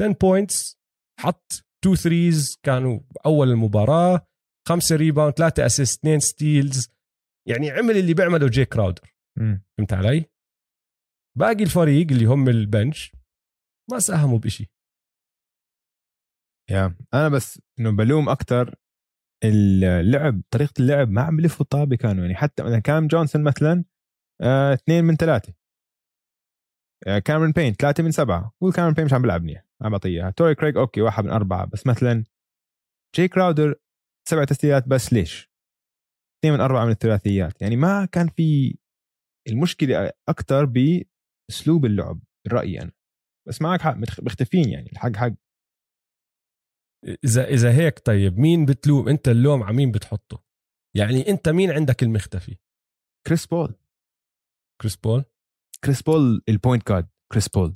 10 0.01 0.17
points 0.21 0.79
حط 1.21 1.65
2 1.85 1.97
threes 1.97 2.59
كانوا 2.63 3.01
أول 3.27 3.51
المباراة. 3.51 4.27
خمسة 4.69 4.97
rebound 4.97 5.33
ثلاثة 5.35 5.67
assist 5.67 5.99
اثنين 5.99 6.21
steals 6.21 6.89
يعني 7.49 7.71
عمل 7.71 7.97
اللي 7.97 8.15
بيعمله 8.15 8.49
جي 8.49 8.65
كراودر. 8.65 9.15
فهمت 9.79 9.93
علي؟ 9.93 10.25
باقي 11.39 11.63
الفريق 11.63 12.07
اللي 12.11 12.25
هم 12.25 12.49
ال 12.49 12.59
bench 12.59 13.13
ما 13.91 13.99
ساهموا 13.99 14.39
بشيء 14.39 14.67
يا 16.71 16.97
أنا 17.15 17.29
بس 17.29 17.61
إنه 17.79 17.91
بلوم 17.91 18.29
أكثر 18.29 18.75
اللعب 19.45 20.43
طريقة 20.51 20.73
اللعب 20.81 21.09
ما 21.11 21.23
عم 21.23 21.37
بلفوا 21.37 21.61
الطابه 21.61 21.97
كانوا 21.97 22.23
يعني 22.23 22.35
حتى 22.35 22.63
مثلا 22.63 22.79
كام 22.79 23.07
جونسون 23.07 23.43
مثلا 23.45 23.85
آه، 24.43 24.75
اثنين 24.75 25.05
من 25.05 25.17
ثلاثة. 25.17 25.55
آه، 27.07 27.19
كاميرون 27.19 27.53
بين 27.53 27.73
ثلاثة 27.73 28.03
من 28.03 28.11
سبعة. 28.11 28.53
والكاميرون 28.61 28.95
بين 28.95 29.05
مش 29.05 29.13
عم 29.13 29.23
بيلعب 29.23 29.43
منيح. 29.43 29.67
عم 29.83 29.91
بعطيه 29.91 30.09
إياها. 30.09 30.31
توري 30.31 30.55
كريج 30.55 30.77
okay 30.77 31.01
واحد 31.01 31.25
من 31.25 31.31
أربعة. 31.31 31.67
بس 31.67 31.87
مثلا 31.87 32.25
جي 33.17 33.29
كراودر 33.29 33.75
سبع 34.29 34.45
تسديدات 34.45 34.89
بس 34.89 35.13
ليش؟ 35.13 35.51
اثنين 36.39 36.55
من 36.55 36.61
أربعة 36.61 36.85
من 36.85 36.91
الثلاثيات. 36.91 37.63
يعني 37.63 37.77
ما 37.77 38.05
كان 38.05 38.29
في 38.29 38.79
المشكلة 39.49 40.13
أكثر 40.29 40.65
بأسلوب 40.65 41.85
اللعب 41.85 42.21
برأيي 42.47 42.83
أنا. 42.83 42.93
بس 43.49 43.63
معك 43.63 43.81
حق 43.81 43.97
مختفين 44.23 44.69
يعني 44.69 44.93
الحق 44.93 45.17
حق. 45.17 45.33
إذا 47.25 47.49
إذا 47.49 47.73
هيك 47.73 47.99
طيب 47.99 48.39
مين 48.39 48.67
بتلوم؟ 48.67 49.09
أنت 49.09 49.29
اللوم 49.29 49.63
على 49.63 49.77
مين 49.77 49.91
بتحطه؟ 49.91 50.45
يعني 50.97 51.29
أنت 51.29 51.49
مين 51.49 51.71
عندك 51.71 52.03
المختفي؟ 52.03 52.59
كريس 53.27 53.47
بول 53.47 53.82
كريس 54.83 54.97
بول 54.97 55.25
كريس 55.85 56.03
بول 56.03 56.43
ال 56.49 56.55
point 56.55 56.89
guard 56.89 57.09
كريس 57.33 57.49
بول 57.49 57.73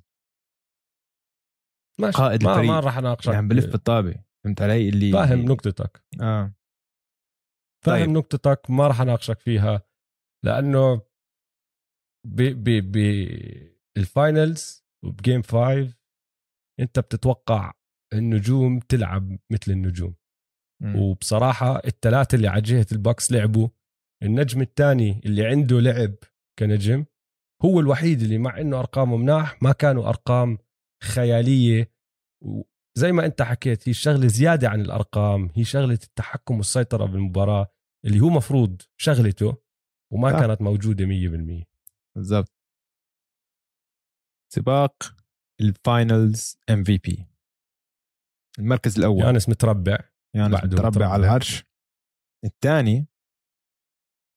ماشي. 2.00 2.18
قائد 2.18 2.44
ما, 2.44 2.50
الفريق. 2.52 2.70
ما 2.70 2.80
راح 2.80 2.98
أناقشك. 2.98 3.26
اللي 3.26 3.38
عم 3.38 3.48
بلف 3.48 3.66
بالطابة. 3.66 4.24
فهمت 4.44 4.62
علي؟ 4.62 4.88
اللي 4.88 5.12
فاهم 5.12 5.40
نقطتك. 5.40 6.04
آه. 6.20 6.54
فاهم 7.84 8.04
طيب. 8.06 8.08
نقطتك 8.10 8.70
ما 8.70 8.86
راح 8.88 9.00
أناقشك 9.00 9.40
فيها 9.40 9.82
لأنه 10.44 10.94
ب 12.26 12.42
ب 12.42 12.92
ب 12.92 12.96
ال 13.96 14.09
finals 14.09 14.84
وب 15.04 15.17
game 15.17 15.42
5 15.42 15.94
أنت 16.80 16.98
بتتوقع 16.98 17.72
النجوم 18.12 18.78
تلعب 18.78 19.38
مثل 19.52 19.72
النجوم. 19.72 20.14
مم. 20.82 20.96
وبصراحة 20.96 21.76
الثلاثة 21.76 22.36
اللي 22.36 22.48
على 22.48 22.62
جهة 22.62 22.86
البوكس 22.92 23.32
لعبوا 23.32 23.68
النجم 24.22 24.60
الثاني 24.60 25.20
اللي 25.24 25.46
عنده 25.46 25.80
لعب 25.80 26.14
كنجم 26.58 27.04
هو 27.64 27.80
الوحيد 27.80 28.20
اللي 28.22 28.38
مع 28.38 28.60
إنه 28.60 28.78
أرقامه 28.80 29.16
مناح 29.16 29.62
ما 29.62 29.72
كانوا 29.72 30.08
أرقام 30.08 30.58
خيالية. 31.02 31.92
وزي 32.42 33.12
ما 33.12 33.26
أنت 33.26 33.42
حكيت 33.42 33.88
هي 33.88 33.92
شغلة 33.92 34.26
زيادة 34.26 34.68
عن 34.68 34.80
الأرقام 34.80 35.50
هي 35.54 35.64
شغلة 35.64 35.98
التحكم 36.02 36.56
والسيطرة 36.56 37.06
بالمباراة 37.06 37.72
اللي 38.04 38.20
هو 38.20 38.28
مفروض 38.28 38.82
شغلته 39.00 39.56
وما 40.12 40.32
صح. 40.32 40.40
كانت 40.40 40.62
موجودة 40.62 41.04
100% 41.04 41.64
بالضبط. 42.16 42.52
سباق 44.52 45.16
ال 45.60 45.74
finals 45.74 46.58
MVP 46.70 47.26
المركز 48.58 48.98
الأول. 48.98 49.22
يانس 49.24 49.48
متربع. 49.48 49.98
بعده 50.34 50.56
متربع 50.56 50.88
متربع. 50.88 51.06
على 51.06 51.26
العرش 51.26 51.64
الثاني 52.44 53.06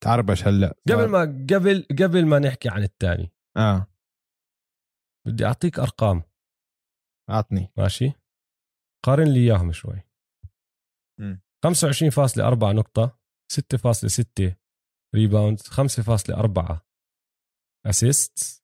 تعربش 0.04 0.48
هلا؟ 0.48 0.76
قبل 0.90 1.08
ما 1.08 1.22
قبل 1.22 1.86
قبل 2.00 2.26
ما 2.26 2.40
نحكي 2.40 2.70
عن 2.70 2.84
الثاني 2.84 3.32
آه. 3.58 3.88
بدي 5.28 5.46
أعطيك 5.46 5.80
أرقام. 5.80 6.24
أعطني. 7.30 7.72
ماشي. 7.78 8.12
قارن 9.06 9.28
لي 9.28 9.40
إياهم 9.40 9.72
شوي. 9.72 10.02
مم. 11.20 11.42
25.4 11.66 12.64
نقطة 12.64 13.20
6.6 13.54 14.56
rebound 15.16 15.60
5.4 15.60 16.80
assist 17.86 18.64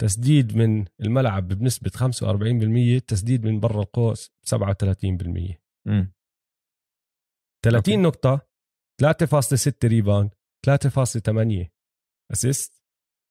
تسديد 0.00 0.56
من 0.56 0.86
الملعب 1.00 1.48
بنسبة 1.48 1.90
45% 1.90 3.04
تسديد 3.08 3.44
من 3.44 3.60
برا 3.60 3.82
القوس 3.82 4.28
ب 4.28 4.46
37% 4.46 5.56
مم. 5.86 6.12
30 7.64 7.76
okay. 7.76 7.96
نقطة 7.96 8.48
3.6 9.02 9.72
rebound 9.84 10.34
3.8 10.66 11.68
assist 12.32 12.82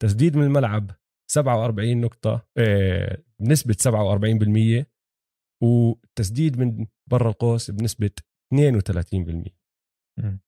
تسديد 0.01 0.37
من 0.37 0.43
الملعب 0.43 0.91
47 1.31 2.01
نقطة 2.01 2.47
آه، 2.57 3.23
بنسبة 3.39 3.73
47% 3.73 4.85
وتسديد 5.63 6.59
من 6.59 6.87
برا 7.09 7.29
القوس 7.29 7.71
بنسبة 7.71 8.11
32% 8.53 9.49
مم. 10.19 10.39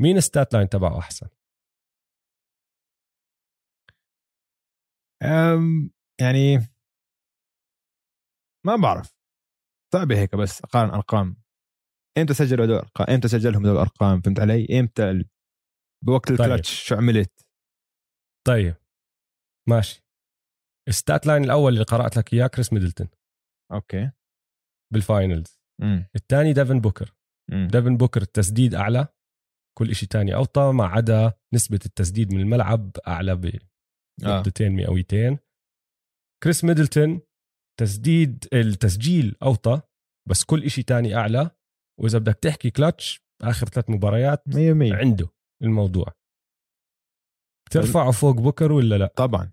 مين 0.00 0.16
الستات 0.16 0.54
لاين 0.54 0.68
تبعه 0.68 0.98
أحسن؟ 0.98 1.28
أم 5.22 5.90
يعني 6.20 6.56
ما 8.66 8.76
بعرف. 8.76 9.14
صعبة 9.94 10.18
هيك 10.18 10.36
بس 10.36 10.62
اقارن 10.64 10.90
أرقام. 10.90 11.36
إمتى 12.18 12.34
سجلوا 12.34 12.64
هدول 12.64 12.76
الارقام 12.76 13.06
إمتى 13.14 13.28
سجلهم 13.28 13.62
هدول 13.62 13.74
الارقام 13.76 14.20
فهمت 14.20 14.40
علي؟ 14.40 14.80
إمتى. 14.80 15.24
بوقت 16.04 16.30
الكلتش 16.30 16.84
شو 16.86 16.94
عملت؟ 16.94 17.46
طيب. 18.46 18.74
ماشي. 19.68 20.04
ال 20.88 20.96
stat 20.96 21.26
line 21.26 21.44
الأول 21.44 21.72
اللي 21.72 21.84
قرأت 21.84 22.16
لك 22.16 22.34
إياه 22.34 22.46
كريس 22.46 22.72
ميدلتون. 22.72 23.08
okay. 23.72 24.10
بال 24.92 25.07
finals. 25.07 25.60
الثاني 26.16 26.52
ديفن 26.52 26.80
بوكر. 26.80 27.14
امم 27.52 27.68
ديفن 27.68 27.96
بوكر 27.96 28.22
التسديد 28.22 28.74
أعلى. 28.74 29.08
كل 29.78 29.90
إشي 29.90 30.06
تاني 30.06 30.34
أوطى 30.34 30.72
ما 30.72 30.84
عدا 30.86 31.32
نسبة 31.54 31.80
التسديد 31.86 32.32
من 32.32 32.40
الملعب 32.40 32.96
أعلى 33.06 33.36
ب 33.36 33.44
آه. 33.46 33.60
نقطتين 34.22 34.72
مئويتين. 34.72 35.38
كريس 36.44 36.64
ميدلتون 36.64 37.20
تسديد 37.80 38.48
التسجيل 38.52 39.36
أوطى 39.42 39.80
بس 40.28 40.44
كل 40.44 40.64
إشي 40.64 40.82
تاني 40.82 41.14
أعلى. 41.14 41.50
وإذا 42.00 42.18
بدك 42.18 42.34
تحكي 42.34 42.70
كلتش 42.70 43.20
آخر 43.42 43.66
ثلاث 43.66 43.90
مباريات 43.90 44.42
100% 44.48 44.94
عنده. 44.94 45.28
الموضوع. 45.62 46.06
ترفعه 47.70 48.10
فوق 48.10 48.34
بوكر 48.34 48.72
ولا 48.72 48.98
لا؟ 48.98 49.12
طبعا. 49.16 49.52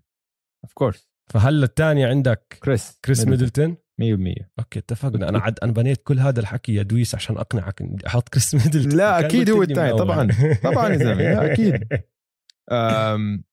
of 0.64 0.72
course 0.74 1.08
فهلا 1.32 1.64
الثاني 1.64 2.04
عندك 2.04 2.58
كريس 2.62 2.98
كريس 3.04 3.26
ميدلتون 3.26 3.76
100% 4.00 4.44
okay 4.58 4.78
اتفقنا. 4.78 5.28
أنا 5.28 5.38
عد 5.38 5.58
أنا 5.58 5.72
بنيت 5.72 6.02
كل 6.02 6.18
هذا 6.18 6.40
الحكي 6.40 6.74
يا 6.74 6.82
دويس 6.82 7.14
عشان 7.14 7.38
أقنعك 7.38 7.82
بدي 7.82 8.06
أحط 8.06 8.28
كريس 8.28 8.54
ميدلتون 8.54 8.96
لا، 8.98 9.16
قلت 9.16 9.50
هو 9.50 9.62
الثاني،. 9.62 9.98
طبعاً. 9.98 10.28
طبعاً 10.64 10.88
يا 10.88 11.52
أكيد. 11.52 11.88
أم... 12.72 13.44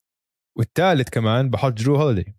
والثالث 0.57 1.09
كمان 1.09 1.49
بحط 1.49 1.73
جرو 1.73 1.95
هوليدي 1.95 2.35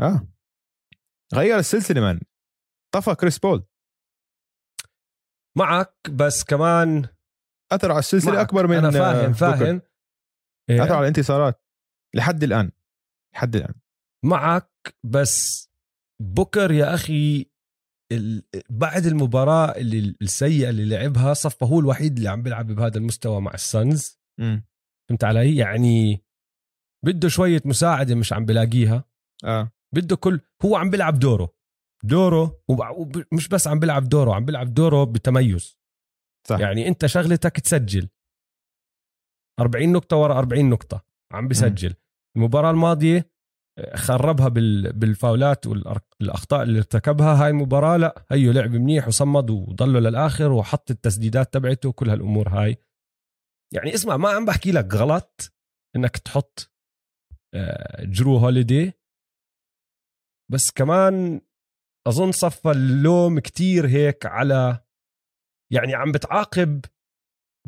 آه. 0.00 0.28
غير 1.34 1.58
السلسلة 1.58 2.00
مان 2.00 2.20
طفى 2.94 3.14
كريس 3.14 3.38
بول 3.38 3.66
معك 5.58 6.10
بس 6.10 6.44
كمان 6.44 7.08
أثر 7.72 7.90
على 7.90 7.98
السلسلة 7.98 8.32
معك. 8.32 8.46
أكبر 8.46 8.66
من 8.66 8.76
أنا 8.76 8.90
فاهم. 8.90 9.32
فاهم. 9.32 9.82
إيه، 10.70 10.84
أثر 10.84 10.92
على 10.92 11.00
الانتصارات. 11.00 11.62
لحد 12.14 12.42
الآن. 12.42 12.72
لحد 13.34 13.56
الآن. 13.56 13.74
معك 14.24 14.96
بس 15.04 15.68
بوكر 16.22 16.72
يا 16.72 16.94
أخي 16.94 17.46
ال... 18.12 18.42
بعد 18.70 19.06
المباراة 19.06 19.70
اللي 19.76 20.16
السيئة 20.22 20.70
اللي 20.70 20.84
لعبها 20.84 21.34
صفى 21.34 21.64
هو 21.64 21.80
الوحيد 21.80 22.16
اللي 22.16 22.28
عم 22.28 22.42
بيلعب 22.42 22.66
بهذا 22.66 22.98
المستوى 22.98 23.40
مع 23.40 23.54
السنز 23.54 24.20
فهمت 25.08 25.24
علي؟ 25.24 25.56
يعني 25.56 26.24
بده 27.04 27.28
شوية 27.28 27.62
مساعدة 27.64 28.14
مش 28.14 28.32
عم 28.32 28.44
بلاقيها. 28.44 29.04
آه. 29.44 29.72
بده 29.94 30.16
كل 30.16 30.40
هو 30.64 30.76
عم 30.76 30.90
بيلعب 30.90 31.18
دوره. 31.18 31.55
دوره 32.06 32.62
ومش 32.68 33.48
بس 33.48 33.68
عم 33.68 33.78
بيلعب 33.80 34.08
دوره 34.08 34.34
عم 34.34 34.44
بيلعب 34.44 34.74
دوره 34.74 35.04
بتميز. 35.04 35.78
صح. 36.48 36.58
يعني 36.60 36.88
انت 36.88 37.06
شغلتك 37.06 37.60
تسجل. 37.60 38.08
40 39.60 39.92
نقطة 39.92 40.16
ورا 40.16 40.38
40 40.38 40.70
نقطة 40.70 41.04
عم 41.32 41.48
بسجل 41.48 41.94
المباراة 42.36 42.70
الماضية 42.70 43.30
آه، 43.78 43.96
خربها 43.96 44.48
بال- 44.48 44.92
بال 44.92 45.13
fouls 45.13 45.66
والاخطاء 45.66 46.62
اللي 46.62 46.78
ارتكبها. 46.78 47.44
هاي 47.44 47.50
المباراة 47.50 47.96
لا 47.96 48.24
هيو 48.30 48.52
لعب 48.52 48.70
منيح 48.70 49.08
وصمد 49.08 49.50
وضله 49.50 50.00
للآخر 50.00 50.52
وحط 50.52 50.90
التسديدات 50.90 51.54
تبعته 51.54 51.88
وكل 51.88 52.10
هالأمور 52.10 52.48
هاي. 52.48 52.76
يعني 53.74 53.94
اسمع 53.94 54.16
ما 54.16 54.28
عم 54.28 54.44
بحكي 54.44 54.72
لك 54.72 54.94
غلط 54.94 55.52
إنك 55.96 56.16
تحط 56.16 56.70
آه، 57.54 58.04
جرو 58.04 58.36
هوليدي 58.36 58.92
بس 60.52 60.70
كمان 60.70 61.40
أظن 62.06 62.32
صفى 62.32 62.70
اللوم 62.70 63.38
كتير 63.38 63.86
هيك 63.86 64.26
على 64.26 64.84
يعني 65.72 65.94
عم 65.94 66.12
بتعاقب 66.12 66.84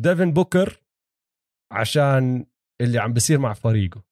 ديفن 0.01 0.32
بوكر 0.32 0.82
عشان 1.72 2.47
اللي 2.80 2.99
عم 2.99 3.12
بصير 3.12 3.39
مع 3.39 3.53
فريقه. 3.53 4.05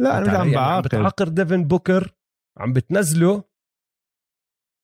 لا 0.00 0.18
أنا 0.18 0.26
مش 0.26 0.28
عم 0.28 0.34
يعني 0.36 0.54
بعاقب. 0.54 0.84
بتعاقب 0.84 1.28
ديفن 1.28 1.64
بوكر 1.64 2.14
عم 2.58 2.72
بتنزله 2.72 3.44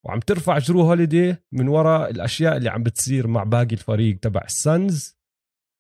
وعم 0.07 0.21
ترفع 0.21 0.59
جرو 0.59 0.83
هوليدي 0.83 1.37
من 1.53 1.69
وراء 1.69 2.11
الأشياء 2.11 2.57
اللي 2.57 2.71
عم 2.71 2.83
بتصير 2.83 3.27
مع 3.27 3.45
باقي 3.45 3.73
الفريق 3.73 4.19
تبع 4.21 4.41
السنز 4.45 5.19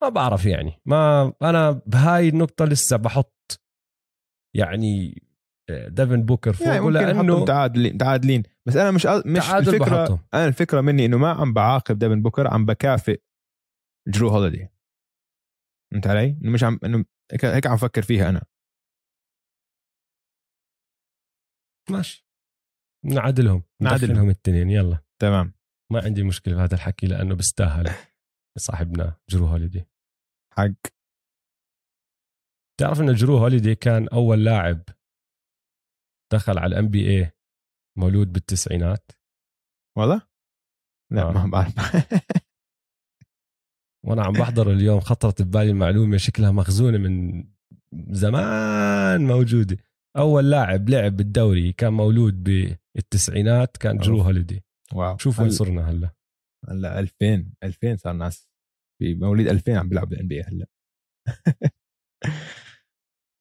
ما 0.02 0.08
بعرف 0.08 0.46
يعني 0.46 0.80
ما 0.86 1.32
أنا 1.42 1.70
بهاي 1.70 2.28
النقطة 2.28 2.64
لسه 2.64 2.96
بحط 2.96 3.60
يعني 4.56 5.22
ديفن 5.88 6.22
بوكر 6.22 6.52
فوقه 6.52 6.72
يعني 6.72 6.90
لأنه 6.90 7.22
نحطهم 7.22 7.44
تعادلين 7.44 7.98
تعادلين. 7.98 8.42
بس 8.66 8.76
أنا 8.76 8.90
مش 8.90 9.06
مش 9.06 9.50
الفكرة 9.50 9.78
بحطهم. 9.78 10.18
أنا 10.34 10.46
الفكرة 10.46 10.80
مني 10.80 11.06
إنه 11.06 11.18
ما 11.18 11.30
عم 11.30 11.52
بعاقب 11.52 11.98
ديفن 11.98 12.22
بوكر 12.22 12.48
عم 12.48 12.66
بكافئ 12.66 13.22
جرو 14.08 14.28
هوليدي 14.28 14.68
فهمت 15.92 16.06
علي؟ 16.06 16.38
إنه 16.42 16.50
مش 16.50 16.64
عم 16.64 16.78
إنه 16.84 17.04
هيك 17.32 17.44
هيك 17.44 17.66
عم 17.66 17.76
فكر 17.76 18.02
فيها 18.02 18.28
أنا. 18.28 18.42
ماشي. 21.90 22.26
نعادلهم. 23.04 23.62
نعادلهم. 23.82 24.24
الاثنين 24.24 24.70
يلا. 24.70 24.98
تمام. 25.22 25.54
ما 25.92 26.04
عندي 26.04 26.22
مشكلة 26.22 26.56
بهذا 26.56 26.74
الحكي 26.74 27.06
لأنه 27.06 27.34
بيستاهل 27.34 27.90
صاحبنا 28.58 29.16
جرو 29.30 29.46
هوليدي 29.46 29.86
حق. 30.56 30.72
تعرف 32.80 33.00
إن 33.00 33.14
جرو 33.14 33.36
هوليدي 33.36 33.74
كان 33.74 34.08
أول 34.08 34.44
لاعب 34.44 34.82
دخل 36.32 36.58
على 36.58 36.74
ال 36.74 36.88
NBA 36.88 37.32
مولود 37.98 38.32
بالتسعينات؟ 38.32 39.12
والله؟ 39.98 40.22
لا 41.12 41.22
آه. 41.22 41.32
ما 41.32 41.46
بعرف. 41.46 41.74
وأنا 44.06 44.22
عم 44.22 44.32
بحضر 44.32 44.72
اليوم 44.72 45.00
خطرت 45.00 45.42
ببالي 45.42 45.70
المعلومة 45.70 46.16
شكلها 46.16 46.50
مخزونة 46.50 46.98
من 46.98 47.44
زمان 48.10 49.26
موجودة. 49.26 49.76
أول 50.16 50.50
لاعب 50.50 50.88
لعب 50.88 51.16
بالدوري 51.16 51.72
كان 51.72 51.92
مولود 51.92 52.42
بالتسعينات 52.94 53.76
كان 53.76 53.98
جرو. 53.98 54.20
هوليدي 54.20 54.64
wow. 54.94 55.18
شوف 55.18 55.40
وين 55.40 55.50
صرنا 55.50 55.90
هلا. 55.90 56.10
هلا 56.68 56.98
2000 56.98 57.52
2000 57.64 57.96
صار 57.96 58.12
ناس 58.12 58.48
في 59.00 59.14
مواليد 59.14 59.48
2000 59.48 59.78
عم 59.78 59.88
بيلعبوا 59.88 60.10
بال 60.10 60.28
NBA 60.28 60.42
هلا. 60.42 60.66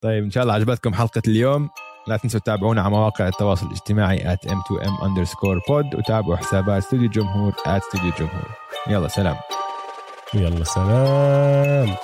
طيب 0.04 0.24
إن 0.24 0.32
شاء 0.32 0.44
الله 0.44 0.54
عجبتكم 0.54 0.94
حلقة 0.94 1.22
اليوم. 1.28 1.70
لا 2.08 2.18
تنسوا 2.18 2.40
تتابعونا 2.40 2.82
على 2.82 2.92
مواقع 2.92 3.28
التواصل 3.28 3.66
الاجتماعي 3.68 4.36
at 4.36 4.50
m2m 4.50 5.04
underscore 5.04 5.60
pod 5.70 5.98
وتابعوا 5.98 6.36
حسابات 6.38 6.84
استوديو 6.84 7.06
الجمهور 7.06 7.52
at 7.52 7.68
استوديو 7.68 8.10
الجمهور 8.12 8.50
يلا 8.88 9.08
سلام. 9.08 9.36
يلا 10.34 10.64
سلام. 10.64 11.96